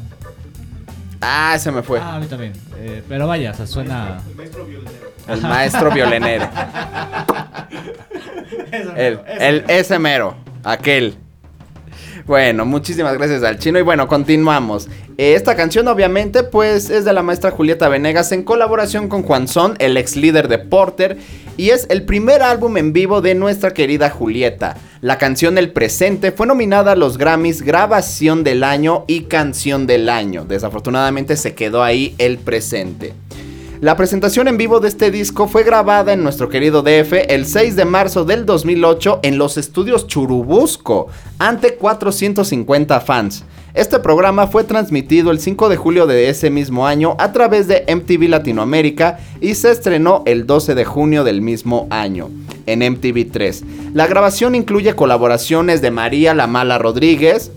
Ah, 1.21 1.57
se 1.59 1.71
me 1.71 1.81
fue. 1.81 1.99
Ah, 1.99 2.15
a 2.15 2.19
mí 2.19 2.27
también. 2.27 2.53
Eh, 2.77 3.01
pero 3.07 3.27
vaya, 3.27 3.51
o 3.51 3.55
sea, 3.55 3.65
suena. 3.65 4.21
El 5.27 5.41
maestro 5.41 5.91
violinero. 5.91 6.47
El, 8.95 9.19
el 9.39 9.63
ese 9.67 9.97
mero, 9.97 10.35
aquel. 10.63 11.15
Bueno, 12.25 12.65
muchísimas 12.65 13.13
gracias 13.17 13.43
al 13.43 13.59
chino 13.59 13.77
y 13.77 13.83
bueno, 13.83 14.07
continuamos. 14.07 14.87
Eh, 15.17 15.35
Esta 15.35 15.55
canción 15.55 15.87
obviamente 15.87 16.43
pues 16.43 16.89
es 16.89 17.05
de 17.05 17.13
la 17.13 17.21
maestra 17.21 17.51
Julieta 17.51 17.87
Venegas 17.87 18.31
en 18.31 18.43
colaboración 18.43 19.07
con 19.09 19.21
Juan 19.23 19.47
Son, 19.47 19.75
el 19.79 19.95
ex 19.95 20.15
líder 20.15 20.47
de 20.47 20.57
Porter, 20.57 21.17
y 21.57 21.69
es 21.69 21.87
el 21.89 22.03
primer 22.03 22.41
álbum 22.41 22.77
en 22.77 22.93
vivo 22.93 23.21
de 23.21 23.35
nuestra 23.35 23.73
querida 23.73 24.09
Julieta. 24.09 24.77
La 25.01 25.17
canción 25.17 25.57
El 25.57 25.71
Presente 25.71 26.31
fue 26.31 26.47
nominada 26.47 26.93
a 26.93 26.95
los 26.95 27.17
Grammys 27.17 27.61
Grabación 27.61 28.43
del 28.43 28.63
Año 28.63 29.05
y 29.07 29.21
Canción 29.23 29.87
del 29.87 30.09
Año. 30.09 30.45
Desafortunadamente 30.45 31.37
se 31.37 31.53
quedó 31.53 31.83
ahí 31.83 32.15
El 32.17 32.37
Presente. 32.37 33.13
La 33.81 33.97
presentación 33.97 34.47
en 34.47 34.57
vivo 34.57 34.79
de 34.79 34.87
este 34.87 35.11
disco 35.11 35.47
fue 35.47 35.63
grabada 35.63 36.13
en 36.13 36.23
nuestro 36.23 36.47
querido 36.49 36.81
DF 36.81 37.13
el 37.27 37.45
6 37.45 37.75
de 37.75 37.85
marzo 37.85 38.23
del 38.23 38.45
2008 38.45 39.19
en 39.21 39.37
los 39.37 39.57
estudios 39.57 40.07
Churubusco, 40.07 41.07
ante 41.39 41.75
450 41.75 43.01
fans. 43.01 43.43
Este 43.75 43.99
programa 43.99 44.47
fue 44.47 44.63
transmitido 44.63 45.31
el 45.31 45.41
5 45.41 45.67
de 45.67 45.75
julio 45.75 46.07
de 46.07 46.29
ese 46.29 46.49
mismo 46.49 46.87
año 46.87 47.17
a 47.19 47.33
través 47.33 47.67
de 47.67 47.83
MTV 47.93 48.29
Latinoamérica 48.29 49.19
y 49.41 49.55
se 49.55 49.69
estrenó 49.69 50.23
el 50.25 50.47
12 50.47 50.75
de 50.75 50.85
junio 50.85 51.25
del 51.25 51.41
mismo 51.41 51.85
año 51.89 52.29
en 52.67 52.89
MTV 52.89 53.29
3. 53.29 53.63
La 53.93 54.07
grabación 54.07 54.55
incluye 54.55 54.95
colaboraciones 54.95 55.81
de 55.81 55.91
María 55.91 56.33
La 56.33 56.47
Mala 56.47 56.77
Rodríguez, 56.77 57.51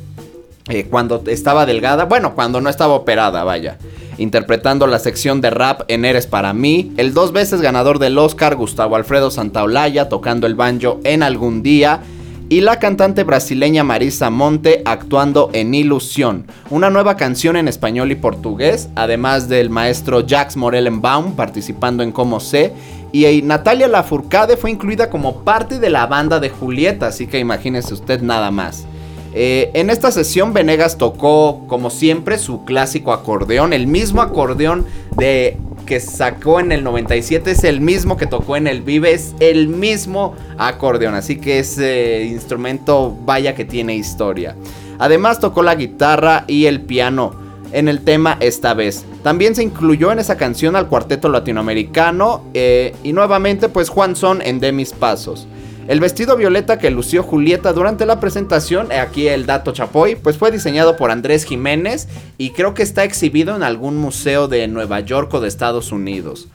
eh, 0.68 0.88
cuando 0.90 1.22
estaba 1.28 1.66
delgada, 1.66 2.06
bueno, 2.06 2.34
cuando 2.34 2.60
no 2.60 2.68
estaba 2.68 2.94
operada, 2.94 3.44
vaya. 3.44 3.78
Interpretando 4.18 4.88
la 4.88 4.98
sección 4.98 5.40
de 5.40 5.50
rap 5.50 5.82
en 5.86 6.04
Eres 6.04 6.26
para 6.26 6.52
mí, 6.52 6.92
el 6.96 7.14
dos 7.14 7.30
veces 7.30 7.60
ganador 7.60 8.00
del 8.00 8.18
Oscar 8.18 8.56
Gustavo 8.56 8.96
Alfredo 8.96 9.30
Santaolalla 9.30 10.08
tocando 10.08 10.48
el 10.48 10.56
banjo 10.56 10.98
en 11.04 11.22
algún 11.22 11.62
día 11.62 12.00
y 12.48 12.62
la 12.62 12.78
cantante 12.78 13.24
brasileña 13.24 13.84
Marisa 13.84 14.30
Monte 14.30 14.82
actuando 14.84 15.50
en 15.52 15.74
Ilusión, 15.74 16.46
una 16.70 16.88
nueva 16.88 17.16
canción 17.16 17.56
en 17.56 17.68
español 17.68 18.10
y 18.10 18.14
portugués, 18.14 18.88
además 18.94 19.48
del 19.48 19.68
maestro 19.68 20.24
Jax 20.26 20.56
Morellenbaum 20.56 21.34
participando 21.34 22.02
en 22.02 22.12
Como 22.12 22.40
sé 22.40 22.72
y 23.12 23.42
Natalia 23.42 23.88
Lafourcade 23.88 24.56
fue 24.56 24.70
incluida 24.70 25.10
como 25.10 25.42
parte 25.42 25.78
de 25.78 25.90
la 25.90 26.06
banda 26.06 26.40
de 26.40 26.50
Julieta, 26.50 27.06
así 27.08 27.26
que 27.26 27.38
imagínese 27.38 27.94
usted 27.94 28.22
nada 28.22 28.50
más. 28.50 28.86
Eh, 29.34 29.70
en 29.74 29.90
esta 29.90 30.10
sesión 30.10 30.52
Venegas 30.52 30.98
tocó, 30.98 31.64
como 31.68 31.90
siempre, 31.90 32.38
su 32.38 32.64
clásico 32.64 33.12
acordeón. 33.12 33.72
El 33.72 33.86
mismo 33.86 34.20
acordeón 34.22 34.86
de 35.16 35.58
que 35.88 36.00
sacó 36.00 36.60
en 36.60 36.70
el 36.70 36.84
97 36.84 37.50
es 37.50 37.64
el 37.64 37.80
mismo 37.80 38.18
que 38.18 38.26
tocó 38.26 38.56
en 38.56 38.66
el 38.66 38.82
Vive, 38.82 39.14
es 39.14 39.34
el 39.40 39.68
mismo 39.68 40.36
acordeón. 40.58 41.14
Así 41.14 41.36
que 41.36 41.60
ese 41.60 42.24
instrumento, 42.26 43.16
vaya 43.24 43.54
que 43.54 43.64
tiene 43.64 43.96
historia. 43.96 44.54
Además 44.98 45.40
tocó 45.40 45.62
la 45.62 45.76
guitarra 45.76 46.44
y 46.46 46.66
el 46.66 46.82
piano 46.82 47.32
en 47.72 47.88
el 47.88 48.02
tema 48.02 48.36
esta 48.40 48.74
vez. 48.74 49.06
También 49.22 49.54
se 49.54 49.62
incluyó 49.62 50.12
en 50.12 50.18
esa 50.18 50.36
canción 50.36 50.76
al 50.76 50.88
cuarteto 50.88 51.30
latinoamericano 51.30 52.44
eh, 52.52 52.94
y 53.02 53.14
nuevamente 53.14 53.70
pues 53.70 53.88
Juan 53.88 54.14
Son 54.14 54.42
en 54.42 54.60
De 54.60 54.72
Mis 54.72 54.92
Pasos. 54.92 55.48
El 55.88 56.00
vestido 56.00 56.36
violeta 56.36 56.78
que 56.78 56.90
lució 56.90 57.22
Julieta 57.22 57.72
durante 57.72 58.04
la 58.04 58.20
presentación, 58.20 58.92
eh, 58.92 58.98
aquí 58.98 59.26
el 59.26 59.46
dato 59.46 59.72
chapoy, 59.72 60.16
pues 60.16 60.36
fue 60.36 60.50
diseñado 60.50 60.98
por 60.98 61.10
Andrés 61.10 61.44
Jiménez 61.44 62.08
y 62.36 62.50
creo 62.50 62.74
que 62.74 62.82
está 62.82 63.04
exhibido 63.04 63.56
en 63.56 63.62
algún 63.62 63.96
museo 63.96 64.48
de 64.48 64.68
Nueva 64.68 65.00
York 65.00 65.32
o 65.32 65.40
de 65.40 65.48
Estados 65.48 65.90
Unidos. 65.90 66.48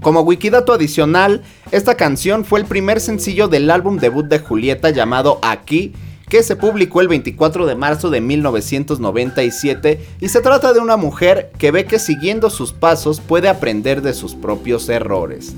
Como 0.00 0.20
wikidato 0.20 0.72
adicional, 0.72 1.42
esta 1.72 1.96
canción 1.96 2.44
fue 2.44 2.60
el 2.60 2.66
primer 2.66 3.00
sencillo 3.00 3.48
del 3.48 3.68
álbum 3.68 3.98
debut 3.98 4.26
de 4.26 4.38
Julieta 4.38 4.90
llamado 4.90 5.40
Aquí, 5.42 5.94
que 6.28 6.44
se 6.44 6.54
publicó 6.54 7.00
el 7.00 7.08
24 7.08 7.66
de 7.66 7.74
marzo 7.74 8.10
de 8.10 8.20
1997 8.20 10.06
y 10.20 10.28
se 10.28 10.40
trata 10.40 10.72
de 10.72 10.78
una 10.78 10.96
mujer 10.96 11.50
que 11.58 11.72
ve 11.72 11.84
que 11.84 11.98
siguiendo 11.98 12.48
sus 12.50 12.72
pasos 12.72 13.20
puede 13.20 13.48
aprender 13.48 14.02
de 14.02 14.14
sus 14.14 14.36
propios 14.36 14.88
errores. 14.88 15.52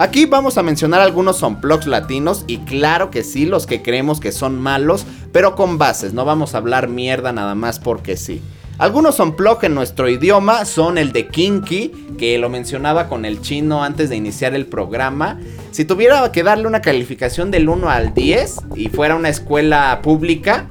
Aquí 0.00 0.26
vamos 0.26 0.56
a 0.58 0.62
mencionar 0.62 1.00
algunos 1.00 1.42
unplugs 1.42 1.88
latinos 1.88 2.44
y 2.46 2.58
claro 2.58 3.10
que 3.10 3.24
sí, 3.24 3.46
los 3.46 3.66
que 3.66 3.82
creemos 3.82 4.20
que 4.20 4.30
son 4.30 4.60
malos, 4.60 5.04
pero 5.32 5.56
con 5.56 5.76
bases, 5.76 6.14
no 6.14 6.24
vamos 6.24 6.54
a 6.54 6.58
hablar 6.58 6.86
mierda 6.86 7.32
nada 7.32 7.56
más 7.56 7.80
porque 7.80 8.16
sí. 8.16 8.40
Algunos 8.78 9.18
unplug 9.18 9.64
en 9.64 9.74
nuestro 9.74 10.08
idioma 10.08 10.64
son 10.66 10.98
el 10.98 11.10
de 11.10 11.26
Kinky, 11.26 12.14
que 12.16 12.38
lo 12.38 12.48
mencionaba 12.48 13.08
con 13.08 13.24
el 13.24 13.40
chino 13.40 13.82
antes 13.82 14.08
de 14.08 14.14
iniciar 14.14 14.54
el 14.54 14.66
programa. 14.66 15.40
Si 15.72 15.84
tuviera 15.84 16.30
que 16.30 16.44
darle 16.44 16.68
una 16.68 16.80
calificación 16.80 17.50
del 17.50 17.68
1 17.68 17.90
al 17.90 18.14
10 18.14 18.56
y 18.76 18.90
fuera 18.90 19.16
una 19.16 19.30
escuela 19.30 19.98
pública, 20.00 20.68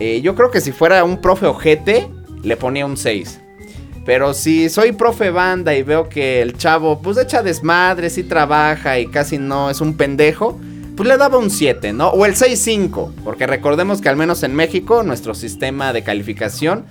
eh, 0.00 0.20
yo 0.20 0.34
creo 0.34 0.50
que 0.50 0.60
si 0.60 0.70
fuera 0.70 1.02
un 1.02 1.22
profe 1.22 1.46
ojete, 1.46 2.10
le 2.42 2.58
ponía 2.58 2.84
un 2.84 2.98
6. 2.98 3.40
Pero 4.04 4.34
si 4.34 4.68
soy 4.68 4.92
profe 4.92 5.30
banda 5.30 5.74
y 5.74 5.82
veo 5.82 6.08
que 6.08 6.42
el 6.42 6.56
chavo 6.56 7.00
pues 7.00 7.16
echa 7.16 7.42
desmadre, 7.42 8.10
sí 8.10 8.22
trabaja 8.22 8.98
y 8.98 9.06
casi 9.06 9.38
no 9.38 9.70
es 9.70 9.80
un 9.80 9.96
pendejo, 9.96 10.60
pues 10.96 11.08
le 11.08 11.16
daba 11.16 11.38
un 11.38 11.50
7, 11.50 11.92
¿no? 11.92 12.08
O 12.10 12.26
el 12.26 12.34
6-5, 12.34 13.12
porque 13.24 13.46
recordemos 13.46 14.00
que 14.00 14.08
al 14.08 14.16
menos 14.16 14.42
en 14.42 14.54
México 14.54 15.02
nuestro 15.02 15.34
sistema 15.34 15.92
de 15.92 16.04
calificación 16.04 16.84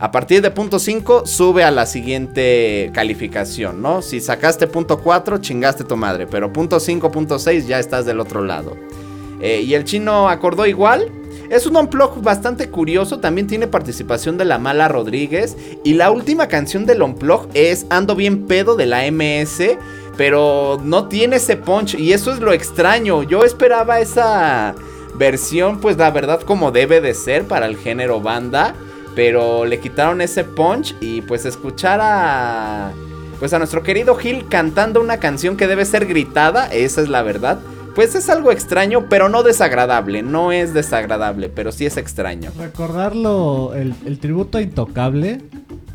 a 0.00 0.10
partir 0.10 0.42
de 0.42 0.50
punto 0.50 0.78
5 0.78 1.24
sube 1.24 1.62
a 1.62 1.70
la 1.70 1.86
siguiente 1.86 2.90
calificación, 2.92 3.80
¿no? 3.80 4.02
Si 4.02 4.20
sacaste 4.20 4.66
punto 4.66 4.98
4, 4.98 5.38
chingaste 5.38 5.84
tu 5.84 5.96
madre, 5.96 6.26
pero 6.26 6.52
punto 6.52 6.80
5, 6.80 7.12
punto 7.12 7.38
6 7.38 7.68
ya 7.68 7.78
estás 7.78 8.04
del 8.04 8.18
otro 8.20 8.44
lado. 8.44 8.76
Eh, 9.40 9.60
y 9.60 9.74
el 9.74 9.84
chino 9.84 10.28
acordó 10.28 10.66
igual. 10.66 11.10
Es 11.50 11.66
un 11.66 11.76
unplug 11.76 12.22
bastante 12.22 12.70
curioso, 12.70 13.20
también 13.20 13.46
tiene 13.46 13.66
participación 13.66 14.38
de 14.38 14.44
la 14.44 14.58
Mala 14.58 14.88
Rodríguez. 14.88 15.56
Y 15.84 15.94
la 15.94 16.10
última 16.10 16.48
canción 16.48 16.86
del 16.86 17.02
unplug 17.02 17.48
es 17.54 17.86
Ando 17.90 18.14
bien 18.14 18.46
pedo 18.46 18.76
de 18.76 18.86
la 18.86 19.10
MS, 19.10 19.76
pero 20.16 20.80
no 20.82 21.08
tiene 21.08 21.36
ese 21.36 21.56
punch 21.56 21.94
y 21.94 22.12
eso 22.12 22.32
es 22.32 22.40
lo 22.40 22.52
extraño. 22.52 23.22
Yo 23.22 23.44
esperaba 23.44 24.00
esa 24.00 24.74
versión, 25.16 25.80
pues 25.80 25.96
la 25.96 26.10
verdad 26.10 26.40
como 26.40 26.72
debe 26.72 27.00
de 27.00 27.14
ser 27.14 27.44
para 27.44 27.66
el 27.66 27.76
género 27.76 28.20
banda, 28.20 28.74
pero 29.14 29.64
le 29.64 29.80
quitaron 29.80 30.20
ese 30.20 30.44
punch 30.44 30.96
y 31.00 31.20
pues 31.22 31.44
escuchar 31.44 32.00
a 32.02 32.92
pues 33.38 33.52
a 33.52 33.58
nuestro 33.58 33.82
querido 33.82 34.14
Gil 34.16 34.46
cantando 34.48 35.00
una 35.00 35.18
canción 35.18 35.56
que 35.56 35.66
debe 35.66 35.84
ser 35.84 36.06
gritada, 36.06 36.66
esa 36.72 37.02
es 37.02 37.08
la 37.08 37.22
verdad. 37.22 37.58
Pues 37.94 38.16
es 38.16 38.28
algo 38.28 38.50
extraño, 38.50 39.08
pero 39.08 39.28
no 39.28 39.44
desagradable. 39.44 40.22
No 40.22 40.50
es 40.50 40.74
desagradable, 40.74 41.48
pero 41.48 41.70
sí 41.70 41.86
es 41.86 41.96
extraño. 41.96 42.50
Recordarlo, 42.58 43.72
el, 43.74 44.18
tributo 44.18 44.58
a 44.58 44.62
Intocable, 44.62 45.42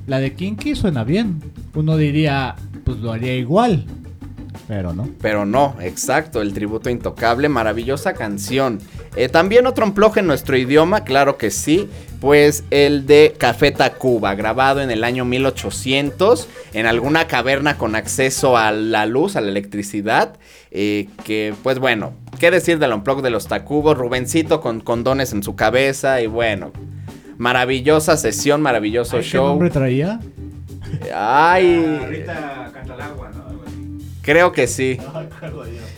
la 0.08 0.20
de 0.20 0.34
Kinky 0.34 0.76
suena 0.76 1.04
bien. 1.04 1.42
Uno 1.76 1.98
diría, 1.98 2.56
pues 2.86 3.00
lo 3.00 3.12
haría 3.12 3.36
igual. 3.36 3.86
Pero 4.68 4.94
no. 4.94 5.10
Pero 5.22 5.46
no, 5.46 5.76
exacto, 5.82 6.42
el 6.42 6.54
tributo 6.54 6.90
intocable, 6.90 7.50
maravillosa 7.50 8.14
canción. 8.14 8.80
Eh, 9.16 9.30
También 9.30 9.66
otro 9.68 9.86
unplug 9.86 10.18
en 10.18 10.28
nuestro 10.28 10.58
idioma, 10.58 11.04
claro 11.04 11.38
que 11.38 11.50
sí, 11.52 11.90
pues 12.20 12.64
el 12.70 13.06
de 13.06 13.36
Café 13.38 13.72
Tacuba, 13.72 14.36
grabado 14.36 14.82
en 14.82 14.92
el 14.92 15.04
año 15.04 15.26
1800, 15.26 16.48
en 16.74 16.86
alguna 16.86 17.28
caverna 17.28 17.78
con 17.78 17.96
acceso 17.96 18.58
a 18.58 18.72
la 18.72 19.06
luz, 19.06 19.36
a 19.36 19.42
la 19.42 19.50
electricidad, 19.50 20.38
eh, 20.72 21.08
que 21.24 21.54
pues 21.64 21.80
bueno, 21.80 22.14
qué 22.40 22.52
decir 22.52 22.78
del 22.80 22.94
unplug 22.94 23.22
de 23.22 23.30
los 23.30 23.48
Tacubos, 23.48 23.98
Rubencito 23.98 24.62
con 24.62 24.82
condones 24.82 25.32
en 25.34 25.42
su 25.44 25.56
cabeza 25.56 26.22
y 26.22 26.28
bueno, 26.28 26.72
maravillosa 27.38 28.18
sesión, 28.18 28.62
maravilloso 28.62 29.18
Ay, 29.18 29.24
¿Qué 29.24 29.30
show. 29.30 29.48
nombre 29.48 29.70
traía? 29.70 30.20
Ay, 31.16 32.00
Rita 32.08 32.69
creo 34.30 34.52
que 34.52 34.68
sí. 34.68 35.00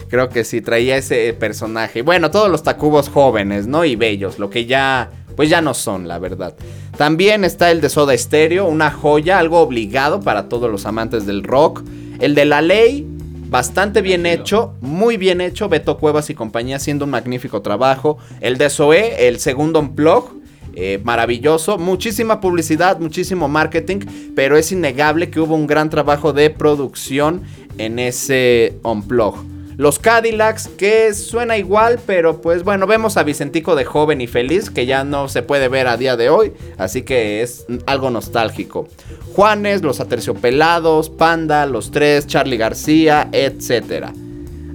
Creo 0.08 0.30
que 0.30 0.46
sí, 0.46 0.62
traía 0.62 0.96
ese 0.96 1.34
personaje. 1.34 2.02
Bueno, 2.02 2.32
todos 2.32 2.50
los 2.50 2.64
Tacubos 2.64 3.10
jóvenes, 3.10 3.68
¿no? 3.68 3.84
Y 3.84 3.98
bellos, 3.98 4.40
lo 4.40 4.50
que 4.50 4.66
ya, 4.66 5.10
pues 5.36 5.50
ya 5.50 5.62
no 5.62 5.74
son, 5.74 6.08
la 6.08 6.18
verdad. 6.18 6.56
También 6.96 7.44
está 7.44 7.72
el 7.72 7.82
de 7.82 7.90
Soda 7.90 8.18
Stereo, 8.18 8.68
una 8.68 8.90
joya, 8.90 9.38
algo 9.38 9.60
obligado 9.60 10.22
para 10.22 10.48
todos 10.48 10.72
los 10.72 10.86
amantes 10.86 11.26
del 11.26 11.44
rock. 11.44 11.84
El 12.22 12.34
de 12.34 12.46
La 12.46 12.62
Ley, 12.62 13.06
bastante 13.50 14.02
bien 14.02 14.26
hecho, 14.26 14.76
muy 14.80 15.18
bien 15.18 15.42
hecho. 15.42 15.68
Beto 15.68 15.98
Cuevas 15.98 16.30
y 16.30 16.34
compañía 16.34 16.78
haciendo 16.78 17.04
un 17.04 17.12
magnífico 17.12 17.62
trabajo. 17.62 18.18
El 18.40 18.58
de 18.58 18.70
Zoé, 18.70 19.28
el 19.28 19.40
segundo 19.42 19.82
unplug. 19.82 20.40
eh, 20.74 21.00
maravilloso, 21.04 21.78
muchísima 21.78 22.40
publicidad, 22.40 23.00
muchísimo 23.00 23.48
marketing, 23.48 24.00
pero 24.36 24.58
es 24.58 24.72
innegable 24.72 25.30
que 25.30 25.40
hubo 25.40 25.56
un 25.56 25.68
gran 25.68 25.90
trabajo 25.90 26.34
de 26.34 26.50
producción 26.50 27.42
en 27.78 28.00
ese 28.00 28.78
unplug. 28.84 29.36
Los 29.78 29.98
Cadillacs, 29.98 30.68
que 30.68 31.12
suena 31.14 31.58
igual, 31.58 32.00
pero 32.06 32.40
pues 32.40 32.64
bueno, 32.64 32.86
vemos 32.86 33.18
a 33.18 33.24
Vicentico 33.24 33.76
de 33.76 33.84
joven 33.84 34.22
y 34.22 34.28
feliz, 34.28 34.70
que 34.70 34.86
ya 34.86 35.04
no 35.04 35.28
se 35.28 35.42
puede 35.42 35.70
ver 35.70 35.88
a 35.88 35.98
día 35.98 36.16
de 36.18 36.30
hoy, 36.30 36.54
así 36.78 37.02
que 37.02 37.42
es 37.42 37.66
algo 37.88 38.12
nostálgico. 38.12 38.88
Juanes, 39.34 39.82
los 39.82 40.00
Aterciopelados, 40.00 41.10
Panda, 41.10 41.66
los 41.66 41.90
tres, 41.90 42.28
Charlie 42.28 42.58
García, 42.58 43.30
etc. 43.32 44.10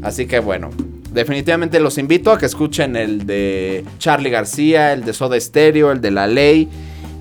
Así 0.03 0.27
que 0.27 0.41
bueno, 0.41 0.71
definitivamente 1.13 1.79
los 1.79 1.99
invito 1.99 2.33
a 2.33 2.39
que 2.39 2.47
escuchen 2.47 2.97
el 2.97 3.27
de 3.27 3.85
Charlie 3.99 4.31
García, 4.31 4.93
el 4.93 5.05
de 5.05 5.13
Soda 5.13 5.39
Stereo, 5.39 5.93
el 5.93 6.01
de 6.01 6.11
La 6.11 6.27
Ley. 6.27 6.69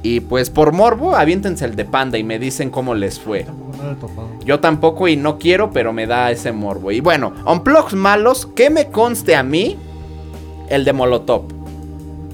Y 0.01 0.21
pues 0.21 0.49
por 0.49 0.71
morbo, 0.71 1.15
aviéntense 1.15 1.65
el 1.65 1.75
de 1.75 1.85
Panda 1.85 2.17
y 2.17 2.23
me 2.23 2.39
dicen 2.39 2.69
cómo 2.69 2.95
les 2.95 3.19
fue. 3.19 3.45
Yo 4.45 4.59
tampoco 4.59 5.07
y 5.07 5.17
no 5.17 5.37
quiero, 5.37 5.71
pero 5.71 5.93
me 5.93 6.07
da 6.07 6.31
ese 6.31 6.51
morbo. 6.51 6.91
Y 6.91 6.99
bueno, 6.99 7.33
unplugs 7.45 7.93
malos, 7.93 8.45
que 8.45 8.69
me 8.69 8.89
conste 8.89 9.35
a 9.35 9.43
mí 9.43 9.77
el 10.69 10.85
de 10.85 10.93
Molotov. 10.93 11.43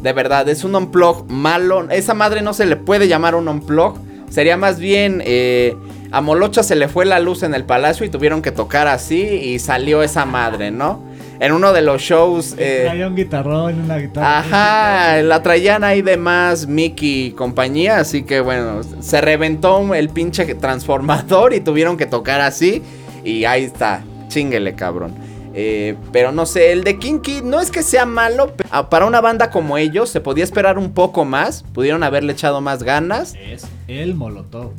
De 0.01 0.13
verdad, 0.13 0.49
es 0.49 0.63
un 0.63 0.75
unplug 0.75 1.29
malo. 1.29 1.89
Esa 1.89 2.13
madre 2.13 2.41
no 2.41 2.53
se 2.53 2.65
le 2.65 2.75
puede 2.75 3.07
llamar 3.07 3.35
un 3.35 3.47
unplug. 3.47 3.95
Sería 4.29 4.57
más 4.57 4.79
bien 4.79 5.21
eh, 5.25 5.75
a 6.11 6.21
Molocha 6.21 6.61
se 6.63 6.75
le 6.75 6.87
fue 6.87 7.05
la 7.05 7.19
luz 7.19 7.41
en 7.43 7.53
el 7.53 7.63
palacio 7.63 8.05
y 8.05 8.09
tuvieron 8.09 8.41
que 8.41 8.51
tocar 8.51 8.87
así 8.87 9.21
y 9.21 9.59
salió 9.59 10.03
esa 10.03 10.25
madre, 10.25 10.69
¿no? 10.69 11.01
En 11.41 11.51
uno 11.53 11.73
de 11.73 11.81
los 11.81 12.01
shows... 12.03 12.53
eh, 12.59 12.83
Traía 12.85 13.07
un 13.07 13.15
guitarrón, 13.15 13.81
una 13.81 13.97
guitarra. 13.97 14.39
Ajá, 14.39 15.21
la 15.23 15.41
traían 15.41 15.83
ahí 15.83 16.03
de 16.03 16.15
más 16.15 16.67
Mickey 16.67 17.25
y 17.25 17.31
compañía, 17.31 17.97
así 17.97 18.21
que 18.21 18.41
bueno, 18.41 18.81
se 18.99 19.19
reventó 19.21 19.93
el 19.95 20.09
pinche 20.09 20.53
transformador 20.53 21.53
y 21.55 21.59
tuvieron 21.59 21.97
que 21.97 22.05
tocar 22.05 22.41
así 22.41 22.83
y 23.23 23.45
ahí 23.45 23.63
está, 23.63 24.03
chinguele 24.27 24.75
cabrón. 24.75 25.15
Eh, 25.55 25.95
pero 26.13 26.31
no 26.31 26.45
sé, 26.45 26.71
el 26.71 26.83
de 26.83 26.97
Kinky 26.99 27.41
no 27.43 27.59
es 27.59 27.71
que 27.71 27.81
sea 27.83 28.05
malo, 28.05 28.55
pe- 28.55 28.63
ah, 28.69 28.89
para 28.89 29.05
una 29.07 29.19
banda 29.19 29.49
como 29.49 29.77
ellos 29.79 30.09
se 30.09 30.21
podía 30.21 30.43
esperar 30.43 30.77
un 30.77 30.93
poco 30.93 31.25
más, 31.25 31.63
pudieron 31.73 32.03
haberle 32.03 32.33
echado 32.33 32.61
más 32.61 32.83
ganas. 32.83 33.33
Es 33.35 33.65
el 33.87 34.13
Molotov. 34.13 34.73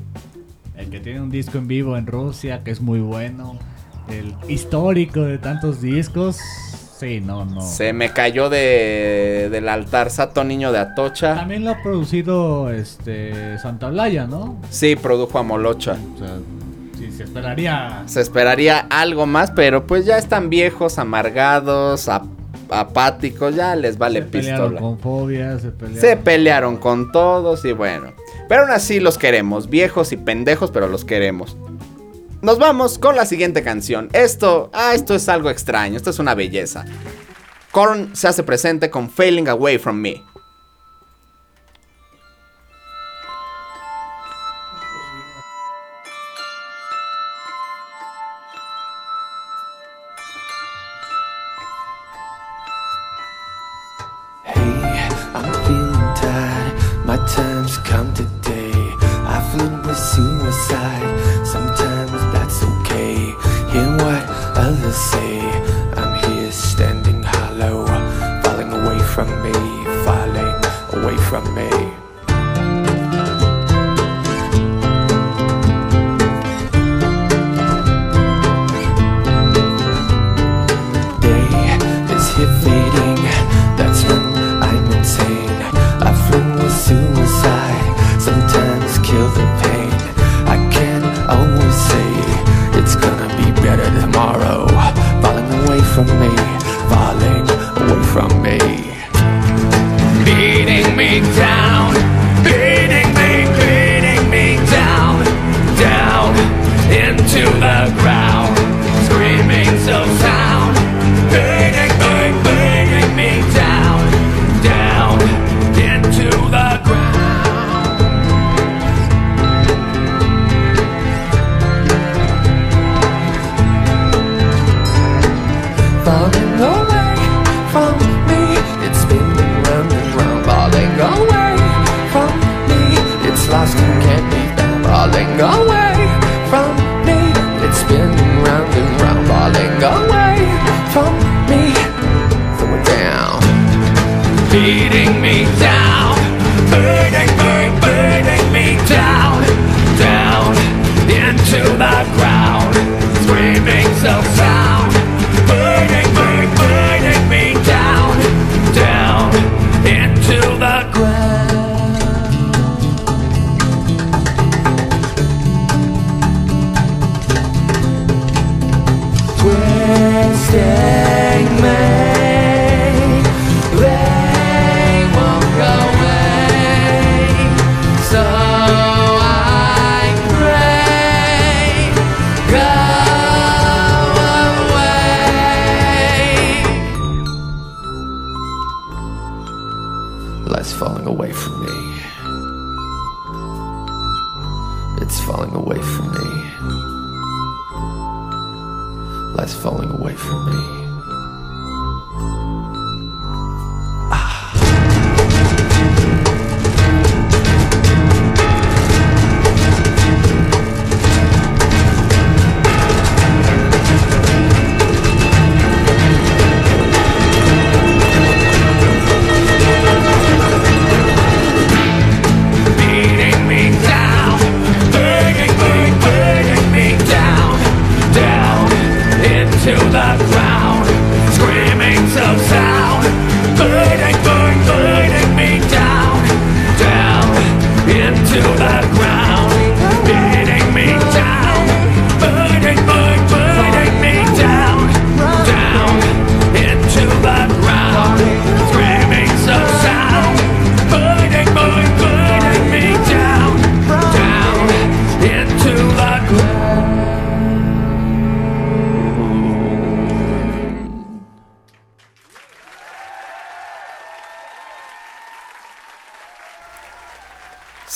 El 0.78 0.88
que 0.90 1.00
tiene 1.00 1.20
un 1.20 1.30
disco 1.30 1.58
en 1.58 1.66
vivo 1.66 1.96
en 1.96 2.06
Rusia, 2.06 2.62
que 2.64 2.70
es 2.70 2.80
muy 2.80 3.00
bueno. 3.00 3.58
El 4.08 4.34
histórico 4.48 5.20
de 5.22 5.38
tantos 5.38 5.80
discos. 5.80 6.38
Sí, 6.98 7.20
no, 7.20 7.44
no. 7.44 7.60
Se 7.62 7.92
me 7.92 8.12
cayó 8.12 8.48
de, 8.48 9.48
del 9.50 9.68
altar 9.68 10.10
Sato 10.10 10.44
Niño 10.44 10.70
de 10.70 10.78
Atocha. 10.78 11.34
También 11.34 11.64
lo 11.64 11.70
ha 11.72 11.82
producido 11.82 12.70
este 12.70 13.58
Santa 13.58 13.90
Blaya, 13.90 14.26
¿no? 14.26 14.56
Sí, 14.70 14.94
produjo 14.94 15.38
a 15.38 15.42
Molocha. 15.42 15.96
O 16.14 16.18
sea, 16.18 16.36
sí, 16.98 17.10
se 17.10 17.24
esperaría. 17.24 18.02
Se 18.06 18.20
esperaría 18.20 18.86
algo 18.90 19.26
más, 19.26 19.50
pero 19.50 19.84
pues 19.86 20.04
ya 20.06 20.16
están 20.16 20.48
viejos, 20.48 20.98
amargados, 20.98 22.08
ap- 22.08 22.26
apáticos, 22.70 23.54
ya 23.56 23.74
les 23.74 23.98
vale 23.98 24.20
se 24.20 24.26
pelearon 24.26 24.76
con 24.76 24.98
fobia, 24.98 25.58
se 25.58 25.70
pelearon. 25.70 26.00
Se 26.00 26.16
pelearon 26.16 26.76
con 26.76 27.10
todos 27.12 27.64
y 27.64 27.72
bueno. 27.72 28.12
Pero 28.48 28.62
aún 28.62 28.70
así 28.70 29.00
los 29.00 29.18
queremos, 29.18 29.68
viejos 29.68 30.12
y 30.12 30.16
pendejos, 30.16 30.70
pero 30.70 30.86
los 30.86 31.04
queremos. 31.04 31.56
Nos 32.42 32.58
vamos 32.58 32.98
con 32.98 33.14
la 33.14 33.24
siguiente 33.24 33.62
canción. 33.62 34.08
Esto, 34.12 34.68
ah, 34.72 34.94
esto 34.94 35.14
es 35.14 35.28
algo 35.28 35.48
extraño, 35.48 35.96
esto 35.96 36.10
es 36.10 36.18
una 36.18 36.34
belleza. 36.34 36.84
Korn 37.70 38.16
se 38.16 38.26
hace 38.26 38.42
presente 38.42 38.90
con 38.90 39.08
Failing 39.08 39.48
Away 39.48 39.78
From 39.78 39.96
Me. 39.96 40.24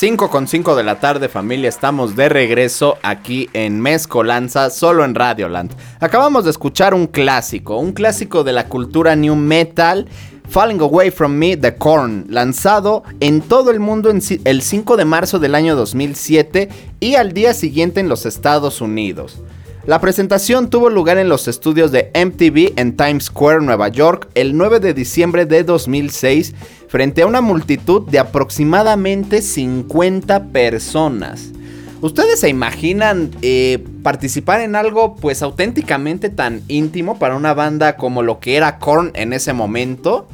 5 0.07 0.31
con 0.31 0.47
5 0.47 0.77
de 0.77 0.85
la 0.85 1.01
tarde, 1.01 1.29
familia, 1.29 1.69
estamos 1.69 2.15
de 2.15 2.29
regreso 2.29 2.97
aquí 3.03 3.51
en 3.55 3.81
Mezcolanza, 3.81 4.71
solo 4.71 5.05
en 5.05 5.17
Radioland. 5.17 5.73
Acabamos 5.99 6.45
de 6.45 6.53
escuchar 6.53 6.95
un 6.95 7.09
clásico, 7.09 7.77
un 7.79 7.91
clásico 7.91 8.45
de 8.45 8.53
la 8.53 8.69
cultura 8.69 9.17
new 9.17 9.35
metal, 9.35 10.07
Falling 10.49 10.81
Away 10.81 11.11
From 11.11 11.33
Me, 11.33 11.57
The 11.57 11.75
Korn, 11.75 12.27
lanzado 12.29 13.03
en 13.19 13.41
todo 13.41 13.73
el 13.73 13.81
mundo 13.81 14.09
en 14.09 14.23
el 14.45 14.63
5 14.63 14.97
de 14.97 15.05
marzo 15.05 15.41
del 15.41 15.57
año 15.57 15.75
2007 15.75 16.69
y 17.01 17.17
al 17.17 17.33
día 17.33 17.53
siguiente 17.53 17.99
en 17.99 18.09
los 18.09 18.27
Estados 18.27 18.81
Unidos. 18.81 19.43
La 19.87 20.01
presentación 20.01 20.69
tuvo 20.69 20.91
lugar 20.91 21.17
en 21.17 21.29
los 21.29 21.47
estudios 21.47 21.93
de 21.93 22.11
MTV 22.13 22.73
en 22.75 22.97
Times 22.97 23.27
Square, 23.27 23.61
Nueva 23.61 23.87
York, 23.87 24.29
el 24.35 24.57
9 24.57 24.81
de 24.81 24.95
diciembre 24.95 25.47
de 25.47 25.63
2006, 25.63 26.55
frente 26.97 27.21
a 27.21 27.27
una 27.27 27.43
multitud 27.43 28.09
de 28.09 28.19
aproximadamente 28.19 29.43
50 29.43 30.45
personas. 30.45 31.53
¿Ustedes 32.01 32.41
se 32.41 32.49
imaginan 32.49 33.33
eh, 33.43 33.85
participar 34.03 34.63
en 34.63 34.75
algo 34.77 35.15
pues 35.15 35.43
auténticamente 35.43 36.31
tan 36.31 36.63
íntimo 36.69 37.19
para 37.19 37.37
una 37.37 37.53
banda 37.53 37.97
como 37.97 38.23
lo 38.23 38.41
que 38.41 38.57
era 38.57 38.79
Korn 38.79 39.11
en 39.13 39.35
ese 39.35 39.53
momento? 39.53 40.27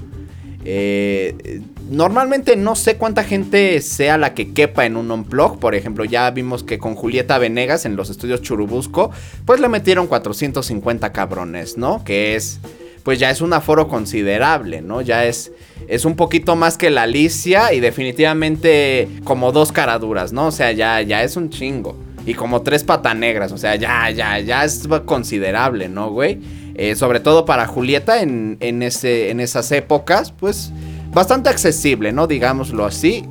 Eh, 0.65 1.63
normalmente 1.91 2.55
no 2.55 2.77
sé 2.77 2.97
cuánta 2.97 3.25
gente 3.25 3.81
sea 3.81 4.17
la 4.17 4.33
que 4.33 4.53
quepa 4.53 4.87
en 4.87 4.97
un 4.97 5.11
unplug. 5.11 5.59
Por 5.59 5.75
ejemplo, 5.75 6.05
ya 6.05 6.31
vimos 6.31 6.63
que 6.63 6.79
con 6.79 6.95
Julieta 6.95 7.39
Venegas 7.39 7.87
en 7.87 7.97
los 7.97 8.09
estudios 8.09 8.41
Churubusco, 8.41 9.11
pues 9.45 9.59
le 9.59 9.69
metieron 9.69 10.07
450 10.07 11.11
cabrones, 11.11 11.77
¿no? 11.77 12.05
Que 12.05 12.37
es, 12.37 12.61
pues 13.03 13.19
ya 13.19 13.31
es 13.31 13.41
un 13.41 13.53
aforo 13.53 13.89
considerable, 13.89 14.83
¿no? 14.83 15.01
Ya 15.01 15.25
es, 15.25 15.53
es 15.89 16.05
un 16.05 16.17
poquito 16.17 16.57
más 16.57 16.79
que 16.79 16.91
la 16.91 17.03
Alicia 17.03 17.73
y 17.73 17.81
definitivamente 17.81 19.09
como 19.25 19.53
dos 19.53 19.73
caraduras, 19.73 20.33
¿no? 20.33 20.47
O 20.47 20.53
sea, 20.53 20.73
ya, 20.73 21.01
ya 21.03 21.23
es 21.23 21.37
un 21.37 21.51
chingo. 21.51 21.97
Y 22.25 22.35
como 22.35 22.63
tres 22.63 22.85
patanegras, 22.85 23.51
o 23.51 23.59
sea, 23.59 23.75
ya, 23.75 24.09
ya, 24.11 24.39
ya 24.39 24.65
es 24.65 24.87
considerable, 25.05 25.89
¿no, 25.89 26.11
güey? 26.11 26.39
Eh, 26.75 26.95
sobre 26.95 27.21
todo 27.21 27.45
para 27.45 27.67
Julieta 27.67 28.23
en, 28.23 28.57
en, 28.61 28.83
ese, 28.83 29.31
en 29.31 29.41
esas 29.41 29.71
épocas, 29.73 30.33
pues 30.33 30.73
bastante 31.13 31.51
accesible, 31.51 32.13
¿no? 32.13 32.27
Digámoslo 32.27 32.85
así. 32.85 33.25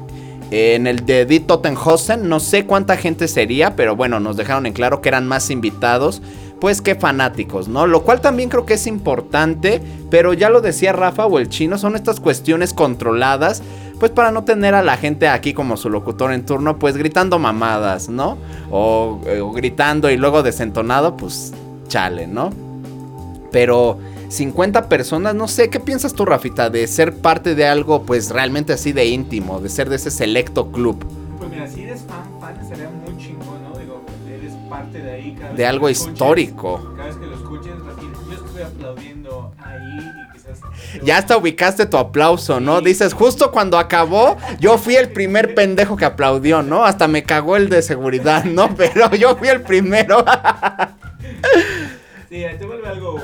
Eh, 0.52 0.76
en 0.76 0.86
el 0.86 1.06
de 1.06 1.26
Die 1.26 1.40
Tottenhausen, 1.40 2.28
no 2.28 2.42
sé 2.42 2.66
cuánta 2.66 2.98
gente 2.98 3.30
sería, 3.30 3.76
pero 3.78 3.96
bueno, 3.96 4.20
nos 4.20 4.36
dejaron 4.36 4.66
en 4.66 4.74
claro 4.74 5.00
que 5.02 5.08
eran 5.08 5.26
más 5.26 5.50
invitados, 5.50 6.22
pues 6.62 6.80
que 6.80 6.94
fanáticos, 6.94 7.68
¿no? 7.68 7.88
Lo 7.88 8.04
cual 8.04 8.22
también 8.22 8.48
creo 8.48 8.68
que 8.68 8.76
es 8.76 8.86
importante, 8.86 9.82
pero 10.12 10.32
ya 10.34 10.52
lo 10.52 10.62
decía 10.62 10.94
Rafa 10.94 11.26
o 11.26 11.40
el 11.40 11.50
chino, 11.50 11.80
son 11.80 11.96
estas 11.96 12.20
cuestiones 12.20 12.72
controladas, 12.72 13.64
pues 14.00 14.12
para 14.12 14.32
no 14.32 14.44
tener 14.44 14.76
a 14.76 14.84
la 14.84 14.96
gente 14.96 15.28
aquí 15.28 15.56
como 15.56 15.76
su 15.76 15.90
locutor 15.90 16.32
en 16.32 16.46
turno, 16.46 16.78
pues 16.78 16.98
gritando 16.98 17.40
mamadas, 17.40 18.10
¿no? 18.10 18.38
O, 18.70 19.22
eh, 19.26 19.42
gritando 19.56 20.12
y 20.12 20.18
luego 20.18 20.44
desentonado, 20.44 21.18
pues 21.18 21.52
chale, 21.88 22.28
¿no? 22.28 22.52
Pero 23.52 23.98
50 24.30 24.88
personas, 24.88 25.34
no 25.34 25.48
sé, 25.48 25.72
¿qué 25.72 25.80
piensas 25.80 26.14
tú, 26.14 26.26
Rafita, 26.26 26.70
de 26.70 26.86
ser 26.86 27.16
parte 27.16 27.56
de 27.56 27.66
algo 27.66 28.04
pues 28.04 28.30
realmente 28.30 28.72
así 28.72 28.92
de 28.92 29.08
íntimo, 29.08 29.60
de 29.62 29.70
ser 29.70 29.90
de 29.90 29.96
ese 29.96 30.12
selecto 30.12 30.72
club? 30.72 31.04
Pues 31.40 31.50
mira, 31.50 31.68
si 31.68 31.82
eres 31.82 32.02
fan, 32.02 32.40
ahí. 35.22 35.36
Cada 35.36 35.50
vez 35.50 35.58
De 35.58 35.66
algo 35.66 35.90
escuches, 35.90 36.14
histórico. 36.14 36.94
Cada 36.96 37.08
vez 37.08 37.18
que 37.18 37.26
lo 37.26 37.36
escuches, 37.36 37.74
yo 38.28 38.34
estuve 38.34 38.64
aplaudiendo 38.64 39.54
ahí 39.64 40.00
y 40.00 40.34
quizás... 40.34 40.60
Ya 41.04 41.18
hasta 41.18 41.38
ubicaste 41.38 41.86
tu 41.86 41.98
aplauso, 41.98 42.60
¿no? 42.60 42.82
Dices, 42.82 43.14
justo 43.14 43.52
cuando 43.52 43.78
acabó, 43.78 44.38
yo 44.60 44.78
fui 44.78 44.96
el 44.96 45.12
primer 45.12 45.56
pendejo 45.56 45.96
que 45.96 46.06
aplaudió, 46.06 46.64
¿no? 46.64 46.84
Hasta 46.84 47.08
me 47.08 47.24
cagó 47.24 47.56
el 47.56 47.70
de 47.70 47.82
seguridad, 47.82 48.44
¿no? 48.46 48.76
Pero 48.76 49.14
yo 49.16 49.36
fui 49.36 49.48
el 49.48 49.62
primero. 49.62 50.26
Sí, 52.30 52.46
te 52.58 52.66
vuelve 52.66 52.88
algo 52.88 53.20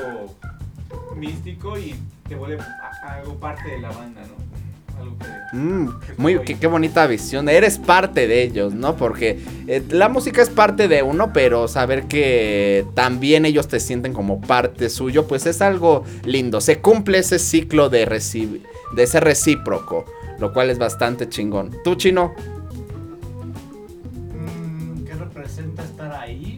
místico 1.16 1.78
y 1.78 1.94
te 2.28 2.34
vuelve 2.34 2.58
algo 3.02 3.34
parte 3.36 3.68
de 3.70 3.80
la 3.80 3.90
banda, 3.90 4.20
¿no? 4.22 4.47
Algo 4.98 5.16
que... 5.18 5.56
Mm, 5.56 5.88
muy, 6.18 6.38
qué, 6.40 6.58
qué 6.58 6.66
bonita 6.66 7.06
visión. 7.06 7.48
Eres 7.48 7.78
parte 7.78 8.26
de 8.28 8.42
ellos, 8.42 8.74
¿no? 8.74 8.96
Porque 8.96 9.40
eh, 9.66 9.82
la 9.90 10.08
música 10.08 10.42
es 10.42 10.50
parte 10.50 10.88
de 10.88 11.02
uno, 11.02 11.32
pero 11.32 11.68
saber 11.68 12.04
que 12.04 12.84
también 12.94 13.46
ellos 13.46 13.66
te 13.68 13.80
sienten 13.80 14.12
como 14.12 14.40
parte 14.40 14.90
suyo, 14.90 15.26
pues 15.26 15.46
es 15.46 15.62
algo 15.62 16.04
lindo. 16.24 16.60
Se 16.60 16.80
cumple 16.80 17.18
ese 17.18 17.38
ciclo 17.38 17.88
de, 17.88 18.06
reci- 18.06 18.60
de 18.94 19.02
ese 19.02 19.20
recíproco, 19.20 20.04
lo 20.38 20.52
cual 20.52 20.68
es 20.70 20.78
bastante 20.78 21.28
chingón. 21.28 21.70
¿Tú, 21.82 21.94
chino? 21.94 22.34
Mm, 24.34 25.04
¿Qué 25.04 25.14
representa 25.14 25.82
estar 25.82 26.12
ahí? 26.12 26.57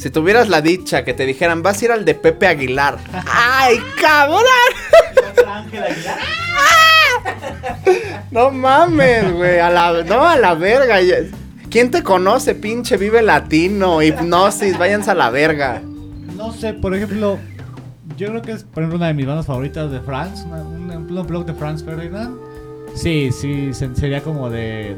Si 0.00 0.08
tuvieras 0.10 0.48
la 0.48 0.62
dicha 0.62 1.04
que 1.04 1.12
te 1.12 1.26
dijeran, 1.26 1.62
vas 1.62 1.80
a 1.80 1.84
ir 1.84 1.92
al 1.92 2.04
de 2.06 2.14
Pepe 2.14 2.46
Aguilar. 2.46 2.96
¡Ay, 3.30 3.78
cabrón! 4.00 4.42
Ángel 5.46 5.82
Aguilar. 5.84 6.18
No 8.30 8.50
mames, 8.50 9.32
güey. 9.32 9.58
A 9.58 9.70
la, 9.70 10.02
no, 10.04 10.24
a 10.26 10.36
la 10.36 10.54
verga. 10.54 10.98
¿Quién 11.68 11.90
te 11.90 12.02
conoce, 12.02 12.54
pinche? 12.54 12.96
Vive 12.96 13.22
latino, 13.22 14.02
hipnosis, 14.02 14.78
váyanse 14.78 15.10
a 15.10 15.14
la 15.14 15.30
verga. 15.30 15.82
No 16.36 16.52
sé, 16.52 16.72
por 16.74 16.94
ejemplo, 16.94 17.38
yo 18.16 18.28
creo 18.28 18.42
que 18.42 18.52
es 18.52 18.62
por 18.64 18.82
ejemplo, 18.82 18.98
una 18.98 19.08
de 19.08 19.14
mis 19.14 19.26
bandas 19.26 19.46
favoritas 19.46 19.90
de 19.90 20.00
Franz, 20.00 20.42
una- 20.46 20.62
un, 20.62 20.90
un 20.90 21.26
blog 21.26 21.44
de 21.44 21.54
Franz 21.54 21.84
Ferdinand. 21.84 22.36
Sí, 22.94 23.30
sí, 23.32 23.74
se- 23.74 23.94
sería 23.96 24.22
como 24.22 24.48
de... 24.48 24.96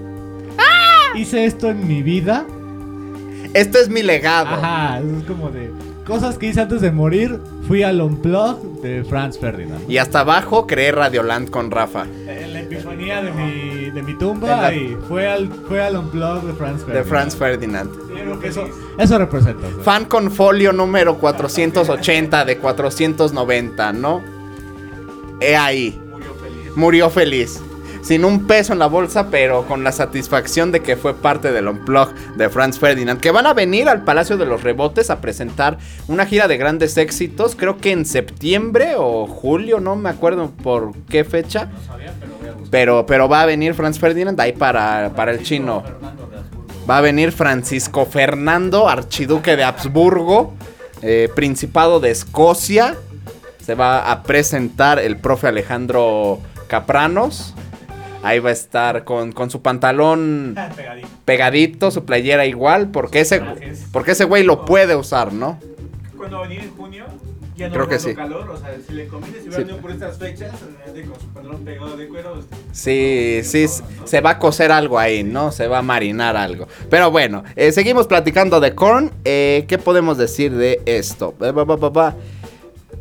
Hice 1.14 1.44
esto 1.46 1.68
en 1.70 1.86
mi 1.88 2.02
vida. 2.02 2.44
Esto 3.54 3.78
es 3.78 3.88
mi 3.88 4.02
legado. 4.02 4.48
Ajá, 4.48 5.00
es 5.00 5.24
como 5.24 5.50
de... 5.50 5.70
Cosas 6.06 6.36
que 6.36 6.46
hice 6.46 6.60
antes 6.60 6.80
de 6.80 6.90
morir, 6.90 7.38
fui 7.68 7.84
al 7.84 8.00
Unplug 8.00 8.80
de 8.82 9.04
Franz 9.04 9.38
Ferdinand. 9.38 9.88
Y 9.88 9.98
hasta 9.98 10.20
abajo 10.20 10.66
creé 10.66 10.90
Radioland 10.90 11.48
con 11.48 11.70
Rafa. 11.70 12.06
En 12.26 12.52
la 12.52 12.60
epifanía 12.62 13.22
de 13.22 13.30
mi, 13.30 13.90
de 13.90 14.02
mi 14.02 14.18
tumba 14.18 14.62
la- 14.62 14.74
y 14.74 14.96
fue 15.06 15.28
al, 15.28 15.48
fue 15.68 15.80
al 15.80 15.96
Unplug 15.96 16.42
de 16.42 16.52
Franz 16.54 16.78
Ferdinand. 16.80 17.04
De 17.04 17.04
Franz 17.04 17.36
Ferdinand. 17.36 17.90
Creo 18.12 18.40
que 18.40 18.48
eso, 18.48 18.64
eso 18.98 19.16
representa. 19.18 19.64
Fan 19.82 20.06
con 20.06 20.32
folio 20.32 20.72
número 20.72 21.18
480 21.18 22.44
de 22.46 22.58
490, 22.58 23.92
¿no? 23.92 24.22
He 25.40 25.54
ahí. 25.56 26.00
Murió 26.10 26.34
feliz. 26.34 26.76
Murió 26.76 27.10
feliz. 27.10 27.60
Sin 28.02 28.24
un 28.24 28.48
peso 28.48 28.72
en 28.72 28.80
la 28.80 28.88
bolsa, 28.88 29.28
pero 29.30 29.64
con 29.66 29.84
la 29.84 29.92
satisfacción 29.92 30.72
de 30.72 30.80
que 30.80 30.96
fue 30.96 31.14
parte 31.14 31.52
del 31.52 31.68
Unplug 31.68 32.12
de 32.36 32.48
Franz 32.48 32.78
Ferdinand. 32.78 33.20
Que 33.20 33.30
van 33.30 33.46
a 33.46 33.54
venir 33.54 33.88
al 33.88 34.02
Palacio 34.02 34.36
de 34.36 34.44
los 34.44 34.64
Rebotes 34.64 35.08
a 35.08 35.20
presentar 35.20 35.78
una 36.08 36.26
gira 36.26 36.48
de 36.48 36.56
grandes 36.56 36.96
éxitos. 36.96 37.54
Creo 37.54 37.78
que 37.78 37.92
en 37.92 38.04
septiembre 38.04 38.94
o 38.96 39.26
julio, 39.26 39.78
no 39.78 39.94
me 39.94 40.10
acuerdo 40.10 40.50
por 40.50 40.92
qué 41.08 41.22
fecha. 41.24 41.66
No 41.66 41.80
sabía, 41.86 42.12
pero 42.18 42.32
voy 42.40 42.48
a. 42.48 42.70
Pero, 42.70 43.06
pero 43.06 43.28
va 43.28 43.42
a 43.42 43.46
venir 43.46 43.74
Franz 43.74 44.00
Ferdinand 44.00 44.40
ahí 44.40 44.52
para, 44.52 45.12
para 45.14 45.30
el 45.30 45.42
chino. 45.44 45.84
Va 46.90 46.98
a 46.98 47.00
venir 47.00 47.30
Francisco 47.30 48.06
Fernando, 48.06 48.88
archiduque 48.88 49.54
de 49.54 49.62
Habsburgo, 49.62 50.54
eh, 51.02 51.28
Principado 51.34 52.00
de 52.00 52.10
Escocia. 52.10 52.96
Se 53.64 53.76
va 53.76 54.10
a 54.10 54.24
presentar 54.24 54.98
el 54.98 55.16
profe 55.18 55.46
Alejandro 55.46 56.40
Capranos. 56.66 57.54
Ahí 58.22 58.38
va 58.38 58.50
a 58.50 58.52
estar 58.52 59.04
con, 59.04 59.32
con 59.32 59.50
su 59.50 59.62
pantalón 59.62 60.54
Pegadito. 60.76 61.08
pegadito, 61.24 61.90
su 61.90 62.04
playera 62.04 62.46
igual, 62.46 62.88
porque 62.90 63.20
ese, 63.20 63.42
porque 63.92 64.12
ese 64.12 64.24
güey 64.24 64.44
lo 64.44 64.64
puede 64.64 64.94
usar, 64.96 65.32
¿no? 65.32 65.58
Cuando 66.16 66.38
va 66.38 66.44
a 66.44 66.48
venir 66.48 66.64
en 66.64 66.70
junio, 66.76 67.04
ya 67.56 67.68
no 67.68 67.74
Creo 67.74 67.88
que 67.88 67.98
sí. 67.98 68.14
calor, 68.14 68.48
o 68.48 68.56
sea, 68.56 68.74
si 68.86 68.92
le 68.94 69.06
conviene, 69.08 69.38
si 69.40 69.50
Sí. 69.50 69.64
por 69.80 69.90
estas 69.90 70.18
fechas, 70.18 70.50
con 70.52 71.20
su 71.20 71.26
pantalón 71.28 71.64
pegado 71.64 71.96
de 71.96 72.06
cuero, 72.08 72.38
este, 72.38 72.56
Sí, 72.72 73.40
sí, 73.48 73.64
s- 73.64 73.82
se 74.04 74.20
va 74.20 74.30
a 74.30 74.38
cocer 74.38 74.70
algo 74.72 74.98
ahí, 74.98 75.22
¿no? 75.24 75.50
Se 75.52 75.66
va 75.66 75.78
a 75.78 75.82
marinar 75.82 76.36
algo. 76.36 76.68
Pero 76.88 77.10
bueno, 77.10 77.42
eh, 77.56 77.72
seguimos 77.72 78.06
platicando 78.06 78.60
de 78.60 78.74
Korn. 78.74 79.10
Eh, 79.24 79.64
¿Qué 79.68 79.78
podemos 79.78 80.16
decir 80.16 80.52
de 80.54 80.80
esto? 80.86 81.34
Eh, 81.40 81.50
ba, 81.50 81.64
ba, 81.64 81.76
ba, 81.76 81.90
ba. 81.90 82.14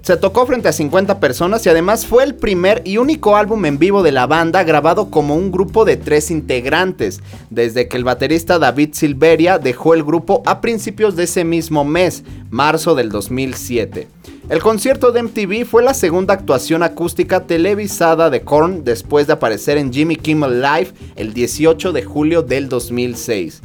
Se 0.01 0.17
tocó 0.17 0.47
frente 0.47 0.67
a 0.67 0.73
50 0.73 1.19
personas 1.19 1.63
y 1.63 1.69
además 1.69 2.07
fue 2.07 2.23
el 2.23 2.33
primer 2.33 2.81
y 2.85 2.97
único 2.97 3.35
álbum 3.35 3.63
en 3.65 3.77
vivo 3.77 4.01
de 4.01 4.11
la 4.11 4.25
banda 4.25 4.63
grabado 4.63 5.11
como 5.11 5.35
un 5.35 5.51
grupo 5.51 5.85
de 5.85 5.95
tres 5.95 6.31
integrantes, 6.31 7.21
desde 7.51 7.87
que 7.87 7.97
el 7.97 8.03
baterista 8.03 8.57
David 8.57 8.89
Silveria 8.93 9.59
dejó 9.59 9.93
el 9.93 10.03
grupo 10.03 10.41
a 10.47 10.59
principios 10.59 11.15
de 11.15 11.25
ese 11.25 11.43
mismo 11.43 11.85
mes, 11.85 12.23
marzo 12.49 12.95
del 12.95 13.09
2007. 13.09 14.07
El 14.49 14.59
concierto 14.59 15.11
de 15.11 15.21
MTV 15.21 15.65
fue 15.65 15.83
la 15.83 15.93
segunda 15.93 16.33
actuación 16.33 16.81
acústica 16.81 17.45
televisada 17.45 18.31
de 18.31 18.41
Korn 18.41 18.83
después 18.83 19.27
de 19.27 19.33
aparecer 19.33 19.77
en 19.77 19.93
Jimmy 19.93 20.15
Kimmel 20.15 20.63
Live 20.63 20.93
el 21.15 21.31
18 21.33 21.93
de 21.93 22.03
julio 22.03 22.41
del 22.41 22.69
2006. 22.69 23.61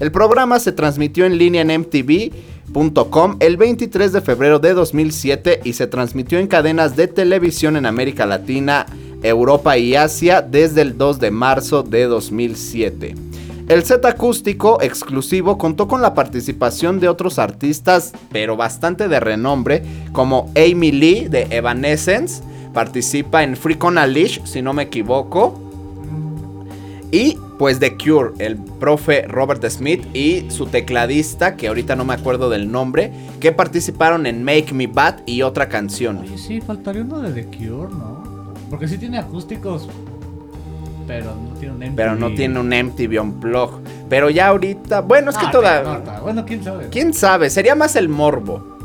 El 0.00 0.12
programa 0.12 0.60
se 0.60 0.72
transmitió 0.72 1.24
en 1.24 1.38
línea 1.38 1.62
en 1.62 1.80
MTV.com 1.80 2.57
el 3.40 3.56
23 3.56 4.12
de 4.12 4.20
febrero 4.20 4.58
de 4.58 4.74
2007 4.74 5.60
y 5.64 5.72
se 5.72 5.86
transmitió 5.86 6.38
en 6.38 6.46
cadenas 6.46 6.96
de 6.96 7.08
televisión 7.08 7.76
en 7.76 7.86
América 7.86 8.26
Latina, 8.26 8.86
Europa 9.22 9.76
y 9.78 9.96
Asia 9.96 10.42
desde 10.42 10.82
el 10.82 10.98
2 10.98 11.18
de 11.18 11.30
marzo 11.30 11.82
de 11.82 12.04
2007. 12.04 13.14
El 13.68 13.84
set 13.84 14.04
acústico 14.04 14.80
exclusivo 14.80 15.58
contó 15.58 15.88
con 15.88 16.00
la 16.00 16.14
participación 16.14 17.00
de 17.00 17.08
otros 17.08 17.38
artistas, 17.38 18.12
pero 18.32 18.56
bastante 18.56 19.08
de 19.08 19.20
renombre, 19.20 19.82
como 20.12 20.50
Amy 20.56 20.92
Lee 20.92 21.28
de 21.28 21.48
Evanescence, 21.50 22.42
participa 22.72 23.42
en 23.42 23.56
Freak 23.56 23.84
on 23.84 23.98
a 23.98 24.06
Leash, 24.06 24.42
si 24.44 24.62
no 24.62 24.72
me 24.72 24.84
equivoco. 24.84 25.67
Y 27.10 27.38
pues 27.58 27.80
The 27.80 27.96
Cure, 27.96 28.32
el 28.38 28.56
profe 28.56 29.22
Robert 29.22 29.64
Smith 29.70 30.04
y 30.14 30.50
su 30.50 30.66
tecladista, 30.66 31.56
que 31.56 31.68
ahorita 31.68 31.96
no 31.96 32.04
me 32.04 32.14
acuerdo 32.14 32.50
del 32.50 32.70
nombre, 32.70 33.12
que 33.40 33.50
participaron 33.52 34.26
en 34.26 34.44
Make 34.44 34.74
Me 34.74 34.86
Bad 34.86 35.20
y 35.26 35.42
otra 35.42 35.68
canción. 35.68 36.18
Oye, 36.18 36.36
sí, 36.36 36.60
faltaría 36.60 37.02
uno 37.02 37.20
de 37.20 37.32
The 37.42 37.56
Cure, 37.56 37.92
¿no? 37.92 38.52
Porque 38.70 38.86
sí 38.86 38.98
tiene 38.98 39.18
acústicos, 39.18 39.88
pero 41.06 41.34
no 41.34 41.54
tiene 41.58 41.74
un 41.74 41.80
MTV. 41.80 41.96
Pero 41.96 42.14
no 42.16 42.34
tiene 42.34 42.60
un 42.60 42.68
MTV 42.68 43.22
Unplugged. 43.22 43.88
Pero 44.10 44.28
ya 44.28 44.48
ahorita, 44.48 45.00
bueno, 45.00 45.30
es 45.30 45.38
que 45.38 45.46
Ah, 45.46 45.50
toda... 45.50 46.20
Bueno, 46.20 46.44
quién 46.44 46.62
sabe. 46.62 46.88
¿Quién 46.90 47.14
sabe? 47.14 47.48
Sería 47.48 47.74
más 47.74 47.96
el 47.96 48.10
morbo. 48.10 48.77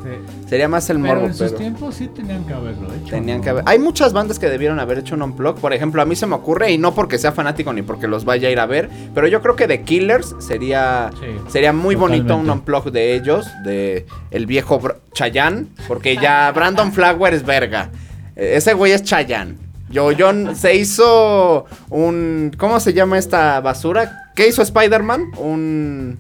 Sería 0.48 0.68
más 0.68 0.90
el 0.90 0.98
Pero 1.02 1.14
morbo, 1.16 1.28
en 1.28 1.34
sus 1.34 1.48
pero... 1.48 1.58
tiempos 1.58 1.96
sí 1.96 2.08
tenían 2.10 2.46
que 2.46 2.54
haberlo 2.54 2.94
hecho. 2.94 3.10
Tenían 3.10 3.38
¿no? 3.40 3.44
que 3.44 3.50
haber. 3.50 3.64
Hay 3.66 3.80
muchas 3.80 4.14
bandas 4.14 4.38
que 4.38 4.48
debieron 4.50 4.80
haber 4.80 5.00
hecho 5.00 5.16
un 5.16 5.22
unplug. 5.24 5.56
Por 5.60 5.74
ejemplo, 5.74 6.02
a 6.02 6.06
mí 6.06 6.16
se 6.16 6.28
me 6.28 6.36
ocurre, 6.36 6.72
y 6.72 6.78
no 6.78 6.94
porque 6.94 7.18
sea 7.18 7.32
fanático 7.32 7.74
ni 7.74 7.82
porque 7.82 8.08
los 8.08 8.24
vaya 8.26 8.50
a 8.50 8.52
ir 8.52 8.60
a 8.60 8.66
ver, 8.66 8.90
pero 9.16 9.28
yo 9.28 9.42
creo 9.42 9.56
que 9.56 9.68
The 9.68 9.82
Killers 9.82 10.36
sería, 10.40 11.10
Sí, 11.20 11.26
sería 11.52 11.74
muy 11.74 11.96
bonito 11.96 12.36
un 12.38 12.50
unplug 12.50 12.92
de 12.92 13.16
ellos, 13.16 13.48
de 13.64 14.06
el 14.32 14.46
viejo 14.46 14.80
Br- 14.80 14.96
Chayanne, 15.14 15.68
porque 15.88 16.18
ya 16.18 16.52
Brandon 16.56 16.92
Flower 16.94 17.34
es 17.34 17.44
verga. 17.46 17.90
Eh, 18.36 18.54
Ese 18.58 18.74
güey 18.74 18.92
es 18.92 19.04
Chayanne. 19.04 19.56
Yo, 19.90 20.12
yo 20.12 20.30
n- 20.32 20.56
se 20.56 20.76
hizo 20.76 21.66
un. 21.90 22.52
¿Cómo 22.58 22.80
se 22.80 22.94
llama 22.94 23.18
esta 23.18 23.60
basura? 23.62 24.32
¿Qué 24.36 24.48
hizo 24.48 24.62
Spider-Man? 24.62 25.32
Un. 25.38 26.18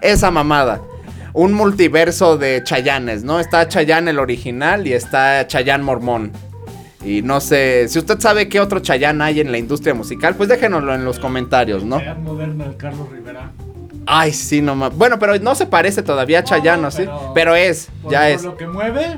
Esa 0.00 0.30
mamada. 0.30 0.80
Un 1.34 1.52
multiverso 1.52 2.38
de 2.38 2.62
Chayanes, 2.64 3.24
¿no? 3.24 3.40
Está 3.40 3.66
Chayanne 3.68 4.10
el 4.12 4.18
original 4.20 4.86
y 4.86 4.92
está 4.92 5.46
Chayanne 5.46 5.82
Mormón. 5.84 6.30
Y 7.04 7.20
no 7.22 7.40
sé, 7.40 7.86
si 7.88 7.98
usted 7.98 8.18
sabe 8.20 8.48
qué 8.48 8.60
otro 8.60 8.78
Chayanne 8.80 9.22
hay 9.22 9.40
en 9.40 9.50
la 9.52 9.58
industria 9.58 9.92
musical, 9.94 10.36
pues 10.36 10.48
déjenoslo 10.48 10.94
en 10.94 11.04
los 11.04 11.18
comentarios, 11.18 11.84
¿no? 11.84 11.98
Era 11.98 12.14
moderno 12.14 12.64
el 12.64 12.76
Carlos 12.76 13.10
Rivera. 13.10 13.50
Ay, 14.06 14.32
sí, 14.32 14.62
no 14.62 14.74
más. 14.76 14.94
Bueno, 14.96 15.18
pero 15.18 15.36
no 15.38 15.54
se 15.54 15.66
parece 15.66 16.02
todavía 16.02 16.38
a 16.40 16.44
Chayanne, 16.44 16.82
¿no? 16.82 16.90
¿sí? 16.90 16.98
pero- 17.04 17.32
Pero 17.34 17.56
es, 17.56 17.88
ya 18.08 18.20
por 18.20 18.28
es. 18.30 18.44
lo 18.44 18.56
que 18.56 18.66
mueve. 18.66 19.16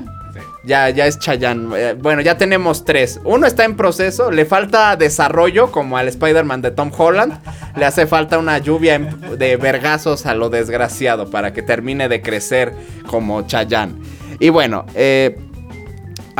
Ya, 0.67 0.89
ya 0.89 1.07
es 1.07 1.17
Chayanne. 1.17 1.69
Eh, 1.77 1.93
bueno, 1.93 2.21
ya 2.21 2.37
tenemos 2.37 2.83
tres. 2.83 3.21
Uno 3.23 3.47
está 3.47 3.63
en 3.63 3.77
proceso, 3.77 4.31
le 4.31 4.45
falta 4.45 4.97
desarrollo, 4.97 5.71
como 5.71 5.97
al 5.97 6.09
Spider-Man 6.09 6.61
de 6.61 6.71
Tom 6.71 6.91
Holland. 6.95 7.39
Le 7.77 7.85
hace 7.85 8.05
falta 8.05 8.37
una 8.37 8.57
lluvia 8.57 8.99
de 8.99 9.55
vergazos 9.55 10.25
a 10.25 10.33
lo 10.33 10.49
desgraciado 10.49 11.29
para 11.29 11.53
que 11.53 11.61
termine 11.61 12.09
de 12.09 12.21
crecer 12.21 12.73
como 13.09 13.43
Chayanne. 13.43 13.95
Y 14.39 14.49
bueno, 14.49 14.85
eh, 14.93 15.37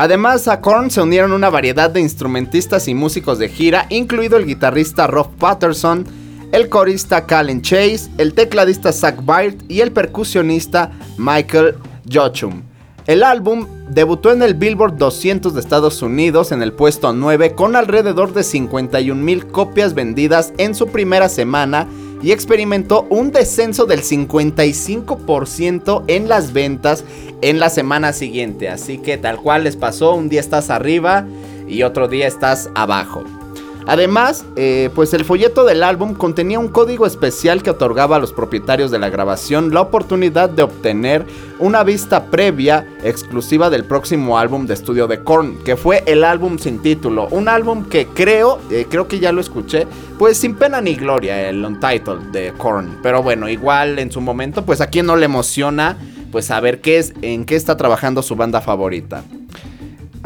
Además, 0.00 0.46
a 0.46 0.60
Korn 0.60 0.92
se 0.92 1.02
unieron 1.02 1.32
una 1.32 1.50
variedad 1.50 1.90
de 1.90 2.00
instrumentistas 2.00 2.86
y 2.86 2.94
músicos 2.94 3.40
de 3.40 3.48
gira, 3.48 3.86
incluido 3.88 4.36
el 4.36 4.46
guitarrista 4.46 5.08
Rob 5.08 5.34
Patterson, 5.38 6.06
el 6.52 6.68
corista 6.68 7.26
Callen 7.26 7.62
Chase, 7.62 8.08
el 8.16 8.32
tecladista 8.32 8.92
Zach 8.92 9.16
Byrt 9.24 9.60
y 9.68 9.80
el 9.80 9.90
percusionista 9.90 10.92
Michael 11.16 11.74
Jochum. 12.08 12.62
El 13.08 13.22
álbum 13.22 13.66
debutó 13.88 14.32
en 14.32 14.42
el 14.42 14.52
Billboard 14.52 14.98
200 14.98 15.54
de 15.54 15.60
Estados 15.60 16.02
Unidos 16.02 16.52
en 16.52 16.60
el 16.60 16.74
puesto 16.74 17.14
9 17.14 17.54
con 17.54 17.74
alrededor 17.74 18.34
de 18.34 18.44
51 18.44 19.22
mil 19.22 19.46
copias 19.46 19.94
vendidas 19.94 20.52
en 20.58 20.74
su 20.74 20.88
primera 20.88 21.30
semana 21.30 21.88
y 22.22 22.32
experimentó 22.32 23.06
un 23.08 23.32
descenso 23.32 23.86
del 23.86 24.02
55% 24.02 26.04
en 26.06 26.28
las 26.28 26.52
ventas 26.52 27.02
en 27.40 27.58
la 27.58 27.70
semana 27.70 28.12
siguiente. 28.12 28.68
Así 28.68 28.98
que 28.98 29.16
tal 29.16 29.38
cual 29.38 29.64
les 29.64 29.76
pasó, 29.76 30.14
un 30.14 30.28
día 30.28 30.40
estás 30.40 30.68
arriba 30.68 31.26
y 31.66 31.84
otro 31.84 32.08
día 32.08 32.26
estás 32.26 32.68
abajo. 32.74 33.24
Además, 33.88 34.44
eh, 34.54 34.90
pues 34.94 35.14
el 35.14 35.24
folleto 35.24 35.64
del 35.64 35.82
álbum 35.82 36.12
contenía 36.12 36.58
un 36.58 36.68
código 36.68 37.06
especial 37.06 37.62
que 37.62 37.70
otorgaba 37.70 38.16
a 38.16 38.18
los 38.18 38.34
propietarios 38.34 38.90
de 38.90 38.98
la 38.98 39.08
grabación 39.08 39.72
la 39.72 39.80
oportunidad 39.80 40.50
de 40.50 40.62
obtener 40.62 41.24
una 41.58 41.84
vista 41.84 42.26
previa 42.26 42.86
exclusiva 43.02 43.70
del 43.70 43.86
próximo 43.86 44.38
álbum 44.38 44.66
de 44.66 44.74
estudio 44.74 45.06
de 45.06 45.24
Korn, 45.24 45.56
que 45.64 45.76
fue 45.76 46.02
el 46.04 46.22
álbum 46.22 46.58
sin 46.58 46.80
título, 46.82 47.28
un 47.30 47.48
álbum 47.48 47.82
que 47.82 48.06
creo, 48.08 48.58
eh, 48.70 48.86
creo 48.90 49.08
que 49.08 49.20
ya 49.20 49.32
lo 49.32 49.40
escuché, 49.40 49.86
pues 50.18 50.36
sin 50.36 50.54
pena 50.54 50.82
ni 50.82 50.94
gloria, 50.94 51.48
el 51.48 51.64
Untitled 51.64 52.30
de 52.30 52.52
Korn, 52.58 52.98
pero 53.02 53.22
bueno, 53.22 53.48
igual 53.48 53.98
en 53.98 54.12
su 54.12 54.20
momento, 54.20 54.66
pues 54.66 54.82
a 54.82 54.88
quien 54.88 55.06
no 55.06 55.16
le 55.16 55.24
emociona, 55.24 55.96
pues 56.30 56.44
saber 56.44 56.82
qué 56.82 56.98
es, 56.98 57.14
en 57.22 57.46
qué 57.46 57.56
está 57.56 57.78
trabajando 57.78 58.20
su 58.20 58.36
banda 58.36 58.60
favorita. 58.60 59.24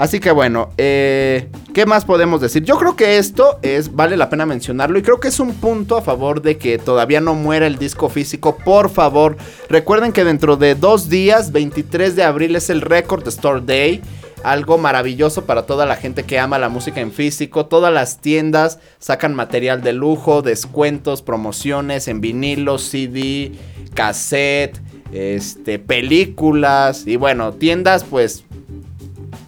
Así 0.03 0.19
que 0.19 0.33
bueno, 0.33 0.71
eh, 0.79 1.49
¿qué 1.75 1.87
más 1.87 2.05
podemos 2.05 2.41
decir? 2.41 2.65
Yo 2.65 2.77
creo 2.77 2.97
que 2.97 3.19
esto 3.19 3.61
es, 3.63 3.95
vale 3.95 4.17
la 4.17 4.31
pena 4.31 4.45
mencionarlo 4.45 4.99
y 4.99 5.03
creo 5.03 5.21
que 5.21 5.29
es 5.29 5.39
un 5.39 5.55
punto 5.55 5.97
a 5.97 6.03
favor 6.03 6.43
de 6.43 6.59
que 6.59 6.77
todavía 6.77 7.21
no 7.21 7.35
muera 7.35 7.69
el 7.69 7.79
disco 7.79 8.09
físico. 8.09 8.59
Por 8.65 8.91
favor, 8.91 9.37
recuerden 9.69 10.11
que 10.11 10.25
dentro 10.25 10.57
de 10.57 10.75
dos 10.75 11.09
días, 11.09 11.53
23 11.53 12.17
de 12.17 12.25
abril, 12.25 12.57
es 12.57 12.69
el 12.69 12.81
Record 12.81 13.29
Store 13.29 13.61
Day. 13.65 14.03
Algo 14.43 14.77
maravilloso 14.77 15.45
para 15.45 15.67
toda 15.67 15.87
la 15.87 15.95
gente 15.95 16.25
que 16.25 16.41
ama 16.41 16.59
la 16.59 16.69
música 16.69 17.01
en 17.01 17.13
físico. 17.13 17.67
Todas 17.67 17.95
las 17.95 18.21
tiendas 18.21 18.81
sacan 18.99 19.37
material 19.37 19.83
de 19.83 19.93
lujo, 19.93 20.43
descuentos, 20.43 21.23
promociones 21.23 22.09
en 22.09 22.21
vinilo, 22.21 22.79
CD, 22.79 23.53
cassette, 23.95 24.81
este, 25.13 25.79
películas 25.79 27.07
y 27.07 27.15
bueno, 27.15 27.53
tiendas 27.53 28.03
pues 28.03 28.45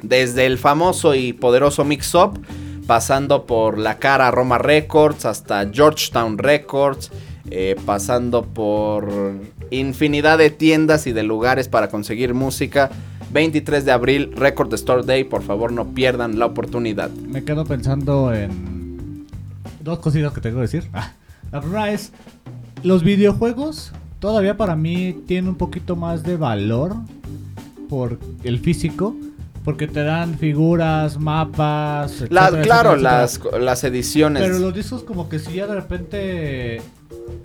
desde 0.08 0.46
el 0.46 0.58
famoso 0.58 1.14
y 1.14 1.32
poderoso 1.32 1.84
Mix 1.84 2.14
Up, 2.14 2.40
pasando 2.86 3.46
por 3.46 3.78
la 3.78 3.98
cara 3.98 4.30
Roma 4.30 4.58
Records 4.58 5.24
hasta 5.24 5.68
Georgetown 5.70 6.38
Records, 6.38 7.10
eh, 7.50 7.76
pasando 7.84 8.42
por 8.42 9.08
infinidad 9.70 10.38
de 10.38 10.50
tiendas 10.50 11.06
y 11.06 11.12
de 11.12 11.22
lugares 11.22 11.68
para 11.68 11.88
conseguir 11.88 12.34
música. 12.34 12.90
23 13.32 13.84
de 13.84 13.90
abril, 13.90 14.32
Record 14.36 14.72
Store 14.74 15.02
Day, 15.02 15.24
por 15.24 15.42
favor 15.42 15.72
no 15.72 15.88
pierdan 15.88 16.38
la 16.38 16.46
oportunidad. 16.46 17.10
Me 17.10 17.42
quedo 17.42 17.64
pensando 17.64 18.32
en 18.32 19.26
dos 19.82 19.98
cositas 19.98 20.32
que 20.32 20.40
tengo 20.40 20.56
que 20.56 20.62
decir. 20.62 20.88
Ah, 20.92 21.12
La 21.50 21.60
primera 21.60 21.90
es, 21.90 22.12
los 22.84 23.02
videojuegos 23.02 23.92
todavía 24.20 24.56
para 24.56 24.76
mí 24.76 25.16
tienen 25.26 25.48
un 25.48 25.56
poquito 25.56 25.96
más 25.96 26.22
de 26.22 26.36
valor 26.36 26.94
por 27.88 28.18
el 28.44 28.60
físico. 28.60 29.16
Porque 29.64 29.86
te 29.86 30.02
dan 30.02 30.38
figuras, 30.38 31.18
mapas, 31.18 32.12
etcétera, 32.12 32.50
claro, 32.62 32.90
etcétera, 32.90 32.96
las, 32.96 33.36
etcétera. 33.36 33.62
las 33.62 33.84
ediciones. 33.84 34.42
Pero 34.42 34.58
los 34.58 34.74
discos 34.74 35.02
como 35.02 35.28
que 35.28 35.38
si 35.38 35.54
ya 35.54 35.66
de 35.66 35.74
repente 35.74 36.82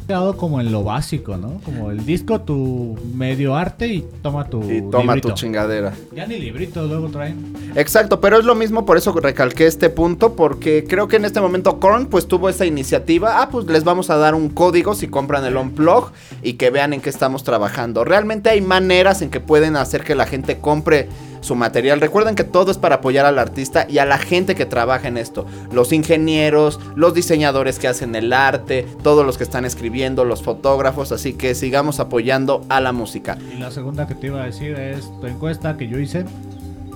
quedado 0.07 0.36
como 0.38 0.59
en 0.59 0.72
lo 0.72 0.84
básico, 0.84 1.38
¿no? 1.38 1.61
Como 1.63 1.91
el 1.91 2.05
disco, 2.05 2.41
tu 2.41 2.97
medio 3.13 3.55
arte 3.55 3.88
y 3.88 4.05
toma 4.24 4.49
tu 4.49 4.63
y 4.63 4.82
toma 4.82 5.13
librito. 5.13 5.30
tu 5.30 5.36
chingadera. 5.36 5.93
Ya 6.13 6.26
ni 6.26 6.39
librito 6.39 6.84
luego 6.86 7.09
traen. 7.09 7.53
Exacto, 7.76 8.20
pero 8.20 8.39
es 8.39 8.45
lo 8.45 8.55
mismo, 8.55 8.86
por 8.86 8.97
eso 8.97 9.13
recalqué 9.13 9.67
este 9.67 9.89
punto, 9.89 10.36
porque 10.36 10.84
creo 10.88 11.07
que 11.07 11.17
en 11.17 11.26
este 11.26 11.39
momento 11.39 11.80
Korn 11.80 12.07
pues 12.07 12.28
tuvo 12.28 12.49
esa 12.49 12.65
iniciativa, 12.65 13.41
ah 13.41 13.49
pues 13.49 13.67
les 13.67 13.84
vamos 13.84 14.09
a 14.09 14.17
dar 14.17 14.34
un 14.34 14.49
código 14.49 14.95
si 14.95 15.07
compran 15.07 15.45
el 15.45 15.55
Unplug 15.55 16.11
y 16.41 16.53
que 16.53 16.72
vean 16.72 16.93
en 16.93 17.01
qué 17.01 17.09
estamos 17.09 17.43
trabajando. 17.43 18.03
Realmente 18.03 18.49
hay 18.49 18.61
maneras 18.61 19.22
en 19.22 19.30
que 19.30 19.39
pueden 19.39 19.76
hacer 19.76 20.03
que 20.03 20.15
la 20.15 20.26
gente 20.26 20.57
compre 20.57 21.07
su 21.42 21.56
material. 21.56 22.02
Recuerden 22.02 22.36
que 22.36 22.44
todo 22.44 22.72
es 22.72 22.78
para 22.78 22.96
apoyar 22.96 23.26
al 23.26 23.40
artista 23.40 23.86
y 23.90 24.00
a 24.00 24.06
la 24.06 24.18
gente 24.18 24.56
que 24.56 24.66
trabaja 24.66 25.08
en 25.08 25.18
esto. 25.18 25.46
Los 25.72 25.94
ingenieros, 25.94 26.80
los 26.96 27.14
diseñadores 27.14 27.80
que 27.80 27.88
hacen 27.88 28.16
el 28.16 28.34
arte, 28.34 28.88
todos 29.04 29.26
los 29.26 29.38
que 29.38 29.44
están 29.44 29.66
escribiendo, 29.66 30.26
los 30.26 30.44
fotógrafos, 30.44 31.12
así 31.12 31.34
que 31.34 31.56
sigamos 31.56 32.00
apoyando 32.00 32.64
a 32.70 32.80
la 32.82 32.92
música. 32.92 33.38
Y 33.54 33.58
la 33.58 33.72
segunda 33.72 34.08
que 34.08 34.16
te 34.16 34.28
iba 34.28 34.42
a 34.42 34.46
decir 34.46 34.76
es 34.76 35.10
tu 35.20 35.28
encuesta 35.28 35.78
que 35.78 35.88
yo 35.88 36.00
hice. 36.00 36.26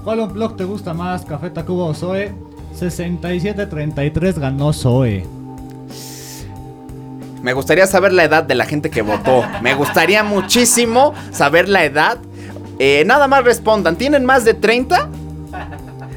¿Cuál 0.04 0.28
blog 0.28 0.58
te 0.58 0.66
gusta 0.66 0.94
más, 0.94 1.24
Café 1.26 1.50
Tacuba 1.50 1.86
o 1.86 1.94
Zoe? 1.94 2.34
67-33 2.78 4.39
ganó 4.39 4.74
Zoe. 4.74 5.26
Me 7.41 7.52
gustaría 7.52 7.86
saber 7.88 8.14
la 8.14 8.24
edad 8.24 8.44
de 8.44 8.56
la 8.56 8.66
gente 8.66 8.89
que 8.89 9.02
votó. 9.02 9.44
Me 9.62 9.76
gustaría 9.76 10.24
muchísimo 10.24 11.14
saber 11.32 11.68
la 11.68 11.84
edad. 11.84 12.18
Eh, 12.86 13.06
nada 13.06 13.30
más 13.30 13.46
respondan, 13.46 13.96
¿tienen 13.96 14.26
más 14.26 14.44
de 14.44 14.54
30? 14.54 15.08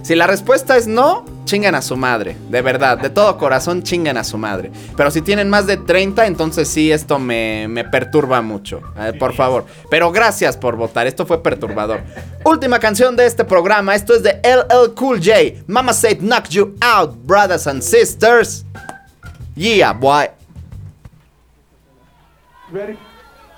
Si 0.03 0.17
la 0.17 0.27
respuesta 0.27 0.77
es 0.77 0.89
no, 0.89 1.25
chingan 1.45 1.77
a 1.77 1.81
su 1.81 1.97
madre, 1.97 2.37
de 2.49 2.61
verdad, 2.61 2.99
de 2.99 3.09
todo 3.09 3.39
corazón 3.39 3.85
chingan 3.85 4.17
a 4.17 4.25
su 4.25 4.37
madre. 4.37 4.73
Pero 4.97 5.13
si 5.13 5.23
tienen 5.23 5.49
más 5.49 5.69
de 5.69 5.77
30, 5.77 6.27
entonces 6.27 6.67
sí, 6.67 6.91
esto 6.91 7.21
me, 7.21 7.69
me 7.69 7.85
perturba 7.85 8.43
mucho, 8.43 8.83
eh, 8.99 9.13
por 9.17 9.33
favor. 9.33 9.65
Pero 9.91 10.11
gracias 10.11 10.57
por 10.57 10.75
votar, 10.75 11.07
esto 11.07 11.25
fue 11.25 11.41
perturbador. 11.41 12.01
Última 12.45 12.81
canción 12.81 13.15
de 13.15 13.27
este 13.27 13.45
programa, 13.45 13.95
esto 13.95 14.13
es 14.13 14.25
de 14.25 14.41
LL 14.43 14.93
Cool 14.97 15.21
J, 15.25 15.63
Mama 15.69 15.93
Said 15.93 16.19
Knock 16.19 16.49
You 16.49 16.75
Out, 16.81 17.15
Brothers 17.25 17.69
and 17.69 17.81
Sisters. 17.81 18.65
Yeah, 19.55 19.93
boy. 19.93 20.31
Ready? 22.73 22.99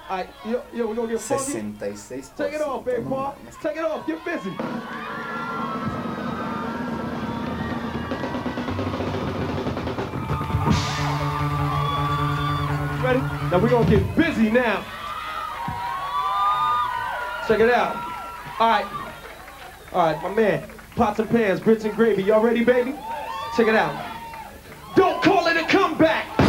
All 0.09 0.17
right, 0.17 0.29
yo, 0.47 0.63
yo, 0.73 0.95
gonna 0.95 1.09
get 1.09 1.21
66 1.21 2.29
Take 2.31 2.55
it 2.55 2.63
off, 2.63 2.83
baby 2.83 3.03
boy. 3.03 3.31
Take 3.61 3.77
it 3.77 3.85
off, 3.85 4.07
get 4.07 4.25
busy. 4.25 4.49
Ready? 13.05 13.19
Now 13.51 13.59
we're 13.59 13.69
gonna 13.69 13.91
get 13.91 14.17
busy 14.17 14.51
now. 14.51 14.83
Check 17.47 17.61
it 17.61 17.71
out. 17.71 17.97
All 18.59 18.69
right. 18.71 18.87
All 19.93 20.07
right, 20.07 20.23
my 20.23 20.35
man. 20.35 20.65
Pots 20.97 21.19
and 21.19 21.29
pans, 21.29 21.61
grits 21.61 21.85
and 21.85 21.95
gravy. 21.95 22.23
Y'all 22.23 22.43
ready, 22.43 22.65
baby? 22.65 22.95
Check 23.59 23.67
it 23.67 23.75
out. 23.75 23.95
Don't 24.97 25.23
call 25.23 25.49
it 25.49 25.59
a 25.59 25.67
comeback. 25.67 26.48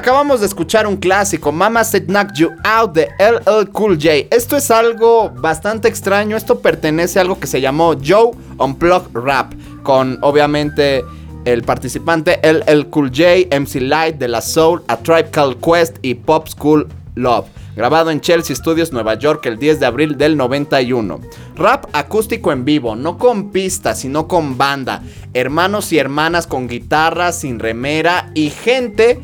Acabamos 0.00 0.40
de 0.40 0.46
escuchar 0.46 0.86
un 0.86 0.96
clásico, 0.96 1.52
Mama 1.52 1.84
Said 1.84 2.06
Knock 2.06 2.32
You 2.32 2.52
Out 2.64 2.94
de 2.94 3.10
LL 3.18 3.68
Cool 3.70 3.98
J. 4.00 4.34
Esto 4.34 4.56
es 4.56 4.70
algo 4.70 5.28
bastante 5.28 5.88
extraño. 5.88 6.38
Esto 6.38 6.60
pertenece 6.60 7.18
a 7.18 7.22
algo 7.22 7.38
que 7.38 7.46
se 7.46 7.60
llamó 7.60 7.94
Joe 8.02 8.30
Unplugged 8.56 9.10
Rap. 9.12 9.52
Con 9.82 10.16
obviamente 10.22 11.04
el 11.44 11.62
participante 11.64 12.40
LL 12.42 12.88
Cool 12.88 13.10
J, 13.10 13.54
MC 13.54 13.82
Light 13.82 14.16
de 14.16 14.28
La 14.28 14.40
Soul, 14.40 14.82
A 14.88 14.96
Tribe 14.96 15.28
Called 15.30 15.58
Quest 15.58 15.98
y 16.00 16.14
Pop 16.14 16.48
School 16.48 16.88
Love. 17.16 17.59
Grabado 17.76 18.10
en 18.10 18.20
Chelsea 18.20 18.56
Studios, 18.56 18.92
Nueva 18.92 19.14
York, 19.14 19.46
el 19.46 19.58
10 19.58 19.80
de 19.80 19.86
abril 19.86 20.18
del 20.18 20.36
91. 20.36 21.20
Rap 21.54 21.86
acústico 21.92 22.50
en 22.50 22.64
vivo, 22.64 22.96
no 22.96 23.16
con 23.16 23.50
pista, 23.50 23.94
sino 23.94 24.26
con 24.26 24.58
banda. 24.58 25.02
Hermanos 25.34 25.92
y 25.92 25.98
hermanas 25.98 26.46
con 26.46 26.66
guitarra, 26.66 27.32
sin 27.32 27.60
remera 27.60 28.30
y 28.34 28.50
gente 28.50 29.20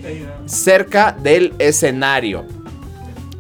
cerca 0.47 1.17
del 1.21 1.55
escenario. 1.59 2.45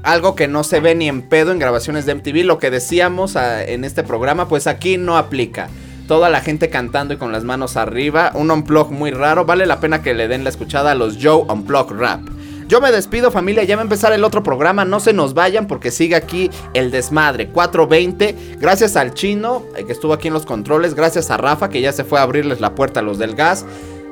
Algo 0.02 0.34
que 0.34 0.48
no 0.48 0.64
se 0.64 0.80
ve 0.80 0.94
ni 0.94 1.08
en 1.08 1.22
pedo 1.22 1.52
en 1.52 1.58
grabaciones 1.58 2.04
de 2.06 2.14
MTV. 2.14 2.44
Lo 2.44 2.58
que 2.58 2.70
decíamos 2.70 3.36
ah, 3.36 3.64
en 3.64 3.84
este 3.84 4.02
programa, 4.02 4.48
pues 4.48 4.66
aquí 4.66 4.98
no 4.98 5.16
aplica. 5.16 5.68
Toda 6.08 6.30
la 6.30 6.40
gente 6.40 6.70
cantando 6.70 7.14
y 7.14 7.16
con 7.16 7.32
las 7.32 7.42
manos 7.42 7.76
arriba. 7.76 8.30
Un 8.34 8.50
unplug 8.50 8.92
muy 8.92 9.10
raro. 9.10 9.44
Vale 9.44 9.66
la 9.66 9.80
pena 9.80 10.02
que 10.02 10.14
le 10.14 10.28
den 10.28 10.44
la 10.44 10.50
escuchada 10.50 10.92
a 10.92 10.94
los 10.94 11.18
Joe 11.20 11.44
Unplug 11.48 11.90
Rap. 11.92 12.35
Yo 12.68 12.80
me 12.80 12.90
despido 12.90 13.30
familia, 13.30 13.62
ya 13.62 13.76
va 13.76 13.82
a 13.82 13.84
empezar 13.84 14.12
el 14.12 14.24
otro 14.24 14.42
programa, 14.42 14.84
no 14.84 14.98
se 14.98 15.12
nos 15.12 15.34
vayan 15.34 15.68
porque 15.68 15.92
sigue 15.92 16.16
aquí 16.16 16.50
el 16.74 16.90
desmadre 16.90 17.48
420. 17.48 18.56
Gracias 18.58 18.96
al 18.96 19.14
chino 19.14 19.62
eh, 19.76 19.84
que 19.84 19.92
estuvo 19.92 20.12
aquí 20.12 20.28
en 20.28 20.34
los 20.34 20.46
controles, 20.46 20.94
gracias 20.94 21.30
a 21.30 21.36
Rafa 21.36 21.68
que 21.68 21.80
ya 21.80 21.92
se 21.92 22.02
fue 22.02 22.18
a 22.18 22.22
abrirles 22.22 22.60
la 22.60 22.74
puerta 22.74 23.00
a 23.00 23.02
los 23.04 23.18
del 23.18 23.36
gas. 23.36 23.64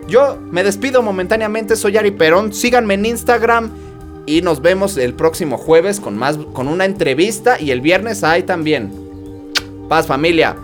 Yo 0.07 0.39
me 0.53 0.63
despido 0.63 1.03
momentáneamente, 1.03 1.75
soy 1.75 1.97
Ari 1.97 2.13
Perón, 2.13 2.53
síganme 2.53 2.95
en 2.95 3.07
Instagram 3.07 3.71
y 4.27 4.41
nos 4.43 4.63
vemos 4.63 4.99
el 4.99 5.15
próximo 5.15 5.59
jueves 5.59 5.99
con 5.99 6.17
más 6.17 6.37
con 6.53 6.69
una 6.69 6.85
entrevista 6.85 7.61
y 7.61 7.73
el 7.73 7.81
viernes 7.81 8.23
hay 8.23 8.45
también. 8.45 8.93
Paz 9.89 10.07
familia. 10.07 10.57